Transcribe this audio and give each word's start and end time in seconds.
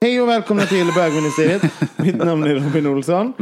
Hej 0.00 0.20
och 0.20 0.28
välkomna 0.28 0.62
till 0.62 0.86
bögministeriet. 0.96 1.62
Mitt 1.96 2.16
namn 2.16 2.44
är 2.44 2.54
Robin 2.54 2.86
Olsson. 2.86 3.32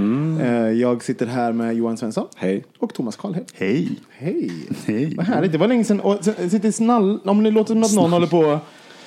Eh, 0.41 0.71
Jag 0.81 1.03
sitter 1.05 1.27
här 1.27 1.53
med 1.53 1.75
Johan 1.77 1.97
Svensson. 1.97 2.27
Hej. 2.37 2.65
Och 2.79 2.95
Thomas 2.95 3.17
Karlhed. 3.17 3.45
Hej. 3.55 3.89
Hej. 4.11 4.51
Hej. 4.87 5.15
Vad 5.17 5.27
härligt. 5.27 5.53
Det 5.53 5.59
var 5.59 5.69
länge 5.69 5.85
sedan. 5.85 6.01
Och 6.01 6.25
sitter 6.25 6.71
snall... 6.71 7.21
Om 7.25 7.43
det 7.45 7.51
låter 7.51 7.75
som 7.75 7.83
att 7.83 7.95
någon 7.95 8.13
håller 8.13 8.27
på 8.27 8.59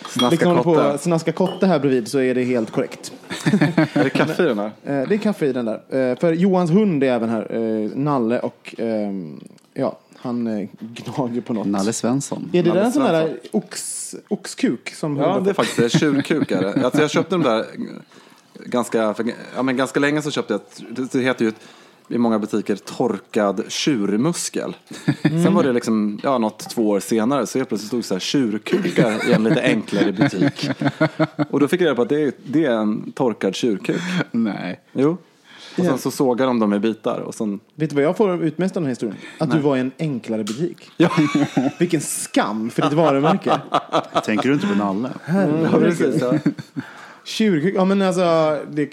Snaska 0.09 0.29
liksom 0.29 0.55
på 0.57 0.63
kotte. 0.63 0.97
snaska 0.97 1.31
kotte 1.31 1.67
här 1.67 1.79
bredvid 1.79 2.07
så 2.07 2.19
är 2.19 2.35
det 2.35 2.43
helt 2.43 2.71
korrekt. 2.71 3.11
Är 3.93 4.03
det 4.03 4.09
kaffe 4.09 4.43
i 4.43 4.45
den 4.45 4.59
här? 4.59 4.71
Eh, 4.85 5.07
Det 5.09 5.15
är 5.15 5.17
kaffe 5.17 5.45
i 5.45 5.53
den 5.53 5.65
där. 5.65 6.11
Eh, 6.11 6.17
För 6.19 6.33
Johans 6.33 6.71
hund 6.71 7.03
är 7.03 7.07
även 7.13 7.29
här. 7.29 7.47
Nalle 7.95 8.39
och 8.39 8.75
ehm, 8.77 9.39
ja, 9.73 9.97
han 10.21 10.47
eh, 10.47 10.67
gnager 10.79 11.41
på 11.41 11.53
något. 11.53 11.67
Nalle 11.67 11.93
Svensson. 11.93 12.49
Är 12.53 12.63
det 12.63 12.69
Nalle 12.69 12.81
en 12.81 12.91
sån 12.91 13.03
där 13.03 13.39
ox, 13.51 14.15
oxkuk? 14.27 14.89
Som 14.95 15.17
Ja, 15.17 15.39
det 15.39 15.49
är 15.49 15.53
faktiskt 15.53 15.77
det. 15.77 15.89
Tjurkuk 15.99 16.51
är 16.51 16.61
det. 16.61 16.85
Alltså, 16.85 17.01
jag 17.01 17.11
köpte 17.11 17.35
den 17.35 17.41
där 17.43 17.65
ganska, 18.65 19.13
för, 19.13 19.33
ja, 19.55 19.63
men 19.63 19.77
ganska 19.77 19.99
länge 19.99 20.21
så 20.21 20.31
köpte 20.31 20.53
jag, 20.53 20.61
ett- 20.61 21.11
det 21.11 21.19
heter 21.19 21.45
ju 21.45 21.49
ett, 21.49 21.59
i 22.11 22.17
många 22.17 22.39
butiker 22.39 22.75
torkad 22.75 23.63
tjurmuskel. 23.67 24.75
Sen 25.21 25.53
var 25.53 25.63
det 25.63 25.73
liksom, 25.73 26.19
ja, 26.23 26.37
något 26.37 26.69
två 26.69 26.89
år 26.89 26.99
senare 26.99 27.47
så 27.47 27.57
helt 27.59 27.69
plötsligt 27.69 27.87
stod 27.87 27.99
det 27.99 28.03
så 28.03 28.13
här 28.15 28.19
tjurkukar 28.19 29.29
i 29.29 29.33
en 29.33 29.43
lite 29.43 29.61
enklare 29.61 30.11
butik. 30.11 30.69
Och 31.49 31.59
då 31.59 31.67
fick 31.67 31.81
jag 31.81 31.85
reda 31.85 31.95
på 31.95 32.01
att 32.01 32.09
det 32.09 32.21
är, 32.23 32.31
det 32.45 32.65
är 32.65 32.71
en 32.75 33.11
torkad 33.11 33.55
tjurkuk. 33.55 34.01
Nej. 34.31 34.79
Jo. 34.93 35.17
Och 35.77 35.85
sen 35.85 35.97
så 35.97 36.11
sågar 36.11 36.47
de 36.47 36.59
dem 36.59 36.73
i 36.73 36.79
bitar 36.79 37.19
och 37.19 37.35
sen, 37.35 37.59
Vet 37.75 37.89
du 37.89 37.95
vad 37.95 38.03
jag 38.05 38.17
får 38.17 38.43
utmest 38.43 38.77
av 38.77 38.81
den 38.81 38.85
här 38.87 38.91
historien? 38.91 39.17
Att 39.39 39.51
du 39.51 39.59
var 39.59 39.77
i 39.77 39.79
en 39.79 39.91
enklare 39.99 40.43
butik. 40.43 40.91
ja, 40.97 41.09
Vilken 41.79 42.01
skam 42.01 42.69
för 42.69 42.81
ditt 42.81 42.93
varumärke. 42.93 43.61
Tänker 44.25 44.49
du 44.49 44.53
inte 44.55 44.67
på 44.67 44.75
Nalle? 44.75 45.09
ja 45.71 45.79
precis. 45.79 46.21
Ja. 46.21 46.33
Tjurkuk, 47.29 47.73
ja 47.77 47.85
men 47.85 48.01
alltså 48.01 48.57
det, 48.71 48.85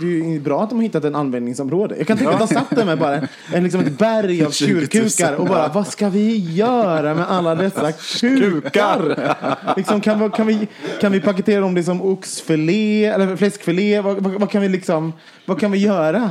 det 0.00 0.06
är 0.06 0.32
ju 0.32 0.40
bra 0.40 0.62
att 0.62 0.70
de 0.70 0.76
har 0.76 0.82
hittat 0.82 1.04
en 1.04 1.14
användningsområde. 1.14 1.94
Jag 1.98 2.06
kan 2.06 2.16
tänka 2.18 2.32
att 2.32 2.38
de 2.48 2.54
satt 2.54 2.70
där 2.70 2.84
med 2.84 2.98
bara 2.98 3.20
en, 3.52 3.62
liksom 3.64 3.80
ett 3.80 3.98
berg 3.98 4.44
av 4.44 4.50
20 4.50 4.72
000. 4.74 4.80
tjurkukar 4.80 5.34
och 5.34 5.46
bara 5.46 5.68
vad 5.68 5.86
ska 5.86 6.08
vi 6.08 6.36
göra 6.54 7.14
med 7.14 7.30
alla 7.30 7.54
dessa 7.54 7.92
kukar? 7.92 9.34
liksom, 9.76 10.00
kan, 10.00 10.20
vi- 10.20 10.30
kan, 10.30 10.46
vi, 10.46 10.68
kan 11.00 11.12
vi 11.12 11.20
paketera 11.20 11.64
om 11.64 11.74
det 11.74 11.82
som 11.84 12.02
oxfilé 12.02 13.04
eller 13.04 13.36
fläskfilé? 13.36 14.00
Vad, 14.00 14.22
vad, 14.22 14.32
vad 14.32 14.50
kan 14.50 14.62
vi 14.62 14.68
liksom, 14.68 15.12
vad 15.46 15.60
kan 15.60 15.72
vi 15.72 15.78
göra? 15.78 16.30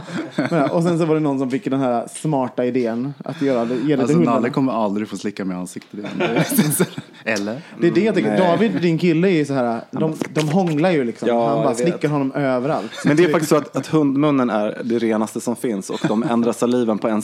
Ja, 0.52 0.70
Och 0.70 0.84
sen 0.84 1.00
så 1.00 1.06
var 1.06 1.16
det 1.16 1.22
någon 1.22 1.40
som 1.40 1.52
fick 1.52 1.64
den 1.66 1.80
här 1.80 2.08
smarta 2.16 2.66
idén 2.66 3.14
att 3.26 3.42
göra 3.42 3.66
det, 3.66 3.74
ge 3.76 3.80
det 3.82 3.86
till 3.88 4.00
Alltså 4.00 4.16
hundarna. 4.18 4.36
Nalle 4.38 4.50
kommer 4.50 4.74
aldrig 4.74 5.08
få 5.08 5.18
slicka 5.18 5.46
mig 5.46 5.58
i 5.58 5.60
ansiktet 5.60 6.00
igen. 6.00 6.10
Eller? 7.24 7.62
Det 7.80 7.88
är 7.88 7.92
det 7.92 8.02
jag 8.04 8.16
tänker. 8.16 8.38
David, 8.38 8.72
din 8.82 8.98
kille, 8.98 9.28
är 9.28 9.32
ju 9.32 9.46
så 9.46 9.54
här. 9.54 9.82
De, 9.92 10.14
de 10.34 10.50
hånglar 10.50 10.92
ju 10.92 11.04
liksom. 11.04 11.28
Ja, 11.28 11.45
Han 11.48 11.64
bara 11.64 11.76
slickar 11.76 12.10
honom 12.10 12.32
överallt. 12.32 12.92
Men 13.06 13.18
det 13.18 13.24
är 13.24 13.30
faktiskt 13.32 13.50
så 13.50 13.56
att, 13.56 13.76
att 13.76 13.88
hundmunnen 13.88 14.50
är 14.50 14.82
det 14.84 15.00
renaste 15.00 15.42
som 15.42 15.56
finns 15.56 15.90
och 15.90 16.00
de 16.08 16.24
ändrar 16.24 16.52
saliven 16.54 16.98
på 16.98 17.08
en, 17.08 17.22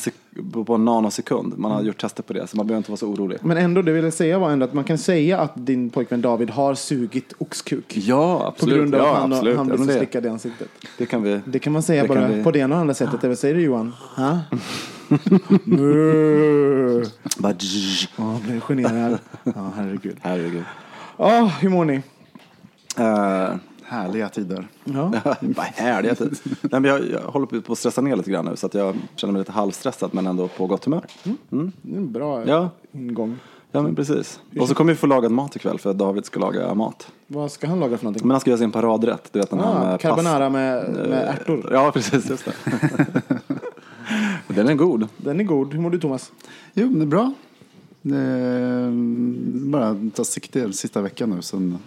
på- 0.53 0.63
på 0.65 0.75
en 0.75 0.85
nanosekund. 0.85 1.53
Man 1.57 1.71
har 1.71 1.81
gjort 1.81 2.01
tester 2.01 2.23
på 2.23 2.33
det 2.33 2.47
så 2.47 2.57
man 2.57 2.67
behöver 2.67 2.77
inte 2.77 2.91
vara 2.91 2.97
så 2.97 3.07
orolig. 3.07 3.37
Men 3.41 3.57
ändå, 3.57 3.81
det 3.81 3.91
vill 3.91 4.03
jag 4.03 4.13
säga 4.13 4.39
var 4.39 4.49
ändå 4.51 4.65
att 4.65 4.73
man 4.73 4.83
kan 4.83 4.97
säga 4.97 5.39
att 5.39 5.51
din 5.55 5.89
pojkvän 5.89 6.21
David 6.21 6.49
har 6.49 6.75
sugit 6.75 7.33
oxkuk. 7.37 7.97
Ja, 7.97 8.37
På 8.39 8.45
absolut. 8.47 8.75
grund 8.77 8.95
av 8.95 9.01
ja, 9.01 9.13
han, 9.13 9.33
absolut. 9.33 9.57
han 9.57 9.67
blir 9.67 9.77
så 9.77 9.83
slickad 9.97 10.25
i 10.25 10.29
ansiktet. 10.29 10.67
det 10.97 11.05
kan 11.05 11.23
vi. 11.23 11.39
Det 11.45 11.59
kan 11.59 11.73
man 11.73 11.83
säga 11.83 12.01
Det 12.01 12.07
bara 12.07 12.27
vi- 12.27 12.43
på 12.43 12.51
det 12.51 12.59
ena 12.59 12.75
och 12.75 12.81
andra 12.81 12.93
sättet. 12.93 13.23
Vad 13.23 13.37
säger 13.37 13.55
du 13.55 13.61
Johan? 13.61 13.93
Ha? 14.15 14.39
Bara. 17.37 17.53
Ja, 18.17 18.39
blir 18.43 18.53
du 18.53 18.61
generad? 18.61 19.17
Ja, 19.43 19.71
herregud. 19.75 20.15
Herregud. 20.21 20.63
Ja, 21.17 21.51
hur 21.61 21.69
mår 21.69 21.85
ni? 21.85 21.95
Uh, 22.99 23.55
Härliga 23.91 24.29
tider. 24.29 24.67
Ja. 24.83 25.03
vad 25.41 25.65
härligt. 25.65 26.19
Nej, 26.19 26.81
men 26.81 26.83
jag, 26.83 27.09
jag 27.09 27.21
håller 27.21 27.45
på 27.61 27.71
att 27.71 27.77
stressa 27.79 28.01
ner 28.01 28.15
lite 28.15 28.31
grann 28.31 28.45
nu 28.45 28.55
så 28.55 28.65
att 28.65 28.73
jag 28.73 28.95
känner 29.15 29.31
mig 29.31 29.39
lite 29.39 29.51
halvstressad 29.51 30.09
men 30.13 30.27
ändå 30.27 30.47
på 30.47 30.67
gott 30.67 30.85
humör. 30.85 31.05
Det 31.23 31.29
är 31.57 31.97
en 31.97 32.11
bra 32.11 32.45
Ja. 32.47 32.69
ingång. 32.91 33.39
Ja 33.71 33.81
men 33.81 33.95
precis. 33.95 34.39
Och 34.59 34.67
så 34.67 34.75
kommer 34.75 34.93
vi 34.93 34.97
få 34.97 35.07
lagad 35.07 35.31
mat 35.31 35.55
ikväll 35.55 35.79
för 35.79 35.89
att 35.89 35.97
David 35.97 36.25
ska 36.25 36.39
laga 36.39 36.73
mat. 36.73 37.11
Vad 37.27 37.51
ska 37.51 37.67
han 37.67 37.79
laga 37.79 37.97
för 37.97 38.03
någonting? 38.05 38.27
Men 38.27 38.31
han 38.31 38.41
ska 38.41 38.49
göra 38.49 38.57
sin 38.57 38.71
paradrätt. 38.71 39.29
Du 39.33 39.39
vet 39.39 39.49
den 39.49 39.59
här 39.59 39.75
Ah, 39.75 39.89
med 39.91 39.99
carbonara 39.99 40.49
med, 40.49 40.89
med 40.93 41.27
ärtor. 41.39 41.69
Ja 41.71 41.91
precis, 41.91 42.29
just 42.29 42.45
det. 42.45 42.53
den 44.47 44.67
är 44.69 44.75
god. 44.75 45.07
Den 45.17 45.39
är 45.39 45.43
god. 45.43 45.73
Hur 45.73 45.79
mår 45.81 45.89
du 45.89 45.99
Thomas? 45.99 46.31
Jo, 46.73 46.87
det 46.89 47.01
är 47.01 47.05
bra. 47.05 47.33
Det 48.01 48.17
är 48.17 48.91
bara 49.71 49.97
ta 50.15 50.23
sikte 50.23 50.73
sista 50.73 51.01
veckan 51.01 51.29
nu. 51.29 51.41
Sen, 51.41 51.77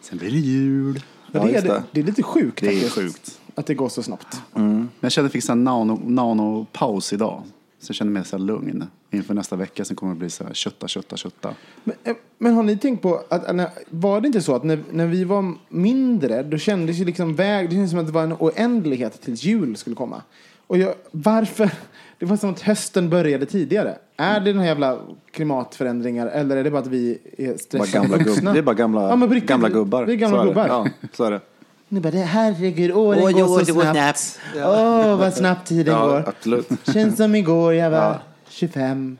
sen 0.00 0.18
blir 0.18 0.30
det 0.30 0.36
jul. 0.38 1.02
Ja, 1.32 1.44
det, 1.44 1.54
är 1.56 1.62
det. 1.62 1.82
det. 1.92 2.00
är 2.00 2.04
lite 2.04 2.22
sjukt 2.22 2.60
Det 2.60 2.66
är 2.66 2.72
faktiskt. 2.72 2.94
sjukt. 2.94 3.40
Att 3.54 3.66
det 3.66 3.74
går 3.74 3.88
så 3.88 4.02
snabbt. 4.02 4.40
Men 4.54 4.88
jag 5.00 5.12
kände 5.12 5.26
att 5.26 5.34
jag 5.34 5.42
fick 5.42 5.50
en 5.50 5.64
nano, 5.64 6.00
nano-paus 6.04 7.12
idag. 7.12 7.42
Så 7.80 7.90
jag 7.90 7.96
känner 7.96 8.12
mig 8.12 8.24
så 8.24 8.36
här 8.36 8.44
lugn 8.44 8.84
inför 9.10 9.34
nästa 9.34 9.56
vecka. 9.56 9.84
Sen 9.84 9.96
kommer 9.96 10.12
det 10.14 10.18
bli 10.18 10.30
så 10.30 10.44
här 10.44 10.54
kötta, 10.54 10.88
kötta, 10.88 11.16
kötta. 11.16 11.54
Men, 11.84 11.96
eh, 12.04 12.14
men 12.38 12.54
har 12.54 12.62
ni 12.62 12.78
tänkt 12.78 13.02
på, 13.02 13.14
att, 13.28 13.44
att 13.44 13.56
när- 13.56 13.70
var 13.90 14.20
det 14.20 14.26
inte 14.26 14.42
så 14.42 14.54
att 14.54 14.64
när, 14.64 14.82
när 14.92 15.06
vi 15.06 15.24
var 15.24 15.54
mindre, 15.68 16.42
då 16.42 16.58
kändes 16.58 16.96
ju 16.96 17.04
liksom 17.04 17.34
väg, 17.34 17.68
det 17.68 17.72
kändes 17.74 17.90
som 17.90 18.00
att 18.00 18.06
det 18.06 18.12
var 18.12 18.22
en 18.22 18.32
oändlighet 18.32 19.20
tills 19.22 19.42
jul 19.44 19.76
skulle 19.76 19.96
komma. 19.96 20.22
Och 20.66 20.78
jag, 20.78 20.94
varför? 21.10 21.70
Det 22.18 22.26
var 22.26 22.36
som 22.36 22.50
att 22.50 22.60
hösten 22.60 23.10
började 23.10 23.46
tidigare. 23.46 23.96
Är 24.16 24.40
det 24.40 24.52
den 24.52 24.60
här 24.60 24.66
jävla 24.66 24.98
klimatförändringar 25.30 26.26
eller 26.26 26.56
är 26.56 26.64
det 26.64 26.70
bara 26.70 26.78
att 26.78 26.86
vi 26.86 27.18
är 27.38 27.48
Bara 27.48 27.58
stressade 27.58 27.92
gamla 27.92 28.16
vuxna? 28.16 28.34
gubbar. 28.34 28.52
Det 28.52 28.58
är 28.58 28.62
bara 28.62 28.74
gamla, 28.74 29.08
Ja, 29.08 29.16
men 29.16 29.40
gamla 29.46 29.68
gubbar. 29.68 30.04
Vi 30.04 30.12
är 30.12 30.16
gamla 30.16 30.38
Så 30.42 30.44
gubbar. 30.48 30.66
Ja, 30.68 30.86
så 31.12 31.24
är 31.24 31.30
det. 31.30 31.40
Ni 31.88 32.00
bara, 32.00 32.10
det- 32.10 32.18
herregud, 32.18 32.92
åren 32.92 33.20
Oj, 33.24 33.32
går 33.32 33.46
så 33.58 33.64
det 33.64 33.72
går 33.72 33.82
snabbt. 33.82 34.38
Åh, 34.56 35.16
vad 35.18 35.34
snabbt 35.34 35.68
tiden 35.68 35.94
Ja, 35.94 36.06
går. 36.08 36.24
absolut. 36.28 36.68
Känns 36.92 37.16
som 37.16 37.34
igår 37.34 37.74
jag 37.74 37.90
var 37.90 38.18
25. 38.48 39.18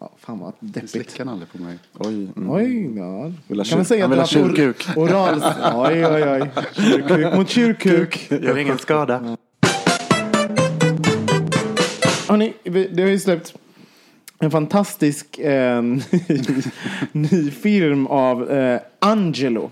Ja, 0.00 0.10
fan 0.18 0.38
vad 0.38 0.52
Det 0.60 0.66
deppigt. 0.72 0.90
slickar 0.90 1.24
Nalle 1.24 1.44
på 1.52 1.62
mig. 1.62 1.78
Oj, 1.98 2.28
mm. 2.36 2.50
Oj, 2.50 2.96
ja. 2.98 3.32
Vill 3.48 3.64
Kan 3.64 3.78
man 3.78 3.84
säga 3.84 4.04
att 4.04 4.10
du 4.10 4.16
ha 4.16 4.22
har 4.22 4.26
tjurkuk. 4.26 4.88
oral... 4.96 5.42
Oj, 5.74 6.06
oj, 6.06 6.28
oj. 6.28 6.50
Tjurkuk 6.74 7.34
mot 7.36 7.48
tjurkuk. 7.48 8.30
Gör 8.30 8.58
ingen 8.58 8.78
skada. 8.78 9.36
Hörni, 12.28 12.52
det 12.64 13.02
har 13.02 13.08
ju 13.08 13.18
släppt 13.18 13.54
en 14.38 14.50
fantastisk 14.50 15.38
eh, 15.38 15.82
ny, 15.82 16.02
ny 17.12 17.50
film 17.50 18.06
av 18.06 18.50
eh, 18.50 18.80
Angelo. 18.98 19.70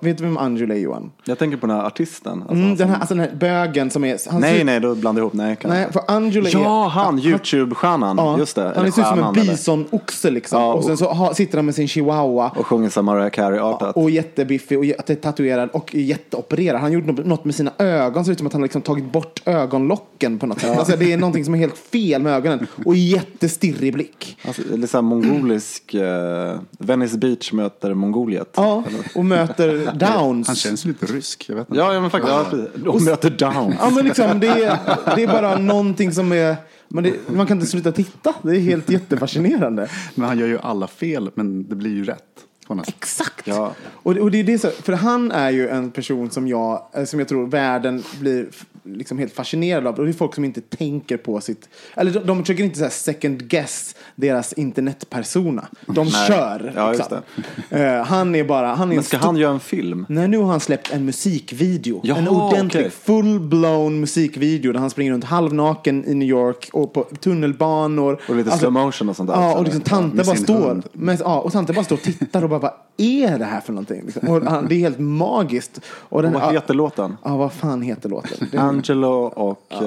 Vet 0.00 0.18
du 0.18 0.24
vem 0.24 0.38
Angelo 0.38 0.74
är 0.74 0.78
Johan? 0.78 1.10
Jag 1.24 1.38
tänker 1.38 1.56
på 1.56 1.66
den 1.66 1.76
här 1.76 1.84
artisten. 1.86 2.32
Alltså, 2.42 2.54
Mm, 2.54 2.76
den, 2.76 2.88
här, 2.88 2.96
alltså 2.96 3.14
den 3.14 3.24
här 3.24 3.34
bögen 3.36 3.90
som 3.90 4.04
är... 4.04 4.38
Nej, 4.40 4.58
ser- 4.58 4.64
nej, 4.64 4.80
då 4.80 4.94
blandar 4.94 5.20
jag 5.20 5.24
ihop. 5.26 5.32
Nej, 5.34 5.56
kan 5.56 5.70
Nej, 5.70 5.86
för 5.92 6.02
Angelo 6.08 6.46
är... 6.46 6.52
Ja, 6.52 6.88
han, 6.88 7.18
YouTube-stjärnan. 7.18 8.16
Ja, 8.18 8.38
Just 8.38 8.56
det. 8.56 8.62
Han 8.76 8.92
ser 8.92 9.02
ut 9.02 9.08
som 9.08 9.18
en 9.18 9.32
bisonoxe 9.34 10.30
liksom. 10.30 10.60
Ja, 10.62 10.72
och 10.72 10.82
sen 10.84 10.92
och- 10.92 10.98
så 10.98 11.12
ha, 11.12 11.34
sitter 11.34 11.58
han 11.58 11.64
med 11.66 11.74
sin 11.74 11.88
chihuahua. 11.88 12.52
Och 12.56 12.66
sjunger 12.66 12.88
som 12.90 13.04
Mariah 13.04 13.30
Carey-artat. 13.30 13.96
Och 13.96 14.10
jättebiffig 14.10 14.78
och 14.78 14.84
jättetatuerad 14.84 15.70
och 15.72 15.94
jätteopererad. 15.94 16.80
Han 16.80 16.92
gjorde 16.92 17.12
något- 17.22 17.44
med 17.44 17.54
sina 17.54 17.72
ögon. 17.78 18.24
Ser 18.24 18.32
ut 18.32 18.38
som 18.38 18.46
att 18.46 18.52
han 18.52 18.62
har 18.62 18.66
liksom 18.66 18.82
tagit 18.82 19.12
bort 19.12 19.42
ögonlocken 19.44 20.38
på 20.38 20.46
något 20.46 20.60
sätt. 20.60 20.78
Alltså, 20.78 20.96
det 20.96 21.12
är 21.12 21.16
någonting 21.16 21.44
som 21.44 21.54
är 21.54 21.58
helt 21.58 21.78
fel 21.78 22.22
med 22.22 22.32
ögonen. 22.32 22.66
Och 22.84 22.96
jättestirrig 22.96 23.92
blick. 23.94 24.36
Alltså, 24.46 24.62
lite 24.74 24.88
så 24.88 24.96
här 24.96 25.02
mongolisk, 25.02 25.94
eh, 25.94 26.58
Venice 26.78 27.18
Beach 27.18 27.52
möter 27.52 27.94
Mongoliet. 27.94 28.48
Ja, 28.56 28.82
och 29.14 29.24
möter 29.24 29.41
Downs. 29.94 30.46
Han 30.46 30.56
känns 30.56 30.84
lite 30.84 31.06
rysk, 31.06 31.44
jag 31.48 31.56
vet 31.56 31.68
inte. 31.68 31.80
Ja, 31.80 31.94
ja 31.94 32.00
men 32.00 32.10
faktiskt. 32.10 32.32
Ja. 32.32 32.92
De 32.92 33.04
möter 33.04 33.30
Down. 33.30 33.74
Ja, 33.80 33.90
men 33.90 34.04
liksom, 34.04 34.40
det, 34.40 34.46
är, 34.46 34.78
det 35.16 35.22
är 35.22 35.26
bara 35.26 35.58
någonting 35.58 36.12
som 36.12 36.32
är... 36.32 36.56
Men 36.88 37.04
det, 37.04 37.14
man 37.26 37.46
kan 37.46 37.56
inte 37.56 37.70
sluta 37.70 37.92
titta. 37.92 38.34
Det 38.42 38.50
är 38.50 38.60
helt 38.60 38.90
jättefascinerande. 38.90 39.88
Men 40.14 40.28
han 40.28 40.38
gör 40.38 40.46
ju 40.46 40.58
alla 40.58 40.86
fel, 40.86 41.30
men 41.34 41.68
det 41.68 41.74
blir 41.74 41.90
ju 41.90 42.04
rätt. 42.04 42.18
sätt. 42.68 42.88
Exakt! 42.88 43.46
Ja. 43.46 43.72
Och, 43.92 44.16
och 44.16 44.30
det 44.30 44.40
är 44.40 44.44
det 44.44 44.58
så, 44.58 44.70
för 44.70 44.92
han 44.92 45.32
är 45.32 45.50
ju 45.50 45.68
en 45.68 45.90
person 45.90 46.30
som 46.30 46.48
jag, 46.48 46.82
som 47.06 47.18
jag 47.18 47.28
tror 47.28 47.46
världen 47.46 48.02
blir 48.20 48.48
liksom 48.84 49.18
helt 49.18 49.32
fascinerad 49.32 49.86
av. 49.86 49.98
Och 49.98 50.04
det 50.04 50.10
är 50.10 50.12
folk 50.12 50.34
som 50.34 50.44
inte 50.44 50.60
tänker 50.60 51.16
på 51.16 51.40
sitt, 51.40 51.68
eller 51.94 52.10
de, 52.10 52.26
de 52.26 52.40
försöker 52.42 52.64
inte 52.64 52.78
så 52.78 52.88
second 52.90 53.48
guess 53.48 53.94
deras 54.14 54.52
internetpersona. 54.52 55.68
De 55.86 56.06
Nej. 56.06 56.28
kör. 56.28 56.72
Ja, 56.76 56.92
liksom. 56.92 57.18
Eh, 57.70 58.02
han 58.04 58.34
är 58.34 58.44
bara, 58.44 58.66
han 58.74 58.82
är 58.82 58.86
Men 58.86 58.98
en 58.98 59.04
ska 59.04 59.16
han 59.16 59.36
göra 59.36 59.52
en 59.52 59.60
film? 59.60 60.06
Nej, 60.08 60.28
nu 60.28 60.38
har 60.38 60.46
han 60.46 60.60
släppt 60.60 60.92
en 60.92 61.04
musikvideo. 61.04 62.00
Jaha, 62.04 62.18
en 62.18 62.28
ordentlig, 62.28 62.86
okej. 62.86 62.92
full-blown 63.04 64.00
musikvideo 64.00 64.72
där 64.72 64.80
han 64.80 64.90
springer 64.90 65.12
runt 65.12 65.24
halvnaken 65.24 66.04
i 66.04 66.14
New 66.14 66.28
York 66.28 66.70
och 66.72 66.92
på 66.92 67.02
tunnelbanor. 67.02 68.20
Och 68.28 68.36
lite 68.36 68.50
slow 68.50 68.72
motion 68.72 69.08
och 69.08 69.16
sånt 69.16 69.30
där 69.30 69.36
Ja, 69.36 69.58
och 69.58 69.64
liksom 69.64 69.80
tanter 69.80 70.24
bara 70.24 70.36
står. 70.36 70.82
Med, 70.92 71.20
ja, 71.20 71.40
och 71.40 71.52
tanter 71.52 71.74
bara 71.74 71.84
står 71.84 71.96
och 71.96 72.02
tittar 72.02 72.42
och 72.42 72.50
bara, 72.50 72.58
vad 72.58 72.72
är 72.96 73.38
det 73.38 73.44
här 73.44 73.60
för 73.60 73.72
någonting? 73.72 74.02
Liksom. 74.04 74.28
Och 74.28 74.40
det 74.68 74.74
är 74.74 74.78
helt 74.78 74.98
magiskt. 74.98 75.80
Och 75.86 76.22
den, 76.22 76.34
Och 76.34 76.40
vad 76.40 76.54
heter 76.54 76.74
låten? 76.74 77.16
Ja, 77.24 77.36
vad 77.36 77.52
fan 77.52 77.82
heter 77.82 78.08
låten? 78.08 78.48
Det, 78.72 78.76
Angelo 78.76 79.08
och... 79.24 79.66
eh, 79.70 79.78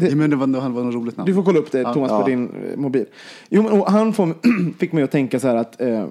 Ja, 0.00 0.14
men 0.16 0.30
det 0.30 0.36
var, 0.36 0.46
det 0.46 0.58
var 0.58 0.68
något 0.84 0.94
roligt 0.94 1.16
namn. 1.16 1.26
du 1.26 1.34
får 1.34 1.42
kolla 1.42 1.58
upp 1.58 1.72
det, 1.72 1.92
Thomas, 1.92 2.10
Ja. 2.10 2.20
på 2.22 2.28
din 2.28 2.48
eh, 2.72 2.76
mobil. 2.78 3.06
Jo, 3.48 3.62
men, 3.62 3.82
han 3.86 4.12
får, 4.12 4.34
fick 4.78 4.92
mig 4.92 5.02
att 5.04 5.10
tänka 5.10 5.40
så 5.40 5.48
här 5.48 5.56
att, 5.56 5.80
eh, 5.80 6.04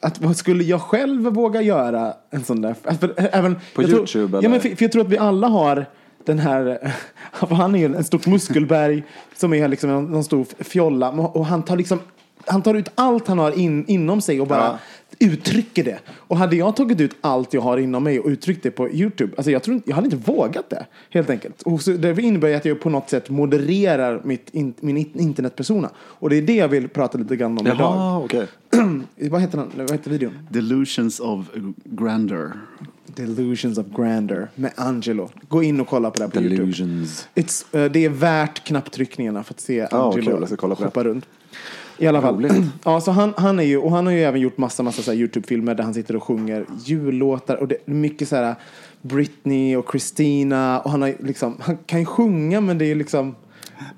att 0.00 0.20
vad 0.20 0.36
skulle 0.36 0.64
jag 0.64 0.80
själv 0.80 1.22
våga 1.22 1.62
göra 1.62 2.12
en 2.30 2.44
sån 2.44 2.60
där? 2.62 2.74
För, 2.74 3.12
eh, 3.16 3.26
även, 3.38 3.56
På 3.74 3.82
jag 3.82 3.90
tror, 3.90 3.98
YouTube, 4.00 4.36
Ja, 4.36 4.38
eller? 4.38 4.48
men 4.48 4.60
för, 4.60 4.68
för 4.68 4.84
jag 4.84 4.92
tror 4.92 5.02
att 5.02 5.08
vi 5.08 5.18
alla 5.18 5.48
har 5.48 5.86
den 6.24 6.38
här, 6.38 6.92
han 7.32 7.74
är 7.74 7.78
ju 7.78 7.84
en 7.96 8.04
stort 8.04 8.26
muskelberg 8.26 9.02
som 9.36 9.54
är 9.54 9.68
liksom 9.68 9.90
en, 9.90 10.04
någon 10.04 10.24
stor 10.24 10.46
fjolla. 10.58 11.10
Och 11.10 11.46
han 11.46 11.62
tar 11.62 11.76
liksom, 11.76 11.98
han 12.46 12.62
tar 12.62 12.74
ut 12.74 12.88
allt 12.94 13.28
han 13.28 13.38
har 13.38 13.58
in, 13.58 13.84
inom 13.88 14.20
sig 14.20 14.40
och 14.40 14.46
bara 14.46 14.58
Ja. 14.64 14.78
Uttrycker 15.20 15.84
det. 15.84 15.98
Och 16.08 16.36
hade 16.36 16.56
jag 16.56 16.76
tagit 16.76 17.00
ut 17.00 17.16
allt 17.20 17.54
jag 17.54 17.60
har 17.60 17.78
inom 17.78 18.04
mig 18.04 18.20
och 18.20 18.28
uttryckt 18.28 18.62
det 18.62 18.70
på 18.70 18.90
YouTube, 18.90 19.32
alltså 19.36 19.50
jag, 19.50 19.62
tror, 19.62 19.74
inte- 19.74 19.90
jag 19.90 19.94
hade 19.96 20.04
inte 20.06 20.30
vågat 20.32 20.70
det. 20.70 20.86
Helt 21.10 21.30
enkelt. 21.30 21.62
Och 21.62 21.82
så, 21.82 21.90
det 21.90 22.18
innebär 22.22 22.54
att 22.56 22.64
jag 22.64 22.80
på 22.80 22.90
något 22.90 23.10
sätt 23.10 23.30
modererar 23.30 24.20
mitt, 24.24 24.50
in, 24.52 24.74
min 24.80 24.96
in- 24.96 25.10
internetpersona. 25.20 25.90
Och 25.96 26.30
det 26.30 26.36
är 26.36 26.42
det 26.42 26.54
jag 26.56 26.68
vill 26.68 26.88
prata 26.88 27.18
lite 27.18 27.36
grann 27.36 27.58
om 27.58 27.66
idag. 27.66 27.76
Jaha, 27.78 28.18
okej. 28.24 28.46
Vad 29.30 29.40
heter, 29.40 29.58
den, 29.58 29.70
vad 29.76 29.90
heter 29.92 30.10
videon? 30.10 30.32
Delusions 30.50 31.20
of 31.20 31.46
Grandeur. 31.84 32.52
Delusions 33.06 33.78
of 33.78 33.86
Grandeur 33.96 34.48
med 34.54 34.72
Angelo. 34.76 35.30
Gå 35.48 35.62
in 35.62 35.80
och 35.80 35.86
kolla 35.88 36.10
på 36.10 36.18
det 36.18 36.24
här 36.24 36.30
på 36.30 36.38
YouTube. 36.40 36.62
Delusions. 36.62 37.28
It's, 37.34 37.84
eh, 37.84 37.90
det 37.92 38.04
är 38.04 38.08
värt 38.08 38.64
knapptryckningarna 38.66 39.44
för 39.44 39.54
att 39.54 39.60
se 39.60 39.80
Angelo 39.90 40.46
på 40.56 40.66
det. 40.68 40.74
hoppa 40.84 41.04
runt. 41.04 41.26
I 41.98 42.06
alla 42.06 42.20
fall. 42.22 42.34
Roligt. 42.34 42.52
Ja, 42.84 43.00
så 43.00 43.10
han, 43.10 43.34
han, 43.36 43.58
är 43.58 43.62
ju, 43.64 43.78
och 43.78 43.90
han 43.90 44.06
har 44.06 44.12
ju 44.12 44.22
även 44.24 44.40
gjort 44.40 44.58
massa, 44.58 44.82
massa 44.82 45.02
så 45.02 45.12
YouTube-filmer 45.12 45.74
där 45.74 45.84
han 45.84 45.94
sitter 45.94 46.16
och 46.16 46.22
sjunger 46.22 46.66
jullåtar. 46.84 47.56
Och 47.56 47.68
det 47.68 47.76
är 47.86 47.90
mycket 47.90 48.28
så 48.28 48.36
här 48.36 48.54
Britney 49.02 49.76
och 49.76 49.86
Christina. 49.90 50.80
Och 50.80 50.90
han, 50.90 51.02
har 51.02 51.14
liksom, 51.20 51.56
han 51.60 51.76
kan 51.86 52.00
ju 52.00 52.06
sjunga 52.06 52.60
men 52.60 52.78
det 52.78 52.84
är 52.84 52.86
ju 52.88 52.94
liksom... 52.94 53.34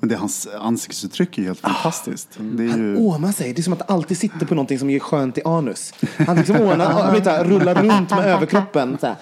Men 0.00 0.08
det, 0.08 0.16
hans 0.16 0.48
ansiktsuttryck 0.60 1.38
är 1.38 1.42
helt 1.42 1.58
Ah. 1.62 1.68
fantastiskt. 1.68 2.28
Det 2.38 2.64
är 2.64 2.68
Han 2.68 2.80
ju... 2.80 2.96
åmar 2.96 3.32
sig. 3.32 3.52
Det 3.52 3.60
är 3.60 3.62
som 3.62 3.72
att 3.72 3.90
alltid 3.90 4.18
sitter 4.18 4.46
på 4.46 4.54
någonting 4.54 4.78
som 4.78 4.90
ger 4.90 4.98
skönt 5.00 5.38
i 5.38 5.42
anus. 5.44 5.92
Han 6.26 6.36
liksom 6.36 6.56
ånar, 6.60 7.12
vet 7.12 7.46
rullar 7.46 7.74
runt 7.74 8.10
med 8.10 8.26
överkroppen. 8.26 8.98
Så 9.00 9.06
här. 9.06 9.16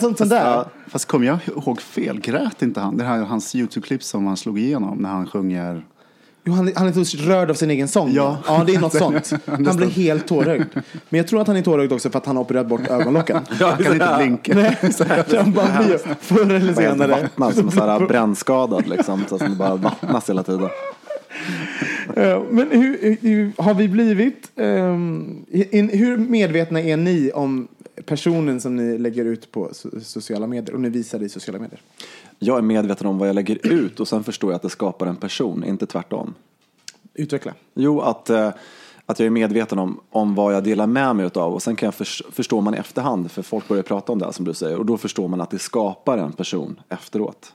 Sånt 0.00 0.18
sånt 0.18 0.30
där. 0.30 0.50
Ja, 0.50 0.66
fast 0.88 1.04
kommer 1.04 1.26
jag 1.26 1.38
ihåg 1.46 1.80
fel? 1.80 2.20
Grät 2.20 2.62
inte 2.62 2.80
han? 2.80 2.96
Det 2.96 3.04
här 3.04 3.18
är 3.18 3.22
hans 3.24 3.54
YouTube-klipp 3.54 4.02
som 4.02 4.26
han 4.26 4.36
slog 4.36 4.58
igenom 4.58 4.98
när 4.98 5.08
han 5.10 5.26
sjunger. 5.26 5.82
Jo, 6.44 6.52
han, 6.52 6.72
han 6.76 6.86
är 6.88 7.04
så 7.04 7.16
rörd 7.18 7.50
av 7.50 7.54
sin 7.54 7.70
egen 7.70 7.88
sång. 7.88 8.12
Ja. 8.12 8.38
ja 8.46 8.64
det 8.66 8.74
är 8.74 8.80
något 8.80 8.92
sånt. 8.98 9.32
Han 9.46 9.76
blir 9.76 9.90
helt 9.90 10.26
tårögd. 10.28 10.64
Men 11.08 11.18
jag 11.18 11.28
tror 11.28 11.40
att 11.40 11.46
han 11.46 11.56
är 11.56 11.62
tårögd 11.62 11.92
också 11.92 12.10
för 12.10 12.18
att 12.18 12.26
han 12.26 12.36
har 12.36 12.44
opererat 12.44 12.68
bort 12.68 12.88
ögonlocken. 12.88 13.36
Han 13.60 13.76
kan 13.84 13.92
inte 13.92 14.14
blinka. 14.18 14.54
Den 15.30 15.52
bara 15.52 15.82
blir 15.82 16.16
förr 16.20 16.50
eller 16.54 16.74
senare. 16.74 17.10
vattnad 17.10 17.54
som 17.54 17.70
så 17.70 18.06
brännskadad 18.08 18.88
liksom. 18.88 19.24
Så 19.28 19.34
att 19.34 19.40
det 19.40 19.48
bara 19.56 19.74
vattnas 19.76 20.30
hela 20.30 20.42
tiden. 20.42 20.68
Ja, 22.16 22.44
Men 22.50 22.70
hur, 22.70 23.16
hur 23.20 23.52
har 23.62 23.74
vi 23.74 23.88
blivit? 23.88 24.50
ehm, 24.56 25.44
in, 25.50 25.88
hur 25.88 26.16
medvetna 26.16 26.80
är 26.80 26.96
ni 26.96 27.30
om 27.34 27.68
personen 28.06 28.60
som 28.60 28.76
ni 28.76 28.98
lägger 28.98 29.24
ut 29.24 29.52
på 29.52 29.68
so- 29.68 30.00
sociala 30.00 30.46
medier 30.46 30.74
och 30.74 30.80
ni 30.80 30.88
visar 30.88 31.22
i 31.22 31.28
sociala 31.28 31.58
medier? 31.58 31.80
Jag 32.38 32.58
är 32.58 32.62
medveten 32.62 33.06
om 33.06 33.18
vad 33.18 33.28
jag 33.28 33.34
lägger 33.34 33.66
ut 33.66 34.00
och 34.00 34.08
sen 34.08 34.24
förstår 34.24 34.50
jag 34.50 34.56
att 34.56 34.62
det 34.62 34.70
skapar 34.70 35.06
en 35.06 35.16
person, 35.16 35.64
inte 35.64 35.86
tvärtom. 35.86 36.34
Utveckla. 37.14 37.54
Jo, 37.74 38.00
att, 38.00 38.30
eh, 38.30 38.50
att 39.06 39.18
jag 39.18 39.26
är 39.26 39.30
medveten 39.30 39.78
om, 39.78 40.00
om 40.10 40.34
vad 40.34 40.54
jag 40.54 40.64
delar 40.64 40.86
med 40.86 41.16
mig 41.16 41.30
av 41.34 41.52
och 41.54 41.62
sen 41.62 41.76
kan 41.76 41.86
jag 41.86 41.94
förs- 41.94 42.22
förstår 42.30 42.60
man 42.60 42.74
i 42.74 42.78
efterhand, 42.78 43.30
för 43.30 43.42
folk 43.42 43.68
börjar 43.68 43.82
prata 43.82 44.12
om 44.12 44.18
det 44.18 44.24
här 44.24 44.32
som 44.32 44.44
du 44.44 44.54
säger, 44.54 44.76
och 44.78 44.86
då 44.86 44.96
förstår 44.98 45.28
man 45.28 45.40
att 45.40 45.50
det 45.50 45.58
skapar 45.58 46.18
en 46.18 46.32
person 46.32 46.80
efteråt. 46.88 47.52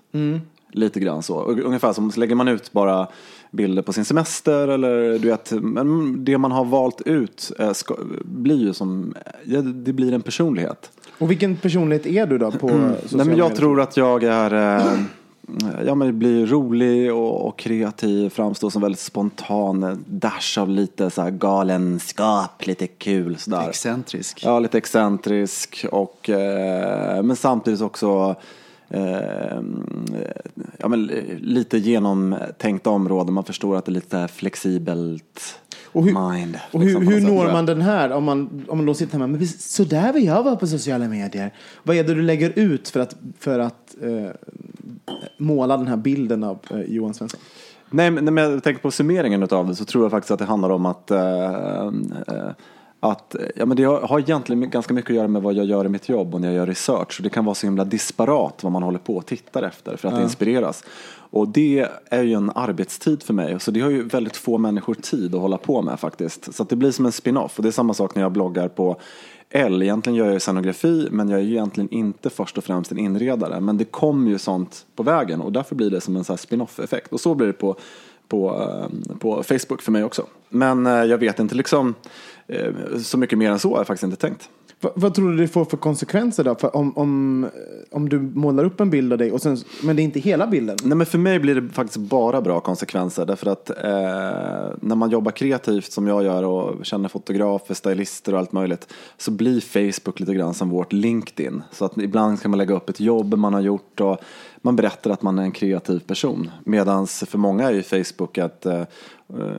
Lite 0.77 0.99
grann 0.99 1.23
så. 1.23 1.41
Ungefär 1.43 1.93
som 1.93 2.11
lägger 2.15 2.35
man 2.35 2.47
ut 2.47 2.71
bara 2.71 3.07
bilder 3.51 3.81
på 3.81 3.93
sin 3.93 4.05
semester 4.05 4.67
eller 4.67 5.19
du 5.19 5.27
vet, 5.27 5.51
men 5.51 6.25
det 6.25 6.37
man 6.37 6.51
har 6.51 6.65
valt 6.65 7.01
ut 7.01 7.51
eh, 7.59 7.73
ska, 7.73 7.95
blir 8.23 8.57
ju 8.57 8.73
som, 8.73 9.15
ja, 9.45 9.61
det 9.61 9.93
blir 9.93 10.13
en 10.13 10.21
personlighet. 10.21 10.91
Och 11.17 11.31
vilken 11.31 11.55
personlighet 11.55 12.05
är 12.05 12.25
du 12.25 12.37
då 12.37 12.51
på 12.51 12.57
sociala 12.57 12.75
Mm. 12.75 12.95
Nej, 13.11 13.25
men 13.25 13.27
jag 13.27 13.45
medier? 13.45 13.55
tror 13.55 13.81
att 13.81 13.97
jag 13.97 14.23
är 14.23 14.77
eh, 14.77 14.99
Ja 15.85 15.95
men 15.95 16.19
blir 16.19 16.45
rolig 16.45 17.13
och, 17.13 17.47
och 17.47 17.59
kreativ, 17.59 18.29
framstår 18.29 18.69
som 18.69 18.81
väldigt 18.81 18.99
spontan, 18.99 20.05
dash 20.07 20.59
av 20.59 20.69
lite 20.69 21.09
så 21.09 21.21
här 21.21 21.31
galenskap, 21.31 22.65
lite 22.65 22.87
kul 22.87 23.37
sådär. 23.37 23.69
Excentrisk. 23.69 24.43
Ja, 24.43 24.59
lite 24.59 24.77
excentrisk 24.77 25.85
och 25.91 26.29
eh, 26.29 27.23
men 27.23 27.35
samtidigt 27.35 27.81
också 27.81 28.35
eh, 28.89 29.61
ja, 30.77 30.87
men, 30.87 31.05
lite 31.39 31.77
genomtänkta 31.77 32.89
områden. 32.89 33.33
Man 33.33 33.43
förstår 33.43 33.75
att 33.77 33.85
det 33.85 33.91
är 33.91 33.93
lite 33.93 34.27
flexibelt 34.27 35.59
Och 35.85 36.03
hur- 36.05 36.31
mind. 36.31 36.59
Och 36.71 36.79
hur, 36.79 36.87
liksom, 36.87 37.07
hur 37.07 37.19
sätt, 37.19 37.29
når 37.29 37.51
man 37.51 37.65
den 37.65 37.81
här? 37.81 38.11
Om 38.11 38.23
man, 38.23 38.65
om 38.67 38.77
man 38.77 38.85
då 38.85 38.93
sitter 38.93 39.13
hemma, 39.13 39.27
men 39.27 39.47
så 39.47 39.83
där 39.83 40.13
vill 40.13 40.25
jag 40.25 40.43
vara 40.43 40.55
på 40.55 40.67
sociala 40.67 41.07
medier. 41.07 41.53
Vad 41.83 41.95
är 41.95 42.03
det 42.03 42.13
du 42.13 42.21
lägger 42.21 42.59
ut 42.59 42.89
för 42.89 42.99
att, 42.99 43.15
för 43.39 43.59
att 43.59 43.95
eh, 44.01 44.29
måla 45.37 45.77
den 45.77 45.87
här 45.87 45.97
bilden 45.97 46.43
av 46.43 46.59
eh, 46.71 46.81
Johan 46.81 47.13
Svensson? 47.13 47.39
Nej, 47.89 48.11
men 48.11 48.25
när 48.35 48.41
jag 48.41 48.63
tänker 48.63 48.81
på 48.81 48.91
summeringen 48.91 49.43
av 49.43 49.67
det 49.67 49.75
så 49.75 49.85
tror 49.85 50.03
jag 50.03 50.11
faktiskt 50.11 50.31
att 50.31 50.39
det 50.39 50.45
handlar 50.45 50.69
om 50.69 50.85
att, 50.85 51.11
eh, 51.11 51.85
eh, 52.27 52.49
att 52.99 53.35
ja, 53.55 53.65
men 53.65 53.77
det 53.77 53.83
har 53.83 54.19
egentligen 54.19 54.69
ganska 54.69 54.93
mycket 54.93 55.09
att 55.09 55.15
göra 55.15 55.27
med 55.27 55.41
vad 55.41 55.53
jag 55.53 55.65
gör 55.65 55.85
i 55.85 55.89
mitt 55.89 56.09
jobb 56.09 56.33
och 56.33 56.41
när 56.41 56.47
jag 56.47 56.55
gör 56.55 56.67
research. 56.67 57.17
Så 57.17 57.23
det 57.23 57.29
kan 57.29 57.45
vara 57.45 57.55
så 57.55 57.67
himla 57.67 57.85
disparat 57.85 58.63
vad 58.63 58.71
man 58.71 58.83
håller 58.83 58.99
på 58.99 59.15
och 59.15 59.25
tittar 59.25 59.63
efter 59.63 59.97
för 59.97 60.07
att 60.07 60.21
inspireras. 60.21 60.83
Och 61.29 61.47
det 61.47 61.87
är 62.09 62.23
ju 62.23 62.33
en 62.33 62.51
arbetstid 62.55 63.23
för 63.23 63.33
mig, 63.33 63.59
så 63.59 63.71
det 63.71 63.81
har 63.81 63.89
ju 63.89 64.03
väldigt 64.03 64.37
få 64.37 64.57
människor 64.57 64.93
tid 64.93 65.35
att 65.35 65.41
hålla 65.41 65.57
på 65.57 65.81
med 65.81 65.99
faktiskt. 65.99 66.55
Så 66.55 66.63
det 66.63 66.75
blir 66.75 66.91
som 66.91 67.05
en 67.05 67.11
spin-off 67.11 67.57
och 67.57 67.63
det 67.63 67.69
är 67.69 67.71
samma 67.71 67.93
sak 67.93 68.15
när 68.15 68.21
jag 68.21 68.31
bloggar 68.31 68.67
på 68.67 68.97
L. 69.49 69.83
Egentligen 69.83 70.15
gör 70.15 70.31
jag 70.31 70.41
scenografi, 70.41 71.07
men 71.11 71.29
jag 71.29 71.39
är 71.39 71.43
ju 71.43 71.51
egentligen 71.51 71.93
inte 71.93 72.29
först 72.29 72.57
och 72.57 72.63
främst 72.63 72.91
en 72.91 72.97
inredare. 72.97 73.59
Men 73.59 73.77
det 73.77 73.85
kommer 73.85 74.31
ju 74.31 74.37
sånt 74.37 74.85
på 74.95 75.03
vägen 75.03 75.41
och 75.41 75.51
därför 75.51 75.75
blir 75.75 75.89
det 75.89 76.01
som 76.01 76.15
en 76.15 76.23
sån 76.23 76.33
här 76.33 76.37
spin-off-effekt. 76.37 77.13
Och 77.13 77.19
så 77.19 77.35
blir 77.35 77.47
det 77.47 77.53
på, 77.53 77.75
på, 78.27 78.61
eh, 78.61 79.17
på 79.19 79.43
Facebook 79.43 79.81
för 79.81 79.91
mig 79.91 80.03
också. 80.03 80.25
Men 80.49 80.85
eh, 80.85 80.93
jag 80.93 81.17
vet 81.17 81.39
inte 81.39 81.55
liksom, 81.55 81.95
eh, 82.47 82.73
så 83.03 83.17
mycket 83.17 83.37
mer 83.37 83.51
än 83.51 83.59
så 83.59 83.69
har 83.69 83.77
jag 83.77 83.87
faktiskt 83.87 84.03
inte 84.03 84.15
tänkt. 84.15 84.49
vad, 84.79 84.91
vad 84.95 85.13
tror 85.13 85.31
du 85.31 85.37
det 85.37 85.47
får 85.47 85.65
för 85.65 85.77
konsekvenser 85.77 86.43
då? 86.43 86.55
För 86.55 86.75
om, 86.75 86.97
om, 86.97 87.47
om 87.91 88.09
du 88.09 88.19
målar 88.19 88.63
upp 88.63 88.79
en 88.79 88.89
bild 88.89 89.11
av 89.11 89.17
dig, 89.17 89.31
och 89.31 89.41
sen, 89.41 89.57
men 89.83 89.95
det 89.95 90.01
är 90.01 90.03
inte 90.03 90.19
hela 90.19 90.47
bilden. 90.47 90.77
Nej, 90.83 90.97
men 90.97 91.07
för 91.07 91.17
mig 91.17 91.39
blir 91.39 91.55
det 91.55 91.69
faktiskt 91.73 91.97
bara 91.97 92.41
bra 92.41 92.59
konsekvenser. 92.59 93.25
Därför 93.25 93.47
att 93.51 93.69
eh, 93.69 93.75
när 94.81 94.95
man 94.95 95.09
jobbar 95.09 95.31
kreativt 95.31 95.91
som 95.91 96.07
jag 96.07 96.23
gör 96.23 96.43
och 96.43 96.85
känner 96.85 97.09
fotografer, 97.09 97.73
stylister 97.73 98.33
och 98.33 98.39
allt 98.39 98.51
möjligt 98.51 98.93
så 99.17 99.31
blir 99.31 99.61
Facebook 99.61 100.19
lite 100.19 100.33
grann 100.33 100.53
som 100.53 100.69
vårt 100.69 100.93
LinkedIn. 100.93 101.63
Så 101.71 101.85
att 101.85 101.97
ibland 101.97 102.41
kan 102.41 102.51
man 102.51 102.57
lägga 102.57 102.75
upp 102.75 102.89
ett 102.89 102.99
jobb 102.99 103.33
man 103.33 103.53
har 103.53 103.61
gjort 103.61 104.01
och 104.01 104.17
man 104.67 104.75
berättar 104.75 105.11
att 105.11 105.21
man 105.21 105.39
är 105.39 105.43
en 105.43 105.51
kreativ 105.51 105.99
person. 105.99 106.51
Medan 106.63 107.07
för 107.07 107.37
många 107.37 107.69
är 107.69 107.73
ju 107.73 107.83
Facebook 107.83 108.37
ett, 108.37 108.65
eh, 108.65 108.83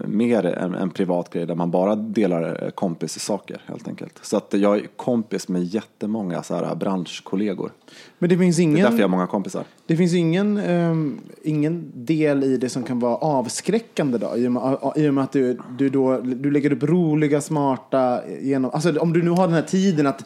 mer 0.06 0.46
en, 0.46 0.74
en 0.74 0.90
privat 0.90 1.30
grej 1.32 1.46
där 1.46 1.54
man 1.54 1.70
bara 1.70 1.96
delar 1.96 2.64
eh, 2.64 2.70
kompissaker 2.70 3.60
helt 3.66 3.88
enkelt. 3.88 4.18
Så 4.22 4.36
att 4.36 4.54
jag 4.56 4.76
är 4.78 4.86
kompis 4.96 5.48
med 5.48 5.64
jättemånga 5.64 6.42
så 6.42 6.54
här 6.54 6.74
branschkollegor. 6.74 7.70
Men 8.18 8.30
det 8.30 8.38
finns 8.38 8.56
Det 8.56 8.62
är 8.62 8.64
ingen, 8.64 8.82
därför 8.82 8.98
jag 8.98 9.04
har 9.04 9.08
många 9.08 9.26
kompisar. 9.26 9.64
det 9.86 9.96
finns 9.96 10.14
ingen, 10.14 10.58
ehm, 10.58 11.18
ingen 11.42 11.92
del 11.94 12.44
i 12.44 12.56
det 12.56 12.68
som 12.68 12.82
kan 12.82 13.00
vara 13.00 13.16
avskräckande 13.16 14.18
då? 14.18 14.36
I 14.36 14.46
och 14.48 14.52
med, 14.52 14.78
i 14.96 15.08
och 15.08 15.14
med 15.14 15.24
att 15.24 15.32
du, 15.32 15.58
du, 15.78 15.88
då, 15.88 16.20
du 16.20 16.50
lägger 16.50 16.72
upp 16.72 16.82
roliga, 16.82 17.40
smarta, 17.40 18.20
genom, 18.40 18.70
alltså 18.74 18.98
om 18.98 19.12
du 19.12 19.22
nu 19.22 19.30
har 19.30 19.46
den 19.46 19.54
här 19.54 19.62
tiden 19.62 20.06
att 20.06 20.24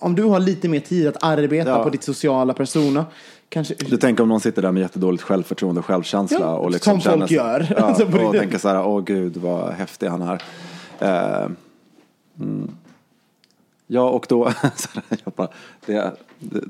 om 0.00 0.14
du 0.14 0.22
har 0.22 0.40
lite 0.40 0.68
mer 0.68 0.80
tid 0.80 1.06
att 1.06 1.22
arbeta 1.24 1.70
Ja. 1.70 1.84
på 1.84 1.90
ditt 1.90 2.02
sociala 2.02 2.54
persona, 2.54 3.06
kanske... 3.48 3.74
Du 3.74 3.96
tänker 3.96 4.22
om 4.22 4.28
någon 4.28 4.40
sitter 4.40 4.62
där 4.62 4.72
med 4.72 4.80
jättedåligt 4.80 5.22
självförtroende 5.24 5.78
och 5.78 5.86
självkänsla. 5.86 6.38
Ja, 6.40 6.54
och 6.54 6.70
liksom 6.70 7.00
som 7.00 7.12
folk 7.12 7.28
känner- 7.30 7.42
gör. 7.50 7.74
Ja, 7.78 7.84
Alltså, 7.84 8.26
och 8.26 8.34
tänker 8.34 8.58
så 8.58 8.68
här, 8.68 8.86
åh 8.86 9.02
gud 9.04 9.36
vad 9.36 9.72
häftig 9.72 10.06
han 10.06 10.22
är. 10.22 10.42
Eh, 10.98 11.48
mm. 12.40 12.70
Ja, 13.86 14.10
och 14.10 14.26
då, 14.28 14.52
jag 15.24 15.32
bara, 15.36 15.48
det, 15.86 16.12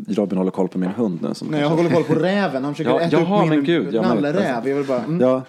Robin 0.09 0.39
håller 0.39 0.51
koll 0.51 0.69
på 0.69 0.79
min 0.79 0.91
hund 0.91 1.19
nu. 1.23 1.35
Som 1.35 1.49
Nej, 1.49 1.61
jag 1.61 1.69
håller 1.69 1.91
koll 1.91 2.05
på 2.05 2.15
räven. 2.21 2.65
Han 2.65 2.75
försöker 2.75 2.91
Ja, 2.91 3.01
äta 3.01 3.21
jaha, 3.21 3.43
upp 3.45 3.51
min 3.51 3.65
gud, 3.65 3.95
nallräv. 3.95 4.69
Jag 4.69 4.75
vill 4.77 4.87
bara... 4.87 5.05
Mm. 5.05 5.21
Ja. 5.21 5.43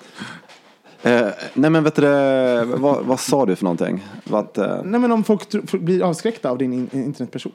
Eh, 1.03 1.27
nej 1.53 1.69
men 1.69 1.83
vet 1.83 1.95
du, 1.95 2.05
vad, 2.65 3.05
vad 3.05 3.19
sa 3.19 3.45
du 3.45 3.55
för 3.55 3.63
någonting? 3.63 4.05
Vad, 4.23 4.57
eh, 4.57 4.81
Nej, 4.83 4.99
men 4.99 5.11
om 5.11 5.23
folk 5.23 5.51
blir 5.71 6.03
avskräckta 6.03 6.49
av 6.49 6.57
din 6.57 6.73
in- 6.73 6.89
internetperson. 6.93 7.51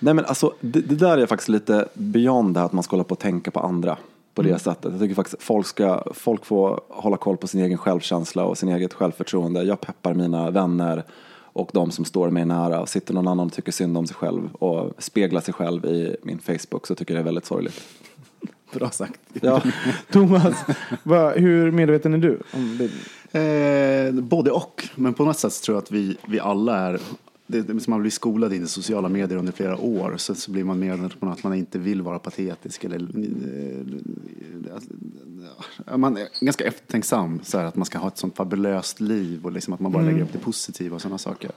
Nej 0.00 0.14
men 0.14 0.24
alltså 0.24 0.52
det, 0.60 0.80
det 0.80 0.94
där 0.94 1.18
är 1.18 1.26
faktiskt 1.26 1.48
lite 1.48 1.88
beyond 1.94 2.54
det 2.54 2.60
här 2.60 2.66
att 2.66 2.72
man 2.72 2.82
ska 2.82 2.96
hålla 2.96 3.04
på 3.04 3.12
och 3.12 3.18
tänka 3.18 3.50
på 3.50 3.60
andra 3.60 3.96
på 4.34 4.42
det 4.42 4.58
sättet. 4.58 4.92
Jag 4.92 5.00
tycker 5.00 5.14
faktiskt 5.14 5.34
att 5.34 5.42
folk 5.42 5.66
ska, 5.66 6.02
folk 6.14 6.44
får 6.44 6.80
hålla 6.88 7.16
koll 7.16 7.36
på 7.36 7.46
sin 7.46 7.60
egen 7.60 7.78
självkänsla 7.78 8.44
och 8.44 8.58
sin 8.58 8.68
eget 8.68 8.94
självförtroende. 8.94 9.62
Jag 9.62 9.80
peppar 9.80 10.14
mina 10.14 10.50
vänner 10.50 11.04
och 11.52 11.70
de 11.72 11.90
som 11.90 12.04
står 12.04 12.30
mig 12.30 12.44
nära. 12.44 12.80
Och 12.80 12.88
sitter 12.88 13.14
någon 13.14 13.28
annan 13.28 13.46
och 13.46 13.52
tycker 13.52 13.72
synd 13.72 13.98
om 13.98 14.06
sig 14.06 14.16
själv 14.16 14.54
och 14.54 14.92
speglar 14.98 15.40
sig 15.40 15.54
själv 15.54 15.84
i 15.84 16.16
min 16.22 16.38
Facebook 16.38 16.86
så 16.86 16.94
tycker 16.94 17.14
jag 17.14 17.18
det 17.18 17.22
är 17.22 17.24
väldigt 17.24 17.46
sorgligt. 17.46 17.82
Bra 18.72 18.90
sagt. 18.90 19.20
Ja. 19.32 19.62
Thomas, 20.10 20.54
vad, 21.02 21.32
hur 21.32 21.70
medveten 21.70 22.14
är 22.14 22.18
du? 22.18 22.40
Om 22.52 22.78
det? 22.78 22.90
Eh, 23.32 24.12
både 24.12 24.50
och, 24.50 24.88
men 24.94 25.14
på 25.14 25.24
något 25.24 25.38
sätt 25.38 25.62
tror 25.62 25.76
jag 25.76 25.82
att 25.82 25.90
vi, 25.90 26.16
vi 26.26 26.40
alla 26.40 26.76
är 26.76 27.00
det, 27.50 27.62
det, 27.62 27.88
man 27.88 28.00
blir 28.00 28.10
skolad 28.10 28.52
in 28.52 28.64
i 28.64 28.66
sociala 28.66 29.08
medier 29.08 29.38
under 29.38 29.52
flera 29.52 29.76
år 29.76 30.14
så, 30.16 30.34
så 30.34 30.50
blir 30.50 30.64
man 30.64 31.10
om 31.20 31.28
att 31.28 31.44
man 31.44 31.54
inte 31.54 31.78
vill 31.78 32.02
vara 32.02 32.18
patetisk 32.18 32.84
eller 32.84 32.98
eh, 35.86 35.96
man 35.96 36.16
är 36.16 36.28
ganska 36.40 36.64
eftertänksam 36.64 37.40
så 37.42 37.58
här, 37.58 37.64
att 37.64 37.76
man 37.76 37.84
ska 37.84 37.98
ha 37.98 38.08
ett 38.08 38.18
sånt 38.18 38.36
fabulöst 38.36 39.00
liv 39.00 39.44
och 39.44 39.52
liksom 39.52 39.74
att 39.74 39.80
man 39.80 39.92
bara 39.92 40.02
lägger 40.02 40.22
upp 40.22 40.32
det 40.32 40.38
positiva 40.38 40.94
och 40.94 41.02
sådana 41.02 41.18
saker. 41.18 41.50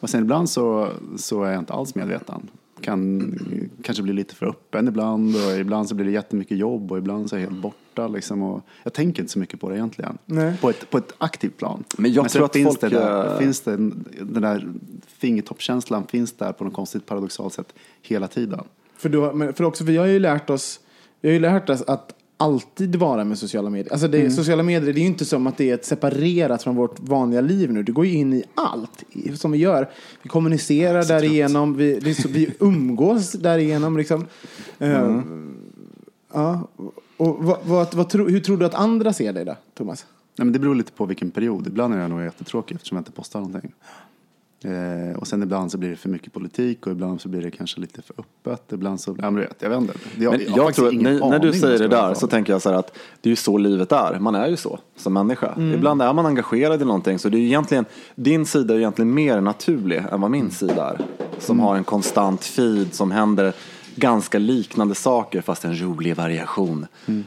Och 0.00 0.10
sen 0.10 0.22
ibland 0.22 0.50
så, 0.50 0.88
så 1.16 1.42
är 1.44 1.50
jag 1.50 1.58
inte 1.58 1.72
alls 1.72 1.94
medveten. 1.94 2.48
Kan 2.80 3.38
kanske 3.82 4.02
bli 4.02 4.12
lite 4.12 4.34
för 4.34 4.46
öppen 4.46 4.88
ibland 4.88 5.36
och 5.36 5.58
ibland 5.60 5.88
så 5.88 5.94
blir 5.94 6.06
det 6.06 6.12
jättemycket 6.12 6.58
jobb 6.58 6.92
och 6.92 6.98
ibland 6.98 7.30
så 7.30 7.36
är 7.36 7.40
jag 7.40 7.50
helt 7.50 7.62
borta 7.62 7.89
liksom. 8.08 8.42
Och 8.42 8.62
jag 8.82 8.92
tänker 8.92 9.22
inte 9.22 9.32
så 9.32 9.38
mycket 9.38 9.60
på 9.60 9.68
det 9.68 9.76
egentligen. 9.76 10.18
Nej. 10.26 10.56
På, 10.60 10.70
ett, 10.70 10.90
på 10.90 10.98
ett 10.98 11.12
aktivt 11.18 11.56
plan. 11.56 11.84
Men 11.98 12.12
jag 12.12 12.30
sen 12.30 12.38
tror 12.38 12.44
att 12.44 12.52
finns 12.52 12.66
folk, 12.68 12.80
det 12.80 12.88
där, 12.88 13.32
eh, 13.32 13.38
finns 13.38 13.60
det, 13.60 13.76
den 14.20 14.42
där 14.42 14.68
fingertoppkänslan 15.06 16.06
finns 16.06 16.32
där 16.32 16.52
på 16.52 16.64
något 16.64 16.74
konstigt 16.74 17.06
paradoxalt 17.06 17.52
sätt 17.52 17.74
hela 18.02 18.28
tiden. 18.28 18.60
För, 18.96 19.08
du 19.08 19.18
har, 19.18 19.32
men 19.32 19.54
för 19.54 19.64
också, 19.64 19.84
för 19.84 19.92
jag 19.92 20.02
har 20.02 20.08
ju 20.08 20.18
lärt 20.18 20.50
oss, 20.50 20.80
vi 21.20 21.28
har 21.28 21.34
ju 21.34 21.40
lärt 21.40 21.70
oss 21.70 21.82
att 21.82 22.14
alltid 22.36 22.96
vara 22.96 23.24
med 23.24 23.38
sociala 23.38 23.70
medier. 23.70 23.92
Alltså 23.92 24.08
det, 24.08 24.18
Mm. 24.18 24.30
sociala 24.30 24.62
medier, 24.62 24.92
det 24.92 25.00
är 25.00 25.02
ju 25.02 25.06
inte 25.06 25.24
som 25.24 25.46
att 25.46 25.56
det 25.56 25.70
är 25.70 25.74
ett 25.74 25.84
separerat 25.84 26.62
från 26.62 26.76
vårt 26.76 27.00
vanliga 27.00 27.40
liv 27.40 27.72
nu. 27.72 27.82
Det 27.82 27.92
går 27.92 28.06
ju 28.06 28.12
in 28.12 28.32
i 28.32 28.44
allt 28.54 29.04
som 29.34 29.52
vi 29.52 29.58
gör. 29.58 29.90
Vi 30.22 30.28
kommunicerar 30.28 31.04
därigenom, 31.04 31.76
vi, 31.76 32.14
så, 32.14 32.28
vi 32.28 32.54
umgås 32.60 33.32
därigenom. 33.32 33.96
Liksom. 33.96 34.26
Mm. 34.78 35.54
ja. 36.32 36.68
Och 37.20 37.44
vad, 37.44 37.58
vad, 37.64 37.94
vad, 37.94 38.08
tro, 38.08 38.28
hur 38.28 38.40
tror 38.40 38.56
du 38.56 38.66
att 38.66 38.74
andra 38.74 39.12
ser 39.12 39.32
dig 39.32 39.44
då, 39.44 39.56
Thomas? 39.74 40.06
Nej, 40.36 40.44
men 40.44 40.52
det 40.52 40.58
beror 40.58 40.74
lite 40.74 40.92
på 40.92 41.06
vilken 41.06 41.30
period. 41.30 41.66
Ibland 41.66 41.94
är 41.94 41.98
jag 41.98 42.10
nog 42.10 42.22
jättetråkig 42.22 42.74
eftersom 42.74 42.96
jag 42.96 43.00
inte 43.00 43.12
postar 43.12 43.40
någonting. 43.40 43.72
Eh, 44.64 45.18
och 45.18 45.26
sen 45.26 45.42
ibland 45.42 45.72
så 45.72 45.78
blir 45.78 45.90
det 45.90 45.96
för 45.96 46.08
mycket 46.08 46.32
politik 46.32 46.86
och 46.86 46.92
ibland 46.92 47.20
så 47.20 47.28
blir 47.28 47.42
det 47.42 47.50
kanske 47.50 47.80
lite 47.80 48.02
för 48.02 48.14
öppet. 48.18 48.72
Ibland 48.72 49.00
så, 49.00 49.16
ja, 49.18 49.30
men 49.30 49.40
vet, 49.40 49.56
jag 49.58 49.70
vet 49.70 49.80
inte. 49.80 49.94
Jag, 50.18 50.32
Men 50.32 50.40
jag, 50.40 50.56
faktiskt 50.56 50.76
tror 50.76 50.86
att 50.86 50.92
ingen 50.92 51.16
när, 51.16 51.30
när 51.30 51.38
du 51.38 51.48
jag 51.48 51.56
säger 51.56 51.78
det 51.78 51.88
där 51.88 52.14
så 52.14 52.26
tänker 52.26 52.52
jag 52.52 52.62
så 52.62 52.70
här 52.70 52.76
att 52.76 52.98
det 53.20 53.28
är 53.28 53.30
ju 53.30 53.36
så 53.36 53.58
livet 53.58 53.92
är. 53.92 54.18
Man 54.18 54.34
är 54.34 54.48
ju 54.48 54.56
så 54.56 54.78
som 54.96 55.12
människa. 55.12 55.54
Ibland 55.74 56.02
är 56.02 56.12
man 56.12 56.26
engagerad 56.26 56.82
i 56.82 56.84
någonting 56.84 57.18
så 57.18 57.28
det 57.28 57.36
är 57.36 57.40
ju 57.40 57.46
egentligen, 57.46 57.84
din 58.14 58.46
sida 58.46 58.74
är 58.74 58.78
egentligen 58.78 59.14
mer 59.14 59.40
naturlig 59.40 60.04
än 60.10 60.20
vad 60.20 60.30
min 60.30 60.50
sida 60.50 60.90
är. 60.90 61.06
Som 61.38 61.60
har 61.60 61.76
en 61.76 61.84
konstant 61.84 62.44
feed 62.44 62.94
som 62.94 63.10
händer 63.10 63.54
ganska 64.00 64.38
liknande 64.38 64.94
saker 64.94 65.40
fast 65.40 65.64
en 65.64 65.82
rolig 65.82 66.16
variation. 66.16 66.86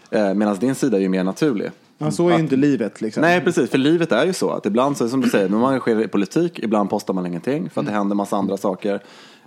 Eh, 0.10 0.34
Medan 0.34 0.56
din 0.56 0.76
sida 0.76 0.98
är 0.98 1.02
ju 1.02 1.10
mer 1.10 1.24
naturlig. 1.24 1.72
Ja, 1.98 2.12
så 2.12 2.30
är 2.30 2.34
ju 2.34 2.40
inte 2.40 2.56
livet. 2.56 3.02
Liksom. 3.02 3.22
Nej, 3.22 3.42
precis. 3.42 3.70
För 3.70 3.78
livet 3.78 4.12
är 4.12 4.26
ju 4.26 4.34
så 4.34 4.50
att 4.50 4.66
ibland, 4.66 4.98
så, 4.98 5.10
som 5.10 5.22
du 5.22 5.30
säger, 5.30 5.50
när 5.50 5.58
man 5.58 5.70
engagerar 5.70 6.04
i 6.04 6.08
politik, 6.08 6.60
ibland 6.60 6.90
postar 6.90 7.14
man 7.14 7.26
ingenting 7.26 7.70
för 7.70 7.82
att 7.82 7.88
det 7.88 7.94
händer 7.94 8.16
massa 8.16 8.36
andra 8.38 8.58
saker. 8.58 9.00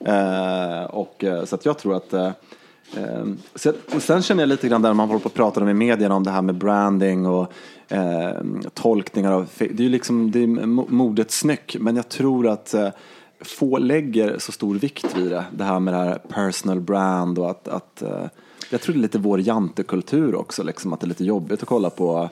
Eh, 0.04 0.85
och, 0.90 1.25
eh, 1.25 1.45
så 1.45 1.54
att 1.54 1.64
jag 1.64 1.78
tror 1.78 1.97
att 1.97 2.12
eh, 2.12 2.26
eh, 2.97 3.25
så, 3.54 3.73
och 3.95 4.02
sen 4.02 4.23
känner 4.23 4.42
jag 4.42 4.49
lite 4.49 4.68
grann 4.68 4.83
där 4.83 4.92
man 4.95 5.09
håller 5.09 5.21
på 5.21 5.28
att 5.28 5.35
prata 5.35 5.61
om 5.61 5.68
i 5.68 5.75
medierna 5.75 6.14
om 6.14 6.25
det 6.25 6.30
här 6.30 6.42
med 6.42 6.54
branding 6.54 7.26
och 7.26 7.52
eh, 7.88 8.30
tolkningar 8.75 9.33
av, 9.33 9.47
det 9.59 9.64
är 9.64 9.80
ju 9.80 9.88
liksom, 9.88 10.30
det 10.30 10.42
är 10.42 10.47
mo- 10.47 10.90
modets 10.90 11.45
nyck, 11.45 11.76
men 11.80 11.97
jag 11.97 12.09
tror 12.09 12.49
att 12.49 12.75
få 13.40 13.78
lägger 13.78 14.38
så 14.38 14.52
stor 14.52 14.75
vikt 14.75 15.16
vid 15.16 15.31
det, 15.31 15.45
det 15.52 15.64
här 15.64 15.81
med 15.81 15.95
det 15.95 15.99
här 15.99 16.19
personal 16.28 16.81
brand 16.81 17.38
och 17.38 17.50
att, 17.50 17.69
att 17.69 18.02
eh, 18.02 18.26
jag 18.71 18.81
tror 18.81 18.95
det 18.95 18.99
är 18.99 19.02
lite 19.02 19.19
vår 19.19 19.40
jantekultur 19.40 20.35
också, 20.35 20.62
liksom, 20.62 20.93
att 20.93 21.00
det 21.00 21.07
är 21.07 21.09
lite 21.09 21.25
jobbigt 21.25 21.62
att 21.62 21.69
kolla 21.69 21.90
på 21.90 22.28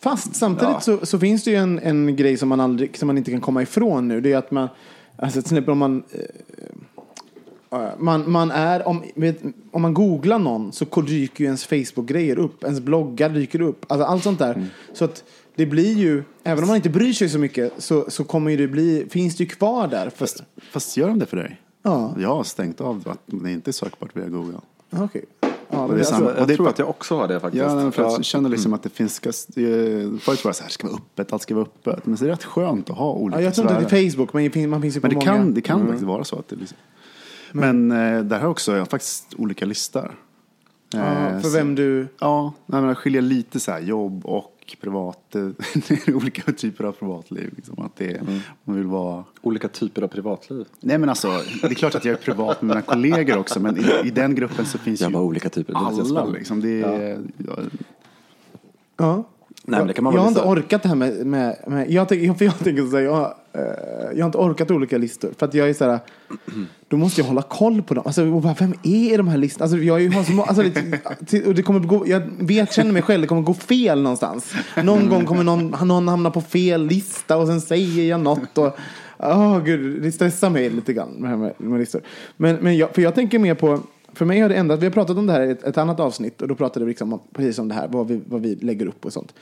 Fast 0.00 0.36
samtidigt 0.36 0.74
Ja. 0.74 0.80
så, 0.80 1.06
så 1.06 1.18
finns 1.18 1.44
det 1.44 1.50
ju 1.50 1.56
en, 1.56 1.78
en 1.78 2.16
grej 2.16 2.36
som 2.36 2.48
man, 2.48 2.60
aldrig, 2.60 2.96
som 2.96 3.06
man 3.06 3.18
inte 3.18 3.30
kan 3.30 3.40
komma 3.40 3.62
ifrån 3.62 4.08
nu. 4.08 4.20
Det 4.20 4.32
är 4.32 4.36
att 4.36 4.50
man, 4.50 4.68
alltså 5.16 5.42
till 5.42 5.52
exempel 5.52 5.72
om 5.72 5.78
man, 5.78 6.02
eh, 6.10 7.80
eh, 7.80 7.88
man, 7.98 8.30
man 8.30 8.50
är, 8.50 8.88
om, 8.88 9.02
vet, 9.14 9.42
om 9.70 9.82
man 9.82 9.94
googlar 9.94 10.38
någon 10.38 10.72
så 10.72 10.84
dyker 11.00 11.44
ju 11.44 11.46
ens 11.46 11.64
Facebook-grejer 11.66 12.38
upp, 12.38 12.64
ens 12.64 12.80
bloggar 12.80 13.28
dyker 13.28 13.60
upp, 13.60 13.84
alltså 13.88 14.06
allt 14.06 14.22
sånt 14.22 14.38
där. 14.38 14.54
Mm. 14.54 14.66
Så 14.92 15.04
att 15.04 15.24
det 15.54 15.66
blir 15.66 15.94
ju, 15.94 16.22
även 16.44 16.64
om 16.64 16.68
man 16.68 16.76
inte 16.76 16.90
bryr 16.90 17.12
sig 17.12 17.28
så 17.28 17.38
mycket 17.38 17.72
så, 17.78 18.04
så 18.10 18.24
kommer 18.24 18.50
ju 18.50 18.56
det 18.56 18.68
bli, 18.68 19.06
finns 19.10 19.36
det 19.36 19.44
ju 19.44 19.48
kvar 19.50 19.88
där. 19.88 20.10
För, 20.10 20.18
Fast, 20.18 20.42
fast 20.72 20.96
gör 20.96 21.08
de 21.08 21.18
det 21.18 21.26
för 21.26 21.36
dig? 21.36 21.60
Ja. 21.82 22.14
Jag 22.18 22.28
har 22.34 22.44
stängt 22.44 22.80
av 22.80 23.02
att 23.06 23.18
det 23.26 23.52
inte 23.52 23.70
är 23.70 23.72
sökbart 23.72 24.16
via 24.16 24.28
Google. 24.28 24.58
Okej. 24.90 25.24
Ja, 25.40 25.48
Och 25.68 25.88
men 25.88 25.88
det 25.88 25.94
är 25.94 25.98
alltså, 25.98 26.14
samma- 26.14 26.34
Jag 26.38 26.48
det 26.48 26.52
är 26.52 26.56
tror 26.56 26.68
att 26.68 26.78
jag 26.78 26.88
också 26.88 27.16
har 27.16 27.28
det 27.28 27.40
faktiskt. 27.40 27.64
Ja, 27.64 27.74
men 27.74 27.92
för 27.92 28.02
jag 28.02 28.24
känner 28.24 28.48
liksom 28.48 28.72
att 28.72 28.82
det 28.82 28.88
finns, 28.88 29.20
eh, 29.26 29.32
förut 29.32 30.44
var 30.44 30.50
det 30.50 30.54
så 30.54 30.62
här, 30.62 30.64
det 30.68 30.72
ska 30.72 30.86
vara 30.86 30.96
öppet, 30.96 31.32
allt 31.32 31.42
ska 31.42 31.54
vara 31.54 31.64
öppet. 31.64 32.06
Men 32.06 32.16
så 32.16 32.24
är 32.24 32.26
det 32.28 32.32
rätt 32.34 32.44
skönt 32.44 32.90
att 32.90 32.96
ha 32.96 33.12
olika 33.12 33.40
ja, 33.40 33.44
jag 33.44 33.54
tror 33.54 33.66
inte 33.70 33.76
att 33.84 33.90
det 33.90 33.96
är 33.98 34.10
Facebook, 34.10 34.32
men 34.32 34.50
det 34.50 34.66
man 34.66 34.82
finns 34.82 34.96
ju 34.96 35.00
på 35.00 35.06
Men 35.06 35.18
det 35.18 35.26
många. 35.26 35.38
kan, 35.38 35.54
det 35.54 35.60
kan 35.60 35.80
faktiskt 35.86 36.02
vara 36.04 36.24
så 36.24 36.36
att 36.38 36.48
det 36.48 36.56
liksom. 36.56 36.76
Men 37.52 37.90
eh, 37.92 38.22
där 38.22 38.36
har 38.36 38.42
jag 38.44 38.50
också 38.50 38.72
jag 38.72 38.78
har 38.78 38.86
faktiskt 38.86 39.34
olika 39.38 39.64
listor. 39.64 40.14
ja, 40.92 40.98
Eh, 41.00 41.40
för 41.40 41.48
så- 41.48 41.56
vem 41.56 41.74
du... 41.74 42.08
Ja, 42.20 42.52
nej, 42.66 42.80
men 42.80 42.88
jag 42.88 42.98
skiljer 42.98 43.22
lite 43.22 43.60
så 43.60 43.70
här 43.72 43.80
jobb 43.80 44.26
och 44.26 44.51
privat, 44.80 45.34
eh, 45.34 45.48
olika 46.14 46.52
typer 46.52 46.84
av 46.84 46.92
privatliv. 46.92 47.52
Liksom, 47.56 47.84
att 47.84 47.96
det, 47.96 48.22
Man 48.64 48.76
vill 48.76 48.86
vara... 48.86 49.24
Olika 49.42 49.68
typer 49.68 50.02
av 50.02 50.08
privatliv. 50.08 50.66
Nej 50.80 50.98
men 50.98 51.08
alltså, 51.08 51.28
det 51.62 51.66
är 51.66 51.74
klart 51.74 51.94
att 51.94 52.04
jag 52.04 52.12
är 52.12 52.18
privat 52.18 52.62
med 52.62 52.68
mina 52.68 52.82
kollegor 52.82 53.38
också, 53.38 53.60
men 53.60 53.78
i, 53.78 53.84
i 54.04 54.10
den 54.10 54.34
gruppen 54.34 54.66
så 54.66 54.78
finns 54.78 55.00
Jag 55.00 55.08
ju 55.10 55.12
bara 55.12 55.22
olika 55.22 55.48
typer. 55.48 55.74
Alla 55.74 56.24
liksom. 56.24 56.60
Det 56.60 56.82
är, 56.82 57.20
ja. 57.46 57.56
Ja. 58.96 59.24
Nej, 59.64 59.78
men 59.78 59.86
det 59.86 59.94
kan 59.94 60.04
man 60.04 60.14
jag 60.14 60.24
väl 60.24 60.34
har 60.34 60.40
inte 60.40 60.62
orkat 60.62 60.82
det 60.82 60.88
här 60.88 60.96
med, 60.96 61.26
med, 61.26 61.56
med 61.66 61.90
jag, 61.90 62.08
tänker, 62.08 62.34
för 62.34 62.44
jag 62.44 62.58
tänker 62.58 62.86
så 62.86 62.96
här, 62.96 63.04
jag, 63.04 63.34
eh, 63.52 63.62
jag 64.14 64.24
har 64.24 64.26
inte 64.26 64.38
orkat 64.38 64.70
olika 64.70 64.98
listor. 64.98 65.30
För 65.38 65.46
att 65.46 65.54
jag 65.54 65.68
är 65.68 65.74
så 65.74 65.84
här, 65.84 65.98
då 66.88 66.96
måste 66.96 67.20
jag 67.20 67.28
hålla 67.28 67.42
koll 67.42 67.82
på 67.82 67.94
dem. 67.94 68.02
Alltså, 68.06 68.22
och 68.22 68.42
bara, 68.42 68.54
vem 68.58 68.74
är 68.82 69.16
de 69.18 69.28
här 69.28 69.36
listorna? 69.36 69.64
Alltså, 69.64 69.78
jag 69.78 70.12
har 70.12 70.22
så, 70.22 70.32
må- 70.32 70.42
alltså, 70.42 70.62
det, 71.20 71.46
och 71.46 71.54
det 71.54 71.62
kommer 71.62 71.80
gå, 71.80 72.06
jag 72.06 72.22
vet, 72.38 72.72
känner 72.72 72.92
mig 72.92 73.02
själv, 73.02 73.20
det 73.20 73.26
kommer 73.26 73.42
gå 73.42 73.54
fel 73.54 74.02
någonstans. 74.02 74.54
Någon 74.82 75.08
gång 75.08 75.24
kommer 75.24 75.44
någon, 75.44 75.74
någon 75.88 76.08
hamna 76.08 76.30
på 76.30 76.40
fel 76.40 76.86
lista 76.86 77.36
och 77.36 77.46
sen 77.46 77.60
säger 77.60 78.04
jag 78.04 78.20
något. 78.20 78.58
Och, 78.58 78.78
Åh 79.24 79.64
gud, 79.64 80.02
det 80.02 80.12
stressar 80.12 80.50
mig 80.50 80.70
lite 80.70 80.92
grann 80.92 81.10
med, 81.18 81.38
med, 81.38 81.52
med 81.56 81.80
listor. 81.80 82.00
Men, 82.36 82.56
men 82.56 82.76
jag, 82.76 82.94
för 82.94 83.02
jag 83.02 83.14
tänker 83.14 83.38
mer 83.38 83.54
på, 83.54 83.80
för 84.14 84.24
mig 84.24 84.40
har 84.40 84.48
det 84.48 84.54
ändrat, 84.54 84.80
vi 84.80 84.86
har 84.86 84.92
pratat 84.92 85.16
om 85.16 85.26
det 85.26 85.32
här 85.32 85.42
i 85.42 85.50
ett, 85.50 85.64
ett 85.64 85.78
annat 85.78 86.00
avsnitt 86.00 86.42
och 86.42 86.48
då 86.48 86.54
pratade 86.54 86.84
vi 86.84 86.90
liksom 86.90 87.12
om, 87.12 87.20
precis 87.32 87.58
om 87.58 87.68
det 87.68 87.74
här, 87.74 87.88
vad 87.88 88.08
vi, 88.08 88.20
vad 88.26 88.40
vi 88.40 88.54
lägger 88.54 88.86
upp 88.86 89.04
och 89.04 89.12
sånt. 89.12 89.34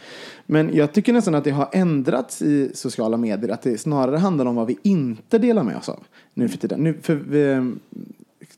Men 0.46 0.74
jag 0.74 0.92
tycker 0.92 1.12
nästan 1.12 1.34
att 1.34 1.44
det 1.44 1.50
har 1.50 1.68
ändrats 1.72 2.42
i 2.42 2.70
sociala 2.74 3.16
medier, 3.16 3.50
att 3.50 3.62
det 3.62 3.78
snarare 3.78 4.16
handlar 4.16 4.46
om 4.46 4.54
vad 4.54 4.66
vi 4.66 4.78
inte 4.82 5.38
delar 5.38 5.62
med 5.62 5.76
oss 5.76 5.88
av 5.88 6.04
nu 6.34 6.48
för 6.48 6.58
tiden. 6.58 6.84
Nu, 6.84 6.94
för 7.02 7.14
vi, 7.14 7.72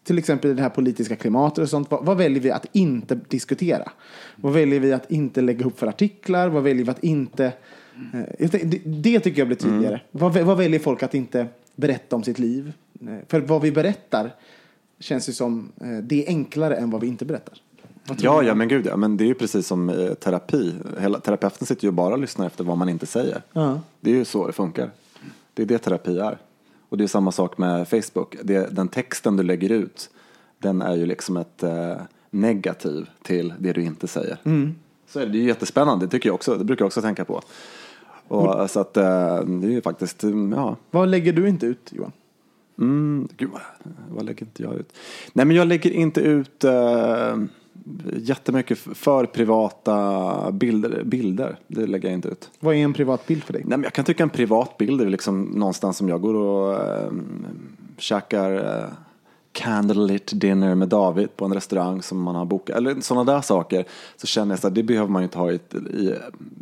till 0.05 0.19
exempel 0.19 0.51
i 0.51 0.55
det 0.55 0.63
här 0.63 0.69
politiska 0.69 1.17
klimatet 1.17 1.59
och 1.59 1.69
sånt, 1.69 1.91
vad, 1.91 2.05
vad, 2.05 2.17
väljer 2.17 2.41
vi 2.41 2.51
att 2.51 2.67
inte 2.73 3.15
diskutera? 3.29 3.93
Vad 4.37 4.53
väljer 4.53 4.81
vi 4.81 4.93
att 4.93 5.11
inte 5.11 5.41
lägga 5.41 5.67
upp 5.67 5.79
för 5.79 5.87
artiklar? 5.87 6.49
Vad 6.49 6.63
väljer 6.63 6.85
vi 6.85 6.91
att 6.91 7.05
inte... 7.05 7.53
Eh, 8.13 8.51
det, 8.51 8.83
det, 8.85 9.21
tycker 9.21 9.41
jag 9.41 9.49
blir 9.49 9.57
tydligare. 9.57 9.95
Mm. 9.95 10.07
Vad, 10.11 10.37
vad, 10.37 10.59
väljer 10.59 10.81
folk 10.81 11.03
att 11.03 11.15
inte 11.15 11.47
berätta 11.77 12.17
om 12.17 12.23
sitt 12.23 12.39
liv? 12.39 12.73
Eh, 13.01 13.09
för 13.29 13.41
vad 13.41 13.63
vi 13.63 13.73
berättar 13.73 14.31
känns 15.03 15.29
ju 15.29 15.33
som 15.33 15.73
eh, 15.81 15.99
det 16.03 16.25
är 16.25 16.29
enklare 16.29 16.77
än 16.77 16.91
vad 16.91 17.01
vi 17.01 17.07
inte 17.07 17.25
berättar. 17.25 17.59
Ja, 18.19 18.43
ja, 18.43 18.55
men 18.55 18.69
gud 18.69 18.87
ja. 18.87 18.97
Men 18.97 19.17
det 19.17 19.25
är 19.25 19.27
ju 19.27 19.35
precis 19.35 19.67
som 19.67 19.91
eh, 19.91 20.15
terapi. 20.15 20.75
Hela, 20.99 21.21
terapeuten 21.21 21.67
sitter 21.67 21.85
ju 21.85 21.91
bara 21.91 22.15
och 22.15 22.21
lyssnar 22.21 22.47
efter 22.47 22.65
vad 22.65 22.79
man 22.79 22.89
inte 22.89 23.07
säger. 23.07 23.43
Ja. 23.53 23.81
Det 24.01 24.11
är 24.11 24.15
ju 24.15 24.25
så 24.25 24.47
det 24.47 24.53
funkar. 24.53 24.91
Det 25.55 25.63
är 25.63 25.67
det 25.67 25.79
terapi 25.79 26.19
är. 26.19 26.39
Och 26.89 26.99
det 26.99 27.05
är 27.05 27.09
samma 27.09 27.33
sak 27.33 27.59
med 27.59 27.89
Facebook. 27.89 28.37
Det, 28.43 28.75
den 28.75 28.89
texten 28.89 29.37
du 29.37 29.43
lägger 29.43 29.71
ut, 29.71 30.11
den 30.59 30.83
är 30.83 30.97
ju 30.97 31.07
liksom 31.07 31.37
ett 31.37 31.63
eh, 31.63 31.97
negativ 32.31 33.11
till 33.23 33.55
det 33.59 33.73
du 33.73 33.83
inte 33.83 34.09
säger. 34.09 34.39
Mm. 34.45 34.75
Så 35.09 35.21
är 35.21 35.27
det, 35.27 35.33
det 35.33 35.39
är 35.39 35.43
jättespännande, 35.43 36.07
det 36.07 36.11
tycker 36.11 36.29
jag 36.29 36.35
också. 36.35 36.55
Det 36.55 36.65
brukar 36.65 36.83
jag 36.83 36.87
också 36.87 37.03
tänka 37.03 37.25
på. 37.25 37.43
Och, 38.29 38.55
mm. 38.55 38.69
Så 38.69 38.81
att 38.81 38.97
eh, 38.97 39.05
det 39.45 39.67
är 39.67 39.71
ju 39.71 39.81
faktiskt, 39.81 40.25
ja. 40.55 40.77
Vad 40.91 41.09
lägger 41.09 41.33
du 41.33 41.49
inte 41.49 41.67
ut, 41.67 41.93
Johan? 41.93 42.13
Mm, 42.79 43.29
gud, 43.37 43.51
vad 44.09 44.25
lägger 44.25 44.43
inte 44.43 44.63
jag 44.63 44.75
ut? 44.75 44.93
Nej, 45.33 45.47
men 45.47 45.57
jag 45.57 45.69
lägger 45.69 45.91
inte 45.91 46.21
ut 46.21 46.65
uh, 46.65 47.45
jättemycket 48.17 48.79
för 48.79 49.27
privata 49.27 50.53
bilder, 50.53 51.03
bilder. 51.05 51.59
Det 51.67 51.87
lägger 51.87 52.09
jag 52.09 52.15
inte 52.15 52.29
ut. 52.29 52.51
Vad 52.61 52.75
är 52.75 52.79
en 52.79 52.93
privat 52.93 53.27
bild 53.27 53.45
för 53.45 53.53
dig? 53.53 53.63
Nej, 53.67 53.79
men 53.79 53.85
jag 53.85 53.93
kan 53.93 54.05
tycka 54.05 54.23
en 54.23 54.31
privat 54.31 54.79
bild 54.79 55.01
är 55.01 55.07
liksom 55.07 55.43
någonstans 55.43 55.97
som 55.97 56.09
jag 56.09 56.21
går 56.21 56.35
och 56.35 56.73
uh, 56.73 57.13
käkar 57.99 58.53
uh, 58.55 58.93
candlelit 59.53 60.31
dinner 60.35 60.75
med 60.75 60.89
David 60.89 61.37
på 61.37 61.45
en 61.45 61.55
restaurang 61.55 62.03
som 62.03 62.23
man 62.23 62.35
har 62.35 62.45
bokat. 62.45 62.77
Eller 62.77 63.01
sådana 63.01 63.33
där 63.33 63.41
saker. 63.41 63.85
Så 64.17 64.27
känner 64.27 64.59
jag 64.63 64.67
att 64.67 64.75
det 64.75 64.83
behöver 64.83 65.09
man 65.09 65.23
ju 65.23 65.25
inte 65.25 65.39
ha 65.39 65.53
i, 65.53 65.55
i 65.55 66.15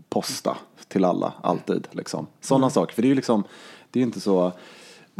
posta 0.09 0.57
till 0.88 1.05
alla, 1.05 1.33
alltid. 1.43 1.88
Liksom. 1.90 2.26
Sådana 2.40 2.64
mm. 2.64 2.71
saker, 2.71 2.95
för 2.95 3.02
det 3.02 3.07
är 3.07 3.11
ju 3.11 3.14
liksom, 3.14 3.45
det 3.90 4.00
är 4.00 4.02
inte 4.02 4.21
så 4.21 4.52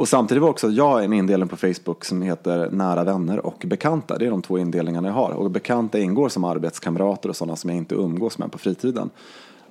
och 0.01 0.09
samtidigt 0.09 0.43
var 0.43 0.49
också 0.49 0.69
jag 0.69 1.05
en 1.05 1.13
indelning 1.13 1.49
på 1.49 1.57
Facebook 1.57 2.05
som 2.05 2.23
heter 2.23 2.71
nära 2.71 3.05
vänner 3.05 3.47
och 3.47 3.65
bekanta. 3.67 4.19
Det 4.19 4.27
är 4.27 4.31
de 4.31 4.43
två 4.43 4.59
indelningarna 4.59 5.09
jag 5.09 5.15
har. 5.15 5.31
Och 5.31 5.51
bekanta 5.51 5.99
ingår 5.99 6.29
som 6.29 6.45
arbetskamrater 6.45 7.29
och 7.29 7.37
sådana 7.37 7.57
som 7.57 7.71
jag 7.71 7.77
inte 7.77 7.95
umgås 7.95 8.39
med 8.39 8.53
på 8.53 8.59
fritiden. 8.59 9.11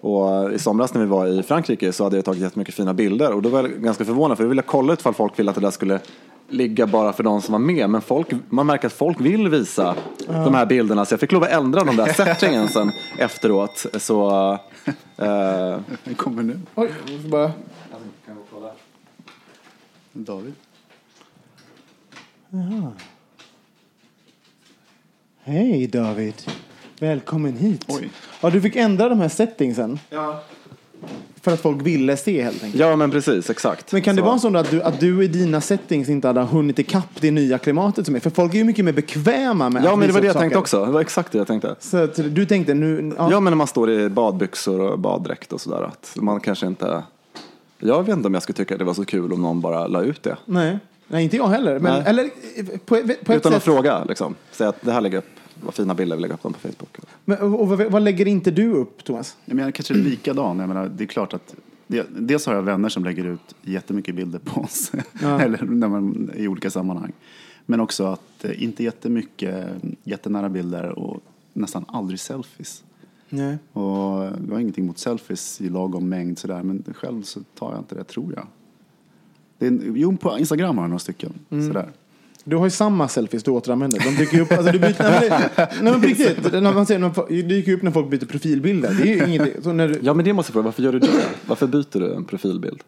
Och 0.01 0.53
i 0.53 0.59
somras 0.59 0.93
när 0.93 1.01
vi 1.01 1.07
var 1.07 1.27
i 1.27 1.43
Frankrike 1.43 1.91
så 1.91 2.03
hade 2.03 2.15
jag 2.15 2.25
tagit 2.25 2.41
jättemycket 2.41 2.75
fina 2.75 2.93
bilder 2.93 3.33
och 3.33 3.41
då 3.41 3.49
var 3.49 3.61
jag 3.61 3.71
ganska 3.71 4.05
förvånad 4.05 4.37
för 4.37 4.43
jag 4.43 4.49
ville 4.49 4.61
kolla 4.61 4.93
ifall 4.93 5.13
folk 5.13 5.39
ville 5.39 5.49
att 5.49 5.55
det 5.55 5.61
där 5.61 5.71
skulle 5.71 5.99
ligga 6.49 6.87
bara 6.87 7.13
för 7.13 7.23
de 7.23 7.41
som 7.41 7.51
var 7.51 7.59
med. 7.59 7.89
Men 7.89 8.01
folk, 8.01 8.27
man 8.49 8.65
märker 8.65 8.87
att 8.87 8.93
folk 8.93 9.21
vill 9.21 9.49
visa 9.49 9.95
ja. 10.27 10.33
de 10.33 10.53
här 10.53 10.65
bilderna 10.65 11.05
så 11.05 11.13
jag 11.13 11.19
fick 11.19 11.31
lov 11.31 11.43
att 11.43 11.51
ändra 11.51 11.83
de 11.83 11.95
där 11.95 12.13
settingen 12.13 12.67
sen 12.67 12.91
efteråt. 13.17 13.85
Så... 13.97 14.57
Den 16.03 16.15
kommer 16.15 16.43
nu. 16.43 16.59
Oj, 16.75 16.89
bara... 17.31 17.51
David. 20.25 20.53
Hej 25.43 25.87
David. 25.87 26.33
Välkommen 26.99 27.57
hit. 27.57 27.85
Oj. 27.87 28.09
Ja, 28.41 28.49
du 28.49 28.61
fick 28.61 28.75
ändra 28.75 29.09
de 29.09 29.19
här 29.19 29.29
settingsen. 29.29 29.99
Ja. 30.09 30.43
För 31.41 31.51
att 31.53 31.61
folk 31.61 31.81
ville 31.81 32.17
se 32.17 32.43
helt 32.43 32.63
enkelt. 32.63 32.81
Ja, 32.81 32.95
men 32.95 33.11
precis, 33.11 33.49
exakt. 33.49 33.91
Men 33.91 34.01
kan 34.01 34.15
det 34.15 34.21
vara 34.21 34.39
så 34.39 34.57
att 34.57 34.71
du, 34.71 34.81
att 34.83 34.99
du 34.99 35.23
i 35.23 35.27
dina 35.27 35.61
settings 35.61 36.09
inte 36.09 36.27
hade 36.27 36.41
hunnit 36.41 36.79
ikapp 36.79 37.21
det 37.21 37.31
nya 37.31 37.57
klimatet 37.57 38.05
som 38.05 38.15
är? 38.15 38.19
För 38.19 38.29
folk 38.29 38.53
är 38.53 38.57
ju 38.57 38.63
mycket 38.63 38.85
mer 38.85 38.91
bekväma 38.91 39.69
med 39.69 39.83
Ja, 39.83 39.95
men 39.95 40.07
det 40.07 40.13
var 40.13 40.21
det 40.21 40.27
jag 40.27 40.33
saker. 40.33 40.43
tänkte 40.43 40.59
också. 40.59 40.85
Det 40.85 40.91
var 40.91 41.01
exakt 41.01 41.31
det 41.31 41.37
jag 41.37 41.47
tänkte. 41.47 41.75
Så 41.79 42.05
du 42.05 42.45
tänkte 42.45 42.73
nu... 42.73 43.13
Ja. 43.17 43.31
ja, 43.31 43.39
men 43.39 43.51
när 43.51 43.57
man 43.57 43.67
står 43.67 43.91
i 43.91 44.09
badbyxor 44.09 44.79
och 44.79 44.99
baddräkt 44.99 45.53
och 45.53 45.61
sådär. 45.61 45.83
Att 45.83 46.11
man 46.15 46.39
kanske 46.39 46.67
inte 46.67 47.03
jag 47.79 48.03
vet 48.03 48.15
inte 48.15 48.27
om 48.27 48.33
jag 48.33 48.43
skulle 48.43 48.55
tycka 48.55 48.75
att 48.75 48.79
det 48.79 48.85
var 48.85 48.93
så 48.93 49.05
kul 49.05 49.33
om 49.33 49.41
någon 49.41 49.61
bara 49.61 49.87
la 49.87 50.01
ut 50.01 50.23
det. 50.23 50.37
Nej, 50.45 50.79
Nej 51.07 51.23
inte 51.23 51.37
jag 51.37 51.47
heller. 51.47 51.79
Men, 51.79 52.01
eller, 52.01 52.29
på, 52.77 52.95
på 53.25 53.33
Utan 53.33 53.35
att 53.35 53.43
sätt... 53.43 53.63
fråga, 53.63 54.03
liksom. 54.03 54.35
Säga 54.51 54.69
att 54.69 54.81
det 54.81 54.91
här 54.91 55.01
lägger 55.01 55.17
upp, 55.17 55.29
vad 55.61 55.73
fina 55.73 55.93
bilder, 55.93 56.15
vi 56.15 56.21
lägger 56.21 56.33
upp 56.33 56.43
dem 56.43 56.53
på 56.53 56.59
Facebook. 56.59 56.97
Men, 57.25 57.37
och, 57.37 57.61
och, 57.61 57.67
vad 57.67 58.01
lägger 58.01 58.27
inte 58.27 58.51
du 58.51 58.73
upp, 58.73 59.03
Thomas? 59.03 59.37
Jag 59.45 59.55
menar, 59.55 59.71
kanske 59.71 59.93
likadan. 59.93 60.59
Jag 60.59 60.67
menar, 60.67 60.91
det 60.95 61.03
är 61.03 61.07
klart 61.07 61.33
att 61.33 61.55
Dels 62.07 62.45
har 62.45 62.55
jag 62.55 62.61
vänner 62.61 62.89
som 62.89 63.03
lägger 63.03 63.25
ut 63.25 63.55
jättemycket 63.61 64.15
bilder 64.15 64.39
på 64.39 64.61
oss, 64.61 64.91
ja. 65.21 65.41
eller 65.41 65.63
när 65.63 65.87
man, 65.87 66.31
i 66.35 66.47
olika 66.47 66.69
sammanhang. 66.69 67.11
Men 67.65 67.79
också 67.79 68.05
att 68.05 68.45
eh, 68.45 68.63
inte 68.63 68.83
jättemycket 68.83 69.65
jättenära 70.03 70.49
bilder 70.49 70.99
och 70.99 71.23
nästan 71.53 71.85
aldrig 71.87 72.19
selfies. 72.19 72.83
Nej. 73.29 73.57
Och 73.73 73.83
jag 73.83 74.51
har 74.51 74.59
ingenting 74.59 74.85
mot 74.85 74.97
selfies 74.97 75.61
i 75.61 75.69
lagom 75.69 76.09
mängd 76.09 76.39
sådär, 76.39 76.63
men 76.63 76.83
själv 76.95 77.23
så 77.23 77.39
tar 77.59 77.71
jag 77.71 77.79
inte 77.79 77.95
det, 77.95 78.03
tror 78.03 78.33
jag. 78.35 78.47
Det 79.57 79.65
är 79.65 79.69
en, 79.69 79.93
jo, 79.95 80.17
på 80.17 80.37
Instagram 80.39 80.77
har 80.77 80.83
jag 80.83 80.89
några 80.89 80.99
stycken. 80.99 81.33
Mm. 81.49 81.67
Sådär. 81.67 81.91
Du 82.43 82.55
har 82.55 82.65
ju 82.65 82.69
samma 82.69 83.07
selfies 83.07 83.43
du 83.43 83.51
återanvänder. 83.51 83.99
De 83.99 84.15
dyker 84.15 84.41
upp, 84.41 84.51
alltså 84.51 84.71
du 84.71 84.79
byter, 84.79 85.03
nej, 85.03 85.29
men, 85.29 85.67
nej 85.81 85.91
men 85.91 86.01
på 86.01 86.07
riktigt, 86.07 86.43
när 86.53 86.73
man 86.73 86.85
ser, 86.85 87.43
dyker 87.43 87.73
upp 87.73 87.81
när 87.81 87.91
folk 87.91 88.09
byter 88.09 88.25
profilbilder. 88.25 88.93
Det 88.93 89.13
är 89.13 89.15
ju 89.15 89.33
ingenting. 89.33 89.63
Så 89.63 89.73
när 89.73 89.87
du... 89.87 89.99
Ja 90.01 90.13
men 90.13 90.25
det 90.25 90.33
måste 90.33 90.49
jag 90.49 90.53
fråga, 90.53 90.65
varför 90.65 90.83
gör 90.83 90.91
du 90.91 90.99
det? 90.99 91.07
Varför 91.45 91.67
byter 91.67 91.99
du 91.99 92.13
en 92.13 92.25
profilbild? 92.25 92.83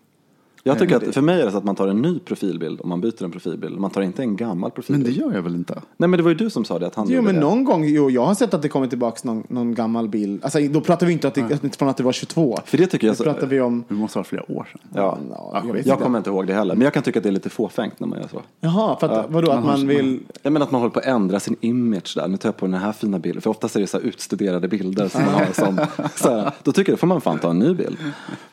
Jag 0.63 0.79
tycker 0.79 0.95
att 0.95 1.13
för 1.13 1.21
mig 1.21 1.41
är 1.41 1.45
det 1.45 1.51
så 1.51 1.57
att 1.57 1.63
man 1.63 1.75
tar 1.75 1.87
en 1.87 2.01
ny 2.01 2.19
profilbild 2.19 2.81
om 2.81 2.89
man 2.89 3.01
byter 3.01 3.23
en 3.23 3.31
profilbild. 3.31 3.79
Man 3.79 3.91
tar 3.91 4.01
inte 4.01 4.21
en 4.21 4.35
gammal 4.35 4.71
profilbild. 4.71 5.05
Men 5.05 5.13
det 5.13 5.19
gör 5.19 5.33
jag 5.33 5.41
väl 5.41 5.55
inte? 5.55 5.73
Nej 5.97 6.09
men 6.09 6.17
det 6.17 6.23
var 6.23 6.29
ju 6.29 6.35
du 6.35 6.49
som 6.49 6.65
sa 6.65 6.79
det 6.79 6.87
att 6.87 6.95
han 6.95 7.07
Jo 7.09 7.21
men 7.21 7.35
det. 7.35 7.41
någon 7.41 7.63
gång, 7.63 7.85
jo 7.85 8.09
jag 8.09 8.25
har 8.25 8.35
sett 8.35 8.53
att 8.53 8.61
det 8.61 8.69
kommer 8.69 8.87
tillbaka 8.87 9.19
någon, 9.23 9.43
någon 9.49 9.75
gammal 9.75 10.09
bild. 10.09 10.43
Alltså 10.43 10.59
då 10.59 10.81
pratar 10.81 11.07
vi 11.07 11.13
inte 11.13 11.27
att 11.27 11.33
det, 11.33 11.75
från 11.77 11.89
att 11.89 11.97
det 11.97 12.03
var 12.03 12.11
22. 12.11 12.57
För 12.65 12.77
det 12.77 12.87
tycker 12.87 13.07
jag 13.07 13.17
så, 13.17 13.23
pratar 13.23 13.47
vi 13.47 13.61
om. 13.61 13.83
Det 13.87 13.93
måste 13.93 14.17
vara 14.17 14.25
flera 14.25 14.51
år 14.51 14.67
sedan. 14.71 14.81
Ja, 14.95 15.17
ja 15.29 15.63
jag, 15.67 15.87
jag 15.87 15.99
kommer 15.99 16.17
inte 16.17 16.29
ihåg 16.29 16.47
det 16.47 16.53
heller. 16.53 16.75
Men 16.75 16.83
jag 16.83 16.93
kan 16.93 17.03
tycka 17.03 17.19
att 17.19 17.23
det 17.23 17.29
är 17.29 17.33
lite 17.33 17.49
fåfängt 17.49 17.99
när 17.99 18.07
man 18.07 18.19
gör 18.19 18.27
så. 18.27 18.41
Jaha, 18.59 18.97
för 18.99 19.09
att, 19.09 19.17
ja. 19.17 19.25
vadå 19.27 19.51
att 19.51 19.65
man, 19.65 19.79
man 19.79 19.87
vill? 19.87 20.19
Jag 20.41 20.53
menar 20.53 20.65
att 20.65 20.71
man 20.71 20.81
håller 20.81 20.93
på 20.93 20.99
att 20.99 21.05
ändra 21.05 21.39
sin 21.39 21.55
image 21.61 22.13
där. 22.15 22.27
Nu 22.27 22.37
tar 22.37 22.49
jag 22.49 22.57
på 22.57 22.65
den 22.65 22.75
här 22.75 22.91
fina 22.91 23.19
bilden. 23.19 23.41
För 23.41 23.49
oftast 23.49 23.75
är 23.75 23.79
det 23.79 23.87
så 23.87 23.97
här 23.97 24.05
utstuderade 24.05 24.67
bilder 24.67 25.07
som 25.07 25.25
man 25.25 25.33
har 25.33 25.45
som, 25.53 25.79
så 26.15 26.29
här, 26.29 26.51
Då 26.63 26.71
tycker 26.71 26.91
jag, 26.91 26.97
då 26.97 26.99
får 26.99 27.07
man 27.07 27.21
fan 27.21 27.39
ta 27.39 27.49
en 27.49 27.59
ny 27.59 27.73
bild. 27.73 27.97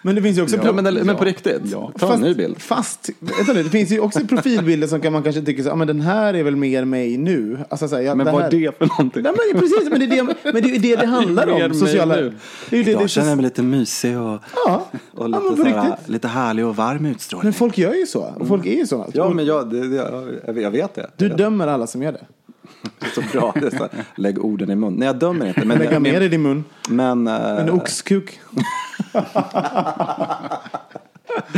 Men 0.02 0.14
det 0.14 0.22
finns 0.22 0.38
ju 0.38 0.42
också. 0.42 0.56
Ja, 0.64 0.72
men, 0.72 0.94
men 0.94 1.16
på 1.16 1.24
riktigt, 1.24 1.62
ta 1.98 2.14
en 2.14 2.20
ny 2.20 2.34
bild 2.34 2.62
fast, 2.62 3.10
vänta 3.18 3.52
nu, 3.52 3.62
det 3.62 3.70
finns 3.70 3.90
ju 3.90 4.00
också 4.00 4.20
profilbilder 4.20 4.86
som 4.88 5.00
kan 5.00 5.12
man 5.12 5.22
kanske 5.22 5.42
tycka 5.42 5.62
så, 5.62 5.70
ah, 5.70 5.74
men 5.74 5.86
den 5.86 6.00
här 6.00 6.34
är 6.34 6.42
väl 6.42 6.56
mer 6.56 6.84
mig 6.84 7.16
nu. 7.16 7.58
Alltså, 7.68 7.88
så 7.88 7.96
här, 7.96 8.02
ja, 8.02 8.14
men 8.14 8.26
vad 8.26 8.44
är 8.44 8.50
det 8.50 8.78
för 8.78 8.86
någonting? 8.86 9.22
Nej, 9.22 9.32
men 9.52 9.60
precis, 9.60 9.90
men 9.90 10.00
det 10.00 10.06
är 10.06 10.08
det, 10.08 10.34
men 10.52 10.62
det, 10.62 10.76
är 10.76 10.78
det 10.78 10.96
det 10.96 11.06
handlar 11.16 11.48
om. 11.48 11.74
Sociala, 11.74 12.16
det 12.16 12.20
är 12.20 12.32
det, 12.70 12.90
Idag 12.90 13.02
det, 13.02 13.08
känner 13.08 13.28
jag 13.28 13.36
mig 13.36 13.44
lite 13.44 13.62
mysig 13.62 14.18
och, 14.18 14.40
ja, 14.66 14.88
och 15.14 15.28
lite, 15.28 15.40
ja, 15.48 15.56
såhär, 15.56 15.96
lite 16.06 16.28
härlig 16.28 16.66
och 16.66 16.76
varm 16.76 17.06
utstrålning. 17.06 17.46
Men 17.46 17.52
folk 17.52 17.78
gör 17.78 17.94
ju 17.94 18.06
så. 18.06 18.34
Och 18.40 18.48
folk 18.48 18.66
är 18.66 18.76
ju 18.76 18.86
så. 18.86 19.06
Ja, 19.12 19.28
men 19.28 19.46
jag, 19.46 19.70
det, 19.70 19.96
jag, 19.96 20.62
jag 20.62 20.70
vet 20.70 20.94
det. 20.94 21.10
Du 21.16 21.28
dömer 21.28 21.66
alla 21.66 21.86
som 21.86 22.02
gör 22.02 22.12
det. 22.12 22.26
Så 23.14 23.22
bra, 23.32 23.54
det 23.60 23.70
så, 23.70 23.88
lägg 24.14 24.44
orden 24.44 24.70
i 24.70 24.74
mun. 24.74 24.94
Nej, 24.94 25.06
jag 25.06 25.16
dömer 25.16 25.46
inte. 25.46 25.64
Men, 25.64 25.78
Lägga 25.78 26.00
mer 26.00 26.20
i 26.20 26.28
din 26.28 26.42
mun. 26.42 26.64
Men, 26.88 27.28
uh, 27.28 27.60
en 27.60 27.70
oxkuk. 27.70 28.40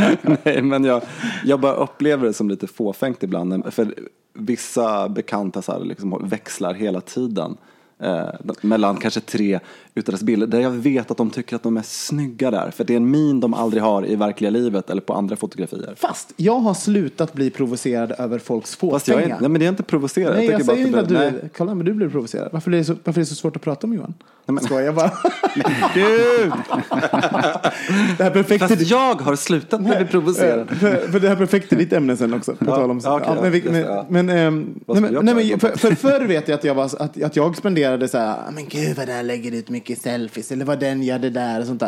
Nej, 0.44 0.62
men 0.62 0.84
jag, 0.84 1.02
jag 1.44 1.60
bara 1.60 1.74
upplever 1.74 2.26
det 2.26 2.32
som 2.32 2.48
lite 2.48 2.66
fåfängt 2.66 3.22
ibland. 3.22 3.74
För 3.74 3.94
vissa 4.34 5.08
bekanta 5.08 5.62
så 5.62 5.72
här, 5.72 5.80
liksom, 5.80 6.28
växlar 6.28 6.74
hela 6.74 7.00
tiden. 7.00 7.56
Eh, 8.02 8.28
mellan 8.60 8.96
kanske 8.96 9.20
tre 9.20 9.60
utav 9.94 10.12
deras 10.12 10.22
bilder 10.22 10.46
där 10.46 10.60
jag 10.60 10.70
vet 10.70 11.10
att 11.10 11.16
de 11.16 11.30
tycker 11.30 11.56
att 11.56 11.62
de 11.62 11.76
är 11.76 11.82
snygga 11.82 12.50
där. 12.50 12.70
För 12.70 12.84
det 12.84 12.92
är 12.92 12.96
en 12.96 13.10
min 13.10 13.40
de 13.40 13.54
aldrig 13.54 13.82
har 13.82 14.06
i 14.06 14.16
verkliga 14.16 14.50
livet 14.50 14.90
eller 14.90 15.02
på 15.02 15.14
andra 15.14 15.36
fotografier. 15.36 15.94
Fast 15.96 16.32
jag 16.36 16.60
har 16.60 16.74
slutat 16.74 17.32
bli 17.32 17.50
provocerad 17.50 18.12
över 18.18 18.38
folks 18.38 18.76
fåfänga. 18.76 19.38
nej 19.40 19.50
men 19.50 19.60
det 19.60 19.64
är 19.64 19.68
inte 19.68 19.82
provocerad. 19.82 20.34
Nej 20.34 20.46
jag, 20.46 20.60
jag 20.60 20.66
säger 20.66 20.86
inte 20.86 21.00
att 21.00 21.08
du, 21.08 21.14
nej. 21.14 21.32
kolla 21.56 21.74
men 21.74 21.86
du 21.86 21.94
blir 21.94 22.08
provocerad. 22.08 22.48
Varför 22.52 22.72
är, 22.72 22.76
det 22.76 22.84
så, 22.84 22.96
varför 23.04 23.20
är 23.20 23.22
det 23.22 23.28
så 23.28 23.34
svårt 23.34 23.56
att 23.56 23.62
prata 23.62 23.86
om 23.86 23.94
Johan? 23.94 24.14
Nej, 24.50 24.54
men... 24.54 24.64
Skojar 24.64 24.92
bara. 24.92 25.10
Gud! 25.94 26.52
det 28.18 28.24
här 28.24 28.30
perfekta... 28.30 28.68
Fast 28.68 28.90
jag 28.90 29.14
har 29.14 29.36
slutat 29.36 29.80
bli 29.80 30.06
provocerad. 30.10 30.70
För, 30.80 31.12
för 31.12 31.20
det 31.20 31.28
här 31.28 31.36
perfekta 31.36 31.76
ditt 31.76 31.92
ämne 31.92 32.16
sen 32.16 32.34
också. 32.34 32.52
På 32.52 32.64
ja, 32.66 32.76
tal 32.76 32.90
om, 32.90 32.98
okay, 32.98 33.12
ja, 33.26 33.36
men, 33.42 34.06
men, 34.08 34.26
men, 34.26 34.38
ähm, 34.38 34.80
nej, 34.86 35.00
men, 35.00 35.24
nej, 35.24 35.34
men 35.34 35.60
för, 35.60 35.78
för 35.78 35.94
förr 35.94 36.26
vet 36.26 36.48
jag 36.48 36.54
att 36.56 36.64
jag, 36.64 36.74
var, 36.74 36.84
att, 36.84 37.22
att 37.22 37.36
jag 37.36 37.56
spenderade 37.56 38.08
så 38.08 38.18
här, 38.18 38.38
men 38.50 38.68
gud 38.68 38.96
vad 38.96 39.06
den 39.06 39.26
lägger 39.26 39.52
ut 39.52 39.70
mycket 39.70 40.02
selfies, 40.02 40.52
eller 40.52 40.64
vad 40.64 40.80
den 40.80 41.02
gör 41.02 41.18
det 41.18 41.30
där 41.30 41.60
och 41.60 41.66
sånt 41.66 41.82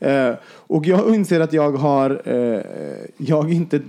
där. 0.00 0.30
Uh, 0.30 0.36
och 0.48 0.86
jag 0.86 1.14
inser 1.14 1.40
att 1.40 1.52
jag 1.52 1.72
har, 1.72 2.28
uh, 2.28 2.60
jag 3.16 3.52
inte 3.52 3.80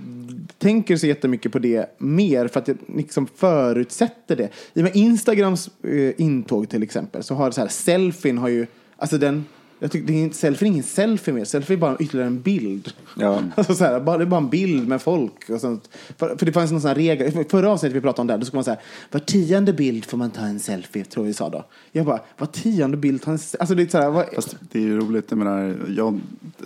tänker 0.58 0.96
så 0.96 1.06
jättemycket 1.06 1.52
på 1.52 1.58
det 1.58 1.98
mer 1.98 2.48
för 2.48 2.60
att 2.60 2.68
jag 2.68 2.76
liksom 2.96 3.26
förutsätter 3.36 4.36
det. 4.36 4.48
I 4.74 4.80
och 4.80 4.84
med 4.84 4.96
Instagrams 4.96 5.70
eh, 5.82 6.20
intåg 6.20 6.68
till 6.68 6.82
exempel 6.82 7.22
så 7.22 7.34
har 7.34 7.50
så 7.50 7.60
här, 7.60 7.68
selfien 7.68 8.38
har 8.38 8.48
ju, 8.48 8.66
alltså 8.96 9.18
den, 9.18 9.44
jag 9.78 9.90
tycker, 9.90 10.06
det 10.06 10.12
är 10.12 10.22
inte, 10.22 10.36
selfie 10.36 10.68
är 10.68 10.70
ingen 10.70 10.84
selfie 10.84 11.34
mer, 11.34 11.44
selfie 11.44 11.76
är 11.76 11.78
bara 11.78 11.96
ytterligare 12.00 12.26
en 12.26 12.40
bild. 12.40 12.92
Ja. 13.16 13.42
Alltså 13.56 13.74
så 13.74 13.84
här, 13.84 14.00
bara, 14.00 14.18
det 14.18 14.24
är 14.24 14.26
bara 14.26 14.40
en 14.40 14.48
bild 14.48 14.88
med 14.88 15.02
folk. 15.02 15.50
Och 15.50 15.60
sånt. 15.60 15.90
För, 16.16 16.36
för 16.36 16.46
det 16.46 16.52
fanns 16.52 16.70
någon 16.70 16.80
sån 16.80 16.88
här 16.88 16.94
regel, 16.94 17.44
förra 17.44 17.70
avsnittet 17.70 17.96
vi 17.96 18.00
pratade 18.00 18.20
om 18.20 18.26
det, 18.26 18.32
här, 18.32 18.38
då 18.38 18.46
ska 18.46 18.56
man 18.56 18.64
säga 18.64 18.78
var 19.10 19.20
tionde 19.20 19.72
bild 19.72 20.04
får 20.04 20.18
man 20.18 20.30
ta 20.30 20.40
en 20.40 20.60
selfie, 20.60 21.04
tror 21.04 21.24
vi 21.24 21.34
sa 21.34 21.48
då. 21.48 21.64
Jag 21.92 22.06
bara, 22.06 22.20
var 22.38 22.46
tionde 22.46 22.96
bild 22.96 23.22
tar 23.22 23.32
en 23.32 23.38
selfie? 23.38 23.60
Alltså 23.60 23.74
det 23.74 23.82
är 23.82 23.86
så 23.86 23.98
här, 23.98 24.10
vad, 24.10 24.26
Fast 24.34 24.56
det 24.72 24.78
är 24.78 24.82
ju 24.82 24.98
roligt, 25.00 25.26
jag 25.28 25.38
menar, 25.38 25.76
jag 25.96 26.20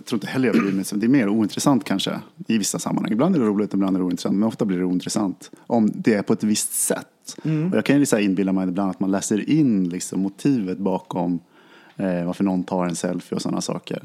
tror 0.05 0.17
inte 0.17 0.27
heller 0.27 0.49
jag 0.49 0.57
bryr 0.57 0.73
mig. 0.73 0.85
Det 0.93 1.07
är 1.07 1.09
mer 1.09 1.29
ointressant 1.29 1.85
kanske 1.85 2.21
i 2.49 2.59
vissa 2.59 2.79
sammanhang. 2.79 3.13
Ibland 3.13 3.37
är 3.37 3.41
det 3.41 3.47
roligt, 3.47 3.75
ibland 3.75 3.97
är 3.97 4.01
det 4.01 4.05
ointressant. 4.05 4.35
Men 4.35 4.49
ofta 4.49 4.65
blir 4.65 4.79
det 4.79 4.85
ointressant 4.85 5.51
om 5.67 5.91
det 5.95 6.15
är 6.15 6.23
på 6.23 6.33
ett 6.33 6.45
visst 6.45 6.75
sätt. 6.75 7.07
Och 7.71 7.77
jag 7.77 7.85
kan 7.85 7.99
ju 7.99 8.07
så 8.07 8.17
här 8.17 8.23
inbilla 8.23 8.53
mig 8.53 8.69
ibland 8.69 8.91
att 8.91 9.01
man 9.01 9.11
läser 9.11 9.51
in 9.51 9.89
liksom 9.89 10.21
motivet 10.21 10.79
bakom 10.79 11.41
eh, 11.97 12.25
varför 12.25 12.45
någon 12.45 12.65
tar 12.65 12.87
en 12.87 12.97
selfie 12.97 13.37
och 13.37 13.43
sådana 13.43 13.61
saker. 13.61 14.03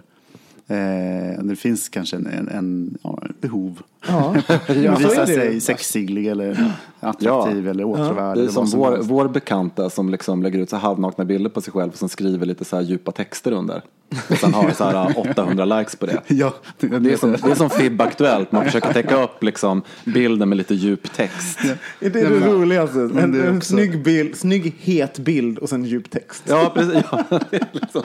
Eh, 0.67 1.43
det 1.43 1.55
finns 1.55 1.89
kanske 1.89 2.15
en, 2.15 2.27
en, 2.27 2.47
en 2.49 2.97
ja, 3.03 3.23
behov. 3.41 3.81
Ja, 4.07 4.35
är 4.67 4.97
visa 4.97 5.25
sig 5.25 5.61
sexig 5.61 6.27
eller 6.27 6.73
attraktiv 6.99 7.67
eller 7.69 7.83
åtråvärd. 7.83 8.37
Det 8.37 8.43
är 8.43 8.47
som 8.47 8.67
som 8.67 8.79
vår, 8.79 8.91
helst. 8.91 9.09
vår 9.09 9.27
bekanta 9.27 9.89
som 9.89 10.09
liksom 10.09 10.43
lägger 10.43 10.59
ut 10.59 10.69
så 10.69 10.77
halvnakna 10.77 11.25
bilder 11.25 11.49
på 11.49 11.61
sig 11.61 11.73
själv 11.73 11.91
och 11.91 11.97
sen 11.97 12.09
skriver 12.09 12.45
lite 12.45 12.65
så 12.65 12.75
här 12.75 12.83
djupa 12.83 13.11
texter 13.11 13.51
under. 13.51 13.81
Och 14.29 14.37
sen 14.37 14.53
har 14.53 14.71
så 14.71 14.83
här 14.83 15.13
800 15.17 15.65
likes 15.65 15.95
på 15.95 16.05
det. 16.05 16.21
Ja, 16.27 16.53
det, 16.79 16.87
Det 16.99 17.13
är 17.13 17.17
som, 17.17 17.31
det 17.31 17.51
är 17.51 17.55
som 17.55 17.69
FIB 17.69 18.01
Aktuellt, 18.01 18.51
man 18.51 18.65
försöker 18.65 18.93
täcka 18.93 19.23
upp 19.23 19.43
liksom 19.43 19.81
bilden 20.05 20.49
med 20.49 20.57
lite 20.57 20.75
djup 20.75 21.13
text. 21.13 21.59
Är 21.99 22.09
det 22.09 22.09
det 22.09 22.47
roligaste? 22.47 22.99
En, 22.99 23.35
är 23.35 23.47
en 23.47 23.57
också- 23.57 23.69
snygg, 23.73 24.03
bild, 24.03 24.35
snygg 24.37 24.75
het 24.79 25.19
bild 25.19 25.57
och 25.57 25.69
sen 25.69 25.85
djup 25.85 26.09
text. 26.11 26.43
Ja, 26.45 26.71
precis. 26.75 27.03
Ja, 27.11 27.23
är 27.51 27.67
liksom. 27.71 28.03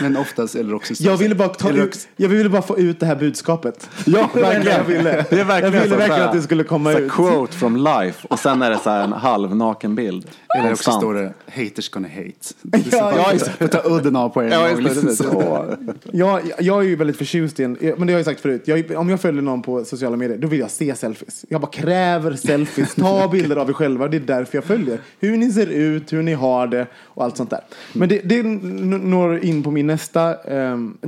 Men 0.00 0.16
oftast 0.16 0.54
eller 0.54 0.74
också 0.74 0.94
så- 0.94 1.04
Jag 1.04 1.16
ville 1.16 1.34
bara, 1.34 1.48
ta 1.48 1.70
ut, 1.70 2.08
jag 2.16 2.28
ville 2.28 2.48
bara 2.48 2.62
få 2.62 2.78
ut 2.78 3.00
det 3.00 3.06
här 3.06 3.16
budskapet. 3.16 3.90
Ja, 4.04 4.30
det 4.34 4.40
jag 4.64 4.84
ville. 4.84 5.24
Det 5.30 5.40
är 5.40 5.44
verkligen 5.44 5.74
jag 5.74 5.82
ville 5.82 5.96
verkligen 5.96 6.22
att 6.22 6.32
det 6.32 6.42
skulle 6.42 6.64
komma 6.64 6.92
ut. 6.92 7.12
Quote 7.12 7.52
from 7.52 7.76
life 7.76 8.11
och 8.28 8.38
sen 8.38 8.62
är 8.62 8.70
det 8.70 8.78
så 8.78 8.90
här 8.90 9.04
en 9.04 9.12
halvnaken 9.12 9.94
bild. 9.94 10.26
Eller 10.58 10.72
också 10.72 10.90
står 10.92 11.14
det 11.14 11.32
haters 11.46 11.88
gonna 11.88 12.08
hate. 12.08 12.54
Ja, 12.92 13.34
ja, 13.58 13.68
Ta 13.68 13.82
udden 13.84 14.16
av 14.16 14.28
på 14.28 14.40
en 14.40 14.50
Ja, 14.50 14.68
just 14.68 14.76
det, 14.76 15.02
liksom 15.02 15.30
så. 15.30 15.64
Jag, 16.12 16.40
jag 16.58 16.78
är 16.84 16.88
ju 16.88 16.96
väldigt 16.96 17.16
förtjust 17.16 17.60
i 17.60 17.64
en, 17.64 17.72
men 17.72 18.06
det 18.06 18.12
har 18.12 18.18
jag 18.18 18.24
sagt 18.24 18.40
förut, 18.40 18.62
jag, 18.64 18.90
om 18.96 19.08
jag 19.08 19.20
följer 19.20 19.42
någon 19.42 19.62
på 19.62 19.84
sociala 19.84 20.16
medier, 20.16 20.38
då 20.38 20.48
vill 20.48 20.60
jag 20.60 20.70
se 20.70 20.94
selfies. 20.94 21.44
Jag 21.48 21.60
bara 21.60 21.70
kräver 21.70 22.36
selfies, 22.36 22.94
ta 22.94 23.28
bilder 23.32 23.56
av 23.56 23.68
er 23.68 23.72
själva, 23.72 24.08
det 24.08 24.16
är 24.16 24.20
därför 24.20 24.56
jag 24.56 24.64
följer. 24.64 24.98
Hur 25.20 25.36
ni 25.36 25.52
ser 25.52 25.66
ut, 25.66 26.12
hur 26.12 26.22
ni 26.22 26.32
har 26.32 26.66
det 26.66 26.86
och 26.94 27.24
allt 27.24 27.36
sånt 27.36 27.50
där. 27.50 27.60
Men 27.92 28.08
det, 28.08 28.20
det 28.24 28.42
når 28.42 29.44
in 29.44 29.62
på 29.62 29.70
min 29.70 29.86
nästa, 29.86 30.34
ehm, 30.42 30.98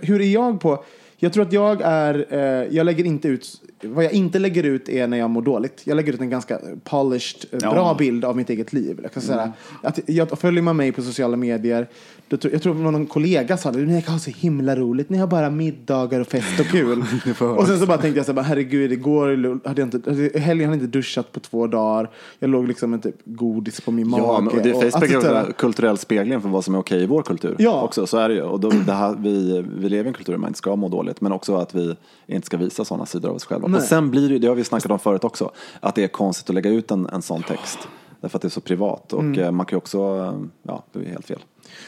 hur 0.00 0.20
är 0.20 0.26
jag 0.26 0.60
på, 0.60 0.84
jag 1.16 1.32
tror 1.32 1.46
att 1.46 1.52
jag 1.52 1.80
är, 1.84 2.26
eh, 2.30 2.76
jag 2.76 2.86
lägger 2.86 3.04
inte 3.04 3.28
ut, 3.28 3.60
vad 3.84 4.04
jag 4.04 4.12
inte 4.12 4.38
lägger 4.38 4.62
ut 4.62 4.88
är 4.88 5.06
när 5.06 5.18
jag 5.18 5.30
mår 5.30 5.42
dåligt. 5.42 5.80
Jag 5.84 5.96
lägger 5.96 6.12
ut 6.12 6.20
en 6.20 6.30
ganska 6.30 6.58
polished, 6.84 7.44
eh, 7.52 7.58
Ja. 7.62 7.72
bra 7.72 7.94
bild 7.94 8.24
av 8.24 8.36
mitt 8.36 8.50
eget 8.50 8.72
liv. 8.72 8.98
Jag 9.02 9.12
kan 9.12 9.22
säga 9.22 9.52
att 9.82 9.98
jag, 10.06 10.38
följer 10.38 10.62
man 10.62 10.76
mig 10.76 10.92
på 10.92 11.02
sociala 11.02 11.36
medier, 11.36 11.88
då 12.28 12.36
tror, 12.36 12.52
jag 12.52 12.62
tror 12.62 12.74
någon 12.74 13.06
kollega 13.06 13.56
sa 13.56 13.70
det, 13.70 13.78
ni 13.78 14.00
har 14.00 14.18
så 14.18 14.30
himla 14.30 14.76
roligt, 14.76 15.10
ni 15.10 15.18
har 15.18 15.26
bara 15.26 15.50
middagar 15.50 16.20
och 16.20 16.26
fest 16.26 16.60
och 16.60 16.66
kul. 16.66 16.98
och 17.56 17.66
sen 17.66 17.78
så 17.78 17.86
bara 17.86 17.98
tänkte 17.98 18.18
jag 18.18 18.26
så 18.26 18.32
här, 18.32 18.42
herregud, 18.42 18.92
igår 18.92 19.60
hade 19.68 19.80
jag 19.82 19.86
inte, 19.94 20.12
helgen 20.38 20.68
hade 20.68 20.78
jag 20.78 20.84
inte 20.84 20.98
duschat 20.98 21.32
på 21.32 21.40
två 21.40 21.66
dagar. 21.66 22.10
Jag 22.38 22.50
låg 22.50 22.68
liksom 22.68 22.90
med 22.90 23.02
typ 23.02 23.14
godis 23.24 23.80
på 23.80 23.90
min 23.90 24.08
mage. 24.08 24.22
Ja, 24.22 24.40
men, 24.40 24.54
och 24.58 24.62
det, 24.62 24.72
och- 24.72 24.82
Facebook 24.82 25.10
är 25.10 25.20
så 25.20 25.34
här- 25.34 25.46
en 25.46 25.52
kulturell 25.52 25.98
spegling 25.98 26.40
för 26.40 26.48
vad 26.48 26.64
som 26.64 26.74
är 26.74 26.78
okej 26.78 27.02
i 27.02 27.06
vår 27.06 27.22
kultur. 27.22 27.56
Ja. 27.58 27.82
Också, 27.82 28.06
så 28.06 28.18
är 28.18 28.28
det 28.28 28.34
ju. 28.34 28.42
Och 28.42 28.60
då, 28.60 28.70
det 28.86 28.92
här, 28.92 29.16
vi, 29.20 29.64
vi 29.76 29.88
lever 29.88 30.04
i 30.04 30.08
en 30.08 30.14
kultur 30.14 30.32
där 30.32 30.38
man 30.40 30.48
inte 30.48 30.58
ska 30.58 30.76
må 30.76 30.88
dåligt, 30.88 31.20
men 31.20 31.32
också 31.32 31.56
att 31.56 31.74
vi 31.74 31.94
inte 32.26 32.46
ska 32.46 32.56
visa 32.56 32.84
sådana 32.84 33.06
sidor 33.06 33.28
av 33.30 33.36
oss 33.36 33.44
själva. 33.44 33.68
Nej. 33.72 33.80
Och 33.80 33.86
sen 33.86 34.10
blir 34.10 34.28
det, 34.28 34.38
det 34.38 34.48
har 34.48 34.54
vi 34.54 34.64
snackat 34.64 34.90
om 34.90 34.98
förut 34.98 35.24
också, 35.24 35.50
att 35.80 35.94
det 35.94 36.04
är 36.04 36.08
konstigt 36.08 36.48
att 36.50 36.54
lägga 36.54 36.70
ut 36.70 36.90
en, 36.90 37.06
en 37.12 37.22
sån 37.22 37.42
text. 37.42 37.78
Därför 38.20 38.38
att 38.38 38.42
det 38.42 38.48
är 38.48 38.50
så 38.50 38.60
privat. 38.60 39.12
Och 39.12 39.20
Mm. 39.20 39.38
eh, 39.40 39.50
man 39.50 39.66
kan 39.66 39.76
ju 39.76 39.78
också, 39.78 39.98
eh, 39.98 40.40
ja, 40.62 40.84
det 40.92 40.98
är 40.98 41.04
helt 41.04 41.26
fel. 41.26 41.38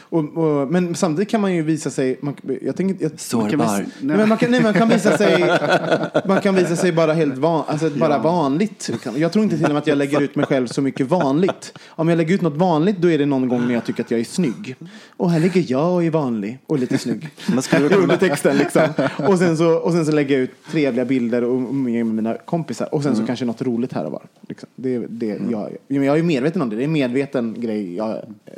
Och, 0.01 0.18
och, 0.37 0.73
men 0.73 0.94
samtidigt 0.94 1.29
kan 1.31 1.40
man 1.40 1.55
ju 1.55 1.62
visa 1.62 1.90
sig, 1.90 2.18
man, 2.20 2.35
jag 2.62 2.77
tänker, 2.77 2.94
jag, 3.05 3.11
man 3.11 3.11
kan, 3.11 3.18
Sårbar. 3.18 3.49
visa- 3.79 3.90
nej, 4.01 4.16
men 4.16 4.29
man, 4.29 4.38
kan, 4.38 4.51
nej, 4.51 4.62
man 4.62 4.75
kan 4.75 4.88
visa 4.88 5.18
sig, 5.18 5.44
man 6.27 6.40
kan 6.40 6.55
visa 6.55 6.77
sig 6.77 6.92
bara 6.92 7.12
helt 7.12 7.38
van, 7.38 7.64
alltså 7.66 7.90
bara 7.90 8.18
vanligt. 8.18 8.90
Jag 9.16 9.33
tror 9.33 9.42
inte 9.44 9.57
till 9.57 9.64
och 9.66 9.70
med 9.73 9.79
att 9.79 9.87
jag 9.87 9.99
lägger 9.99 10.20
ut 10.23 10.37
mig 10.37 10.47
själv 10.47 10.66
så 10.66 10.83
mycket 10.83 11.07
vanligt. 11.09 11.79
Om 11.88 12.09
jag 12.09 12.16
lägger 12.16 12.35
ut 12.35 12.42
något 12.42 12.57
vanligt 12.57 12.97
då 12.99 13.11
är 13.11 13.18
det 13.18 13.27
någon 13.27 13.49
gång 13.49 13.66
när 13.66 13.75
jag 13.75 13.85
tycker 13.85 14.03
att 14.03 14.11
jag 14.11 14.20
är 14.20 14.25
snygg. 14.25 14.77
Och 15.16 15.31
här 15.31 15.40
ligger 15.40 15.64
jag 15.68 15.92
och 15.94 16.05
är 16.05 16.11
vanlig 16.11 16.59
och 16.66 16.79
lite 16.79 16.99
snygg. 16.99 17.29
Skulle 17.62 17.97
Under 17.97 18.16
texten 18.16 18.57
liksom. 18.57 18.83
Och 19.29 19.38
sen, 19.38 19.57
så, 19.57 19.70
och 19.75 19.92
sen 19.92 20.07
så 20.07 20.12
lägger 20.12 20.35
jag 20.35 20.42
ut 20.44 20.51
trevliga 20.70 21.05
bilder 21.05 21.44
och 21.44 21.55
och 21.55 21.75
med 21.75 22.07
mina 22.07 22.35
kompisar. 22.35 22.94
Och 22.94 23.03
sen 23.03 23.12
Mm. 23.12 23.23
så 23.23 23.27
kanske 23.27 23.44
något 23.44 23.62
roligt 23.62 23.92
här 23.92 24.05
och 24.05 24.12
var. 24.12 24.23
Liksom. 24.49 24.68
Det, 24.77 24.94
är 24.94 25.07
det 25.09 25.38
jag, 25.51 25.77
men 25.88 26.03
jag 26.03 26.18
är 26.18 26.23
medveten 26.23 26.62
om 26.62 26.70
det. 26.70 26.77
Det 26.77 26.83
är 26.83 26.85
en 26.85 26.92
medveten 26.92 27.55
grej 27.59 27.94
jag, 27.97 28.11
eh, 28.11 28.53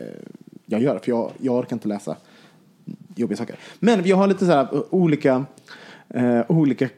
jag 0.67 0.83
gör. 0.83 0.99
För 0.99 1.11
jag, 1.11 1.31
jag 1.41 1.55
orkar 1.55 1.77
inte 1.77 1.89
läsa 1.89 2.17
jobbiga 3.17 3.37
saker. 3.37 3.57
Men 3.79 4.03
vi 4.03 4.11
har 4.13 4.27
lite 4.27 4.47
så 4.47 4.53
här 4.53 4.69
eh, 4.75 4.81
olika, 4.91 5.45
eh, 6.09 6.41
olika 6.49 6.89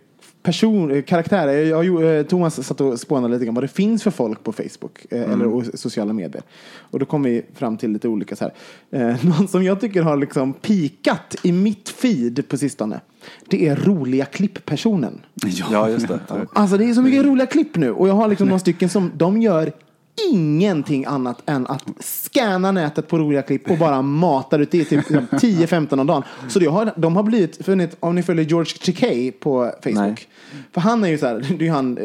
person, 0.42 0.90
eh, 0.90 1.02
karaktärer. 1.02 1.64
Jag, 1.64 1.85
jag, 1.85 2.18
eh, 2.18 2.22
Thomas 2.22 2.66
satt 2.66 2.81
och 2.81 3.00
spånade 3.00 3.35
lite 3.35 3.44
grann 3.44 3.54
vad 3.54 3.64
det 3.64 3.68
finns 3.68 4.02
för 4.02 4.11
folk 4.11 4.44
på 4.44 4.52
Facebook 4.52 5.07
eh, 5.11 5.22
eller 5.33 5.46
o- 5.46 5.62
sociala 5.74 6.12
medier. 6.12 6.42
Och 6.78 6.98
då 6.98 7.07
kom 7.07 7.22
vi 7.22 7.42
fram 7.54 7.76
till 7.76 7.90
lite 7.90 8.09
olika 8.09 8.37
så 8.37 8.44
här. 8.44 8.52
Eh, 9.11 9.24
någon 9.38 9.48
som 9.48 9.64
jag 9.64 9.81
tycker 9.81 10.02
har 10.02 10.16
liksom 10.16 10.52
pikat 10.52 11.37
i 11.42 11.52
mitt 11.52 11.88
feed 11.88 12.48
på 12.48 12.57
sistone. 12.59 13.00
Det 13.48 13.68
är 13.68 13.76
roliga 13.76 14.24
klipp-personen. 14.24 15.20
ja, 15.70 15.90
just 15.90 16.09
det. 16.09 16.20
Alltså 16.52 16.76
det 16.76 16.85
är 16.90 16.94
så 16.94 17.02
mycket 17.02 17.24
roliga 17.24 17.46
klipp 17.46 17.76
nu. 17.76 17.90
Och 17.90 18.09
jag 18.09 18.14
har 18.14 18.28
liksom 18.28 18.48
några 18.48 18.59
stycken 18.59 18.88
som 18.88 19.11
de 19.16 19.42
gör 19.42 19.72
ingenting 20.33 21.04
annat 21.04 21.42
än 21.46 21.66
att 21.66 21.85
scanna 22.00 22.72
nätet 22.72 23.09
på 23.09 23.18
roliga 23.18 23.42
klipp 23.42 23.70
och 23.70 23.78
bara 23.78 24.02
matar 24.02 24.59
ut 24.59 24.70
det 24.70 24.85
typ 24.85 25.07
10-15 25.07 26.00
om 26.00 26.07
dagen. 26.07 26.22
Så 26.48 26.59
det 26.59 26.66
har, 26.66 26.92
de 26.96 27.16
har 27.16 27.22
blivit, 27.22 27.64
för 27.64 27.76
ni, 27.76 27.88
om 28.00 28.14
ni 28.14 28.22
följer 28.22 28.44
George 28.44 28.72
Takei 28.85 29.31
på 29.31 29.72
Facebook. 29.83 29.94
Nej. 29.96 30.16
För 30.72 30.81
han 30.81 31.04
är 31.04 31.09
ju 31.09 31.18
så 31.18 31.26
här, 31.26 31.46
det 31.59 31.64
är 31.64 31.66
ju 31.66 31.70
han, 31.70 31.98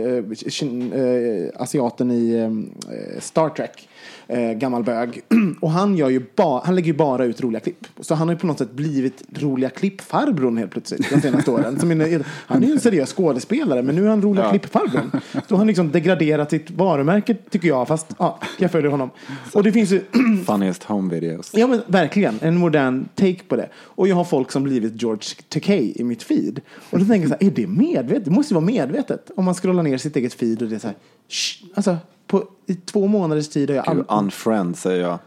eh, 0.93 1.61
asiaten 1.61 2.11
i 2.11 2.33
eh, 2.33 3.19
Star 3.19 3.49
Trek. 3.49 3.89
Eh, 4.27 4.51
gammal 4.51 4.83
bög. 4.83 5.21
Och 5.61 5.71
han, 5.71 5.97
gör 5.97 6.09
ju 6.09 6.25
ba, 6.35 6.63
han 6.65 6.75
lägger 6.75 6.87
ju 6.87 6.97
bara 6.97 7.25
ut 7.25 7.41
roliga 7.41 7.59
klipp. 7.59 7.87
Så 7.99 8.15
han 8.15 8.27
har 8.27 8.35
ju 8.35 8.39
på 8.39 8.47
något 8.47 8.57
sätt 8.57 8.71
blivit 8.71 9.23
roliga 9.39 9.69
klipp-farbrorn 9.69 10.57
helt 10.57 10.71
plötsligt 10.71 11.09
de 11.09 11.21
senaste 11.21 11.51
åren. 11.51 11.79
Som 11.79 11.91
är, 11.91 12.23
han 12.27 12.63
är 12.63 12.67
ju 12.67 12.73
en 12.73 12.79
seriös 12.79 13.13
skådespelare 13.13 13.81
men 13.81 13.95
nu 13.95 14.05
är 14.05 14.09
han 14.09 14.21
roliga 14.21 14.49
klipp-farbrorn. 14.49 15.21
Så 15.47 15.55
han 15.55 15.67
liksom 15.67 15.91
degraderat 15.91 16.49
sitt 16.49 16.71
varumärke 16.71 17.35
tycker 17.49 17.67
jag. 17.67 17.87
Fast 17.87 18.15
ja, 18.17 18.39
jag 18.57 18.71
följer 18.71 18.91
honom. 18.91 19.09
Och 19.53 19.63
det 19.63 19.71
finns 19.71 19.91
ju 19.91 20.01
Funniest 20.45 20.83
home 20.83 21.13
videos. 21.13 21.51
Ja 21.53 21.67
men 21.67 21.81
verkligen, 21.87 22.39
en 22.41 22.57
modern 22.57 23.05
take 23.15 23.43
på 23.47 23.55
det. 23.55 23.69
Och 23.75 24.07
jag 24.07 24.15
har 24.15 24.23
folk 24.23 24.51
som 24.51 24.63
blivit 24.63 25.01
George 25.01 25.23
Takei 25.49 25.93
i 25.95 26.03
mitt 26.03 26.23
feed. 26.23 26.61
Och 26.89 26.99
då 26.99 27.05
tänker 27.05 27.29
jag 27.29 27.39
så 27.39 27.45
här, 27.45 27.51
är 27.51 27.55
det 27.55 27.67
medvetet? 27.67 28.25
Det 28.25 28.31
måste 28.31 28.53
ju 28.53 28.55
vara 28.55 28.65
medvetet. 28.65 29.31
Om 29.35 29.45
man 29.45 29.53
scrollar 29.53 29.83
ner 29.83 29.97
sitt 29.97 30.15
eget 30.15 30.33
feed 30.33 30.61
och 30.61 30.67
det 30.67 30.75
är 30.75 30.79
så 30.79 30.87
här. 30.87 30.95
Alltså 31.75 31.97
på, 32.27 32.43
i 32.65 32.73
två 32.75 33.07
månaders 33.07 33.49
tid 33.49 33.69
har 33.69 33.75
jag 33.75 33.85
Gud, 33.85 34.05
aldrig... 34.07 34.25
unfriend 34.25 34.77
säger 34.77 35.01
jag. 35.01 35.19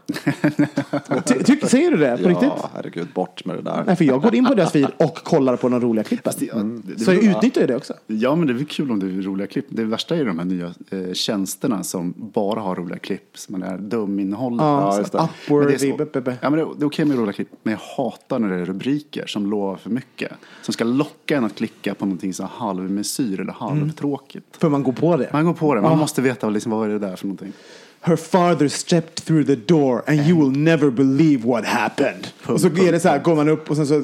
Ty, 1.25 1.43
ty, 1.43 1.59
säger 1.67 1.91
du 1.91 1.97
det 1.97 2.17
på 2.23 2.29
riktigt? 2.29 2.49
Ja, 2.57 2.69
herregud, 2.73 3.07
bort 3.13 3.45
med 3.45 3.55
det 3.55 3.61
där. 3.61 3.83
Nej, 3.87 3.95
för 3.95 4.05
jag 4.05 4.21
går 4.21 4.35
in 4.35 4.45
på 4.45 4.53
deras 4.53 4.71
feed 4.71 4.87
och 4.97 5.15
kollar 5.15 5.55
på 5.55 5.69
de 5.69 5.81
roliga 5.81 6.03
klippen. 6.03 6.33
det- 6.37 6.93
det- 6.93 6.99
Så 6.99 7.13
jag 7.13 7.23
utnyttjar 7.23 7.61
ju 7.61 7.67
det 7.67 7.75
också. 7.75 7.93
Ja, 8.07 8.35
men 8.35 8.47
det 8.47 8.53
är 8.53 8.65
kul 8.65 8.91
om 8.91 8.99
det 8.99 9.05
är 9.05 9.21
roliga 9.21 9.47
klipp. 9.47 9.65
Det 9.69 9.83
värsta 9.83 10.15
är 10.15 10.19
ju 10.19 10.25
de 10.25 10.39
här 10.39 10.45
nya 10.45 10.73
eh, 10.89 11.13
tjänsterna 11.13 11.83
som 11.83 12.13
bara 12.17 12.59
har 12.59 12.75
roliga 12.75 12.97
klipp. 12.99 13.37
Som 13.37 13.63
är 13.63 13.77
duminnehåll. 13.77 14.57
Ja, 14.59 14.97
just 14.97 15.11
det. 15.11 15.17
Men 15.49 15.67
det 15.67 15.73
är, 15.73 15.77
så, 15.77 16.37
ja, 16.41 16.49
men 16.49 16.59
det, 16.59 16.65
det 16.77 16.83
är 16.83 16.87
okej 16.87 17.05
med 17.05 17.17
roliga 17.17 17.33
klipp, 17.33 17.49
men 17.63 17.71
jag 17.71 18.03
hatar 18.03 18.39
när 18.39 18.49
det 18.49 18.55
är 18.61 18.65
rubriker 18.65 19.25
som 19.27 19.49
lovar 19.49 19.75
för 19.75 19.89
mycket. 19.89 20.31
Som 20.61 20.73
ska 20.73 20.83
locka 20.83 21.37
en 21.37 21.43
att 21.43 21.55
klicka 21.55 21.93
på 21.95 22.05
någonting 22.05 22.33
så 22.33 22.43
halvmesyr 22.53 23.39
eller 23.39 23.53
halvtråkigt. 23.53 24.57
För 24.57 24.69
man 24.69 24.83
går 24.83 24.93
på 24.93 25.17
det. 25.17 25.29
Man 25.33 25.45
går 25.45 25.53
på 25.53 25.75
det, 25.75 25.81
man 25.81 25.96
Ja. 25.97 26.01
måste 26.01 26.21
veta 26.21 26.49
liksom, 26.49 26.71
vad 26.71 26.89
är 26.89 26.93
det 26.93 26.99
där 26.99 27.15
för 27.15 27.25
någonting. 27.27 27.53
Her 28.01 28.15
father 28.15 28.67
stepped 28.67 29.15
through 29.25 29.45
the 29.45 29.55
door 29.55 30.03
and 30.07 30.19
you 30.19 30.39
will 30.39 30.59
never 30.59 30.89
believe 30.89 31.47
what 31.47 31.65
happened. 31.65 32.27
Och 32.45 32.61
så 32.61 32.67
är 32.67 32.91
det 32.91 32.99
så 32.99 33.09
här, 33.09 33.19
går 33.19 33.35
man 33.35 33.49
upp 33.49 33.69
och 33.69 33.75
sen 33.75 33.87
så 33.87 34.03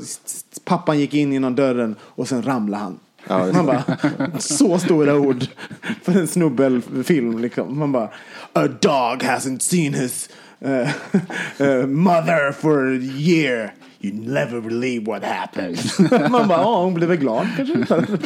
pappan 0.65 0.99
gick 0.99 1.13
in 1.13 1.33
genom 1.33 1.55
dörren 1.55 1.95
och 2.01 2.27
sen 2.27 2.43
ramlar 2.43 2.79
han. 2.79 2.99
Ja, 3.27 3.51
man 3.53 3.65
bara, 3.65 3.83
så 4.39 4.79
stora 4.79 5.15
ord 5.15 5.45
för 6.03 6.11
en 6.11 6.27
snubbelfilm 6.27 7.39
liksom. 7.39 7.79
Man 7.79 7.91
bara, 7.91 8.09
a 8.53 8.67
dog 8.67 9.23
hasn't 9.23 9.59
seen 9.59 9.93
his 9.93 10.29
eh, 10.63 10.89
eh, 11.67 11.87
mother 11.87 12.51
for 12.51 12.87
a 12.87 12.99
year. 12.99 13.73
You 14.01 14.13
never 14.13 14.61
believe 14.61 15.05
what 15.05 15.23
happened. 15.23 15.79
Man 16.31 16.47
bara, 16.47 16.61
ja 16.61 16.83
hon 16.83 16.93
blev 16.93 17.09
väl 17.09 17.17
glad 17.17 17.47
kanske. 17.57 17.75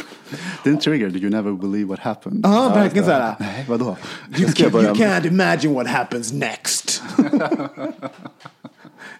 Det 0.64 0.70
är 0.70 0.74
en 0.74 0.78
trigger. 0.78 1.16
You 1.16 1.30
never 1.30 1.52
believe 1.52 1.88
what 1.88 1.98
happened. 1.98 2.40
Ja, 2.44 2.72
verkligen 2.74 3.04
så 3.06 3.12
här. 3.12 3.34
Nej, 3.38 3.64
vadå? 3.68 3.96
You, 4.36 4.52
can, 4.52 4.72
you 4.72 4.94
can't 4.94 5.26
imagine 5.26 5.74
what 5.74 5.86
happens 5.86 6.32
next. 6.32 7.02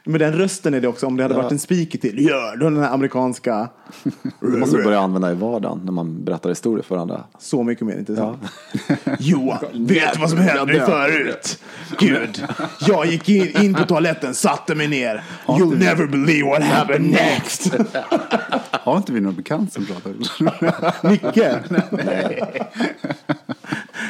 Med 0.05 0.21
den 0.21 0.33
rösten 0.33 0.75
är 0.75 0.81
det 0.81 0.89
också, 0.89 1.07
om 1.07 1.17
det 1.17 1.23
hade 1.23 1.35
varit 1.35 1.53
en 1.53 1.59
speaker 1.59 1.99
till. 1.99 2.27
Ja, 2.27 2.57
då 2.57 2.71
den 2.71 2.83
här 2.83 2.95
amerikanska. 2.95 3.69
Det 4.41 4.47
måste 4.47 4.77
vi 4.77 4.85
börja 4.85 5.01
använda 5.01 5.33
i 5.33 5.35
vardagen 5.35 5.81
när 5.85 5.93
man 5.93 6.25
berättar 6.25 6.49
historier 6.49 6.83
för 6.83 6.95
varandra. 6.95 7.25
Så 7.39 7.63
mycket 7.63 7.87
mer 7.87 7.99
intressant. 7.99 8.43
Johan, 9.19 9.59
vet 9.73 10.15
du 10.15 10.21
vad 10.21 10.31
som 10.31 10.39
hände 10.39 10.87
förut? 10.87 11.63
Gud, 11.99 12.45
jag 12.81 13.07
gick 13.07 13.29
in, 13.29 13.63
in 13.63 13.75
på 13.75 13.85
toaletten, 13.85 14.35
satte 14.35 14.75
mig 14.75 14.89
ner. 14.89 15.25
You'll 15.47 15.79
never 15.79 16.07
believe 16.07 16.49
what 16.49 16.63
happened 16.63 17.11
next. 17.11 17.73
Har 18.71 18.97
inte 18.97 19.13
vi 19.13 19.21
någon 19.21 19.35
bekant 19.35 19.73
som 19.73 19.87
pratar? 19.87 20.15
Micke? 21.11 21.45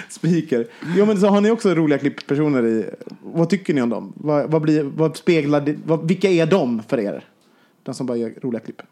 Speaker. 0.09 0.67
Jo 0.97 1.07
men 1.07 1.21
så 1.21 1.27
har 1.27 1.41
ni 1.41 1.51
också 1.51 1.75
roliga 1.75 1.99
klipppersoner 1.99 2.67
i. 2.67 2.91
Vad 3.23 3.51
tycker 3.51 3.75
ni 3.75 3.83
om 3.83 3.88
dem? 3.88 4.12
Vad, 4.17 4.51
vad, 4.51 4.62
blir, 4.62 4.83
vad 4.83 5.17
speglar 5.17 5.61
det, 5.61 5.77
vad, 5.85 6.09
vilka 6.09 6.31
är 6.31 6.47
de 6.47 6.83
för 6.88 7.01
er? 7.01 7.25
De 7.83 7.95
som 7.95 8.07
bara 8.07 8.17
gör 8.17 8.33
roliga 8.43 8.61
klipp. 8.61 8.83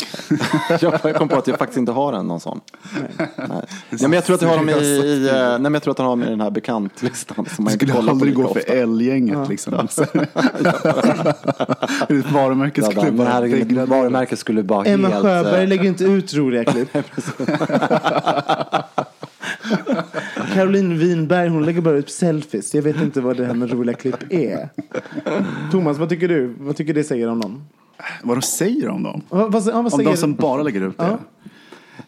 Jag 1.02 1.14
kom 1.16 1.28
på 1.28 1.36
att 1.36 1.46
jag 1.46 1.58
faktiskt 1.58 1.78
inte 1.78 1.92
har 1.92 2.12
en 2.12 2.26
någon 2.26 2.40
sån. 2.40 2.60
Nej. 3.00 3.28
Nej. 3.36 3.62
men 4.00 4.12
jag 4.12 4.24
tror 4.24 4.36
att 4.36 4.42
jag 4.42 4.48
har 4.48 4.56
dem 4.56 4.68
i, 4.68 4.72
i, 4.72 5.28
eh, 5.28 5.34
nej, 5.34 5.58
men 5.58 5.74
jag 5.74 5.82
tror 5.82 5.92
att 5.92 5.98
jag 5.98 6.06
har 6.06 6.12
dem 6.12 6.22
i 6.22 6.26
den 6.26 6.40
här 6.40 6.50
bekantlistan. 6.50 7.46
Som 7.56 7.64
man 7.64 7.72
inte 7.72 7.86
Skulle 7.86 8.04
på 8.04 8.10
aldrig 8.10 8.34
gå 8.34 8.44
ofta. 8.44 8.60
för 8.60 8.72
L-gänget 8.72 9.48
liksom. 9.48 9.74
Ett 12.08 12.30
varumärke 12.32 12.80
Ja, 12.80 12.90
skulle 12.90 13.12
bara 13.12 13.40
degradera. 13.40 13.86
varumärket 13.86 14.38
skulle 14.38 14.62
bara 14.62 14.84
Emma 14.84 15.08
helt... 15.08 15.22
Sjöberg 15.22 15.62
eh, 15.62 15.68
lägger 15.68 15.84
inte 15.84 16.04
ut 16.04 16.34
roliga 16.34 16.64
klipp. 16.64 16.88
Caroline 20.54 20.98
Winberg 20.98 21.48
hon 21.48 21.66
lägger 21.66 21.80
bara 21.80 21.96
ut 21.96 22.10
selfies. 22.10 22.74
Jag 22.74 22.82
vet 22.82 22.96
inte 22.96 23.20
vad 23.20 23.36
det 23.36 23.46
här 23.46 23.54
med 23.54 23.70
roliga 23.70 23.96
klipp 23.96 24.32
är. 24.32 24.68
Thomas, 25.70 25.98
vad 25.98 26.08
tycker 26.08 26.28
du? 26.28 26.54
Vad 26.58 26.76
tycker 26.76 26.94
det 26.94 27.04
säger 27.04 27.28
om 27.28 27.40
dem? 27.40 27.64
Vad 28.22 28.36
de 28.36 28.42
säger 28.42 28.88
om 28.88 29.02
dem? 29.02 29.22
Vad, 29.28 29.52
vad, 29.52 29.66
ja, 29.66 29.82
vad 29.82 29.94
Om 29.94 30.04
de 30.04 30.16
som 30.16 30.34
bara 30.34 30.62
lägger 30.62 30.80
ut 30.80 30.98
det? 30.98 31.18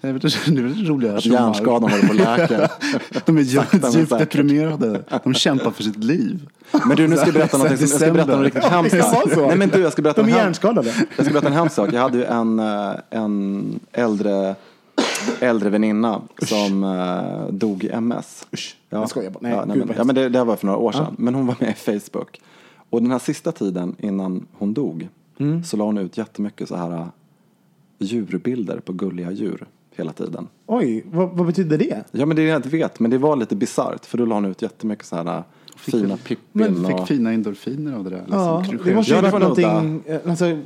Det 0.00 0.08
är 0.08 0.12
väl- 0.12 0.20
det 0.20 0.60
är 0.60 0.62
väl 0.62 0.86
roligare 0.86 1.18
att 1.18 1.26
Hjärnskadan 1.26 1.90
håller 1.90 2.06
på 2.06 2.12
att 2.12 2.16
läka. 2.40 2.68
De 3.26 3.38
är 3.38 3.42
djupt, 3.42 4.10
deprimerade. 4.18 5.02
De 5.24 5.34
kämpar 5.34 5.70
för 5.70 5.82
sitt 5.82 5.96
liv. 6.04 6.48
Men 6.86 6.96
du, 6.96 7.08
nu 7.08 7.16
ska 7.16 7.24
jag 7.26 7.34
berätta 7.34 7.58
som, 7.58 7.66
jag 7.66 7.88
ska 7.88 8.12
berätta 8.12 8.36
något 8.36 8.44
riktigt 8.44 8.64
hemskt. 8.70 8.96
Nej 9.36 9.56
men 9.56 9.68
du, 9.68 9.80
jag 9.80 9.92
ska 9.92 10.02
berätta 10.02 10.22
De 10.22 10.32
är 10.32 10.36
hjärnskadade. 10.36 10.94
Jag 11.16 11.24
ska 11.26 11.32
berätta 11.32 11.46
en 11.48 11.52
hemsk 11.54 11.74
sak. 11.74 11.92
Jag 11.92 12.00
hade 12.00 12.18
ju 12.18 12.24
en, 12.24 12.58
eh, 12.58 12.92
en 13.10 13.80
äldre, 13.92 14.54
äldre 15.40 15.70
väninna 15.70 16.20
som 16.42 16.84
eh, 16.84 17.52
dog 17.54 17.84
i 17.84 17.88
MS. 17.90 18.46
Usch, 18.52 18.76
Ja. 18.90 18.98
jag 18.98 19.08
skojar 19.08 19.30
bara. 19.30 19.38
Nej, 19.42 19.52
ja, 19.52 19.64
nej, 19.64 19.76
men, 19.76 19.90
ja, 19.96 20.04
men 20.04 20.14
det, 20.14 20.28
det 20.28 20.44
var 20.44 20.56
för 20.56 20.66
några 20.66 20.78
år 20.78 20.92
sedan. 20.92 21.14
Men 21.18 21.34
hon 21.34 21.46
var 21.46 21.56
med 21.60 21.70
i 21.70 22.00
Facebook. 22.00 22.40
Och 22.90 23.02
den 23.02 23.10
här 23.10 23.18
sista 23.18 23.52
tiden 23.52 23.96
innan 23.98 24.46
hon 24.58 24.74
dog 24.74 25.08
Mm. 25.42 25.64
så 25.64 25.76
la 25.76 25.84
hon 25.84 25.98
ut 25.98 26.18
jättemycket 26.18 26.68
så 26.68 26.76
här 26.76 26.90
eh, 26.92 27.06
djurbilder 27.98 28.80
på 28.80 28.92
gulliga 28.92 29.30
djur 29.30 29.66
hela 29.96 30.12
tiden. 30.12 30.48
Oj, 30.66 31.04
vad, 31.12 31.30
vad 31.30 31.46
betyder 31.46 31.78
det? 31.78 32.04
Ja 32.10 32.26
men 32.26 32.36
det 32.36 32.42
är 32.42 32.46
jag 32.46 32.58
inte 32.58 32.68
vet, 32.68 33.00
men 33.00 33.10
det 33.10 33.18
var 33.18 33.36
lite 33.36 33.56
bisarrt 33.56 34.06
för 34.06 34.18
då 34.18 34.24
la 34.26 34.34
hon 34.34 34.44
ut 34.44 34.62
jättemycket 34.62 35.06
så 35.06 35.16
här 35.16 35.36
eh, 35.36 35.42
fina 35.76 36.16
Pippin 36.16 36.38
Men 36.52 36.86
fick 36.86 36.94
och... 37.00 37.08
fina 37.08 37.32
endorfiner 37.32 37.94
av 37.96 38.04
det 38.04 38.10
där. 38.10 38.24
Ja, 38.30 38.60
liksom. 38.60 38.78
det 38.84 38.94
måste 38.94 39.10
ju 39.12 39.16
Ja, 39.16 39.22
det 39.22 39.30
varit 39.30 39.42
någonting, 39.62 40.02
eh, 40.06 40.20
alltså, 40.30 40.58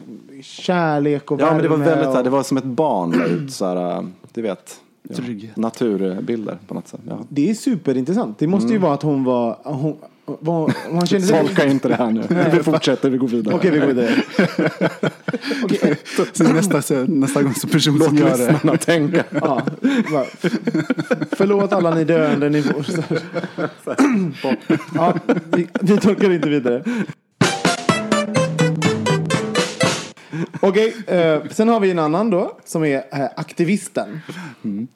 kärlek 0.42 1.30
och 1.30 1.40
Ja 1.40 1.52
men 1.52 1.62
det 1.62 1.68
var 1.68 1.76
värme 1.76 1.90
väldigt 1.90 2.04
så 2.06 2.10
här, 2.12 2.18
och- 2.18 2.24
det 2.24 2.30
var 2.30 2.42
som 2.42 2.56
ett 2.56 2.64
barn 2.64 3.10
la 3.18 3.24
ut 3.24 3.52
så 3.52 3.64
här, 3.66 3.96
äh, 3.98 4.04
du 4.34 4.42
vet, 4.42 4.80
ja, 5.02 5.16
naturbilder 5.56 6.58
på 6.66 6.74
något 6.74 6.88
sätt. 6.88 7.00
Ja. 7.08 7.18
Det 7.28 7.50
är 7.50 7.54
superintressant. 7.54 8.38
Det 8.38 8.46
måste 8.46 8.64
Mm. 8.66 8.72
ju 8.74 8.78
vara 8.78 8.94
att 8.94 9.02
hon 9.02 9.24
var, 9.24 9.58
hon, 9.64 9.96
var, 10.26 10.72
man 10.92 11.06
kände 11.06 11.26
sig... 11.26 11.40
Tolka 11.40 11.66
inte 11.66 11.88
det 11.88 11.94
här 11.94 12.10
nu. 12.10 12.22
Vi 12.52 12.62
fortsätter, 12.62 13.10
vi 13.10 13.18
går 13.18 13.28
vidare. 13.28 13.54
Okej, 13.54 13.70
vi 13.70 13.78
går 13.78 13.86
vidare. 13.86 14.10
Okej, 15.64 15.96
Så 16.32 16.44
nästa, 16.44 16.82
så, 16.82 16.94
nästa 16.94 17.42
gång 17.42 17.54
så 17.54 17.68
person 17.68 17.96
Låt 17.98 18.08
som 18.08 18.16
gör 18.16 18.38
det. 18.38 18.52
lyssnarna 18.52 18.78
tänka. 18.78 19.24
ja, 19.30 19.62
bara, 20.12 20.24
förlåt 21.36 21.72
alla 21.72 21.94
ni 21.94 22.04
döende. 22.04 22.48
Ni 22.48 22.64
ja, 24.94 25.14
vi, 25.52 25.68
vi 25.80 25.96
tolkar 25.96 26.30
inte 26.32 26.48
vidare. 26.48 26.84
Okej, 30.60 30.94
eh, 31.06 31.42
sen 31.50 31.68
har 31.68 31.80
vi 31.80 31.90
en 31.90 31.98
annan 31.98 32.30
då 32.30 32.58
som 32.64 32.84
är 32.84 32.96
eh, 32.96 33.24
aktivisten. 33.36 34.20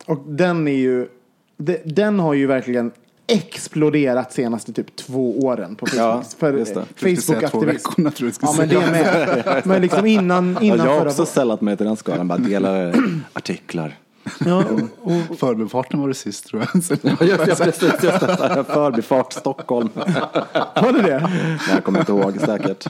Och 0.07 0.25
den 0.27 0.69
är 0.69 0.73
ju, 0.73 1.09
de, 1.57 1.79
den 1.85 2.19
har 2.21 2.35
ju 2.35 2.47
verkligen 2.47 2.91
exploderat 3.31 4.33
senaste 4.33 4.73
typ 4.73 4.97
två 4.97 5.39
åren 5.41 5.77
på 5.77 5.87
Facebook. 5.87 6.01
Ja, 6.05 6.23
För 6.39 6.53
just 6.53 6.75
det. 6.75 6.81
eh, 6.81 6.87
Jag 6.89 6.99
skulle 6.99 7.17
säga 7.41 7.49
två 7.49 7.61
Facebook-aktivist. 7.61 8.39
Ja, 8.43 8.55
skulle 8.55 8.59
men 8.59 8.69
det 8.69 8.75
är 8.77 8.91
med. 8.91 9.63
Men 9.65 9.83
liksom 9.83 10.07
innan, 10.07 10.55
Ja, 10.55 10.61
innan 10.61 10.79
jag 10.79 10.87
har 10.87 10.99
förra 10.99 11.09
också 11.09 11.27
sällat 11.27 11.61
mig 11.61 11.77
till 11.77 11.87
den 11.87 11.97
skalan, 11.97 12.29
bara 12.29 12.39
delar 12.39 12.95
artiklar. 13.33 13.97
Ja, 14.45 14.65
och, 15.03 15.13
säga. 15.13 15.23
Förbifarten 15.39 16.01
var 16.01 16.09
det 16.09 16.15
sist 16.15 16.47
tror 16.47 16.63
jag. 16.73 16.83
Ja, 17.21 17.27
just, 17.27 17.47
ja, 17.47 17.55
precis, 17.65 17.83
just 18.03 18.21
det. 18.21 18.65
Förbifart 18.69 19.33
Stockholm. 19.33 19.89
var 19.95 20.93
det 20.93 21.03
det? 21.03 21.19
Nej, 21.21 21.59
jag 21.75 21.85
kommer 21.85 21.99
inte 22.01 22.13
ihåg 22.13 22.39
säkert. 22.41 22.87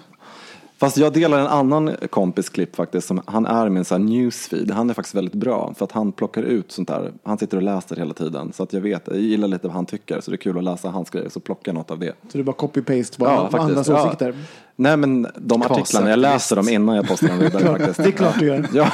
Fast 0.81 0.97
jag 0.97 1.13
delar 1.13 1.39
en 1.39 1.47
annan 1.47 1.97
kompis 2.11 2.49
klipp 2.49 2.77
faktiskt. 2.77 3.09
Som, 3.09 3.21
han 3.27 3.47
är 3.47 3.69
min 3.69 3.85
så 3.85 3.95
här 3.95 3.99
newsfeed. 3.99 4.71
Han 4.71 4.91
är 4.91 4.95
faktiskt 4.95 5.15
väldigt 5.15 5.35
bra. 5.35 5.75
För 5.79 5.85
att 5.85 5.93
han 5.93 6.13
plockar 6.13 6.43
ut 6.43 6.73
sånt 6.73 6.89
där. 6.89 7.13
Han 7.23 7.39
sitter 7.39 7.57
och 7.57 7.63
läser 7.63 7.97
hela 7.97 8.15
tiden. 8.15 8.53
Så 8.53 8.63
att 8.63 8.73
jag 8.73 8.81
vet, 8.81 9.03
jag 9.07 9.19
gillar 9.19 9.49
lite 9.49 9.67
vad 9.67 9.77
han 9.77 9.87
tycker. 9.87 10.21
Så 10.21 10.31
det 10.31 10.35
är 10.35 10.39
kul 10.39 10.59
att 10.59 10.65
läsa 10.65 10.89
hans 10.89 11.11
grejer. 11.11 11.29
Så 11.29 11.41
plockar 11.41 11.73
jag 11.73 11.75
något 11.75 11.91
av 11.91 11.99
det. 11.99 12.13
Så 12.33 12.39
du 12.39 12.45
bara 12.45 12.57
copy-paste 12.57 13.15
vad 13.19 13.55
andras 13.55 13.89
Ja. 13.89 14.07
åsikter? 14.07 14.35
Nej 14.77 14.97
men 14.97 15.27
de 15.37 15.63
artiklarna, 15.63 16.11
jag 16.11 16.19
läser 16.19 16.57
dem 16.57 16.69
innan 16.69 16.97
jag 16.97 17.09
postar 17.09 17.29
dem 17.29 17.39
vidare 17.39 17.65
faktiskt. 17.79 17.97
Det 17.97 18.09
är 18.09 18.11
klart 18.11 18.39
du 18.39 18.47
gör. 18.47 18.67
Ja. 18.73 18.87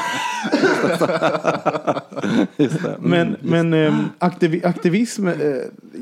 Just 2.57 2.83
det. 2.83 2.89
Mm. 2.89 3.11
Men, 3.11 3.37
men 3.41 3.87
eh, 3.87 4.05
aktiv, 4.19 4.67
aktivism, 4.67 5.29
eh, 5.29 5.35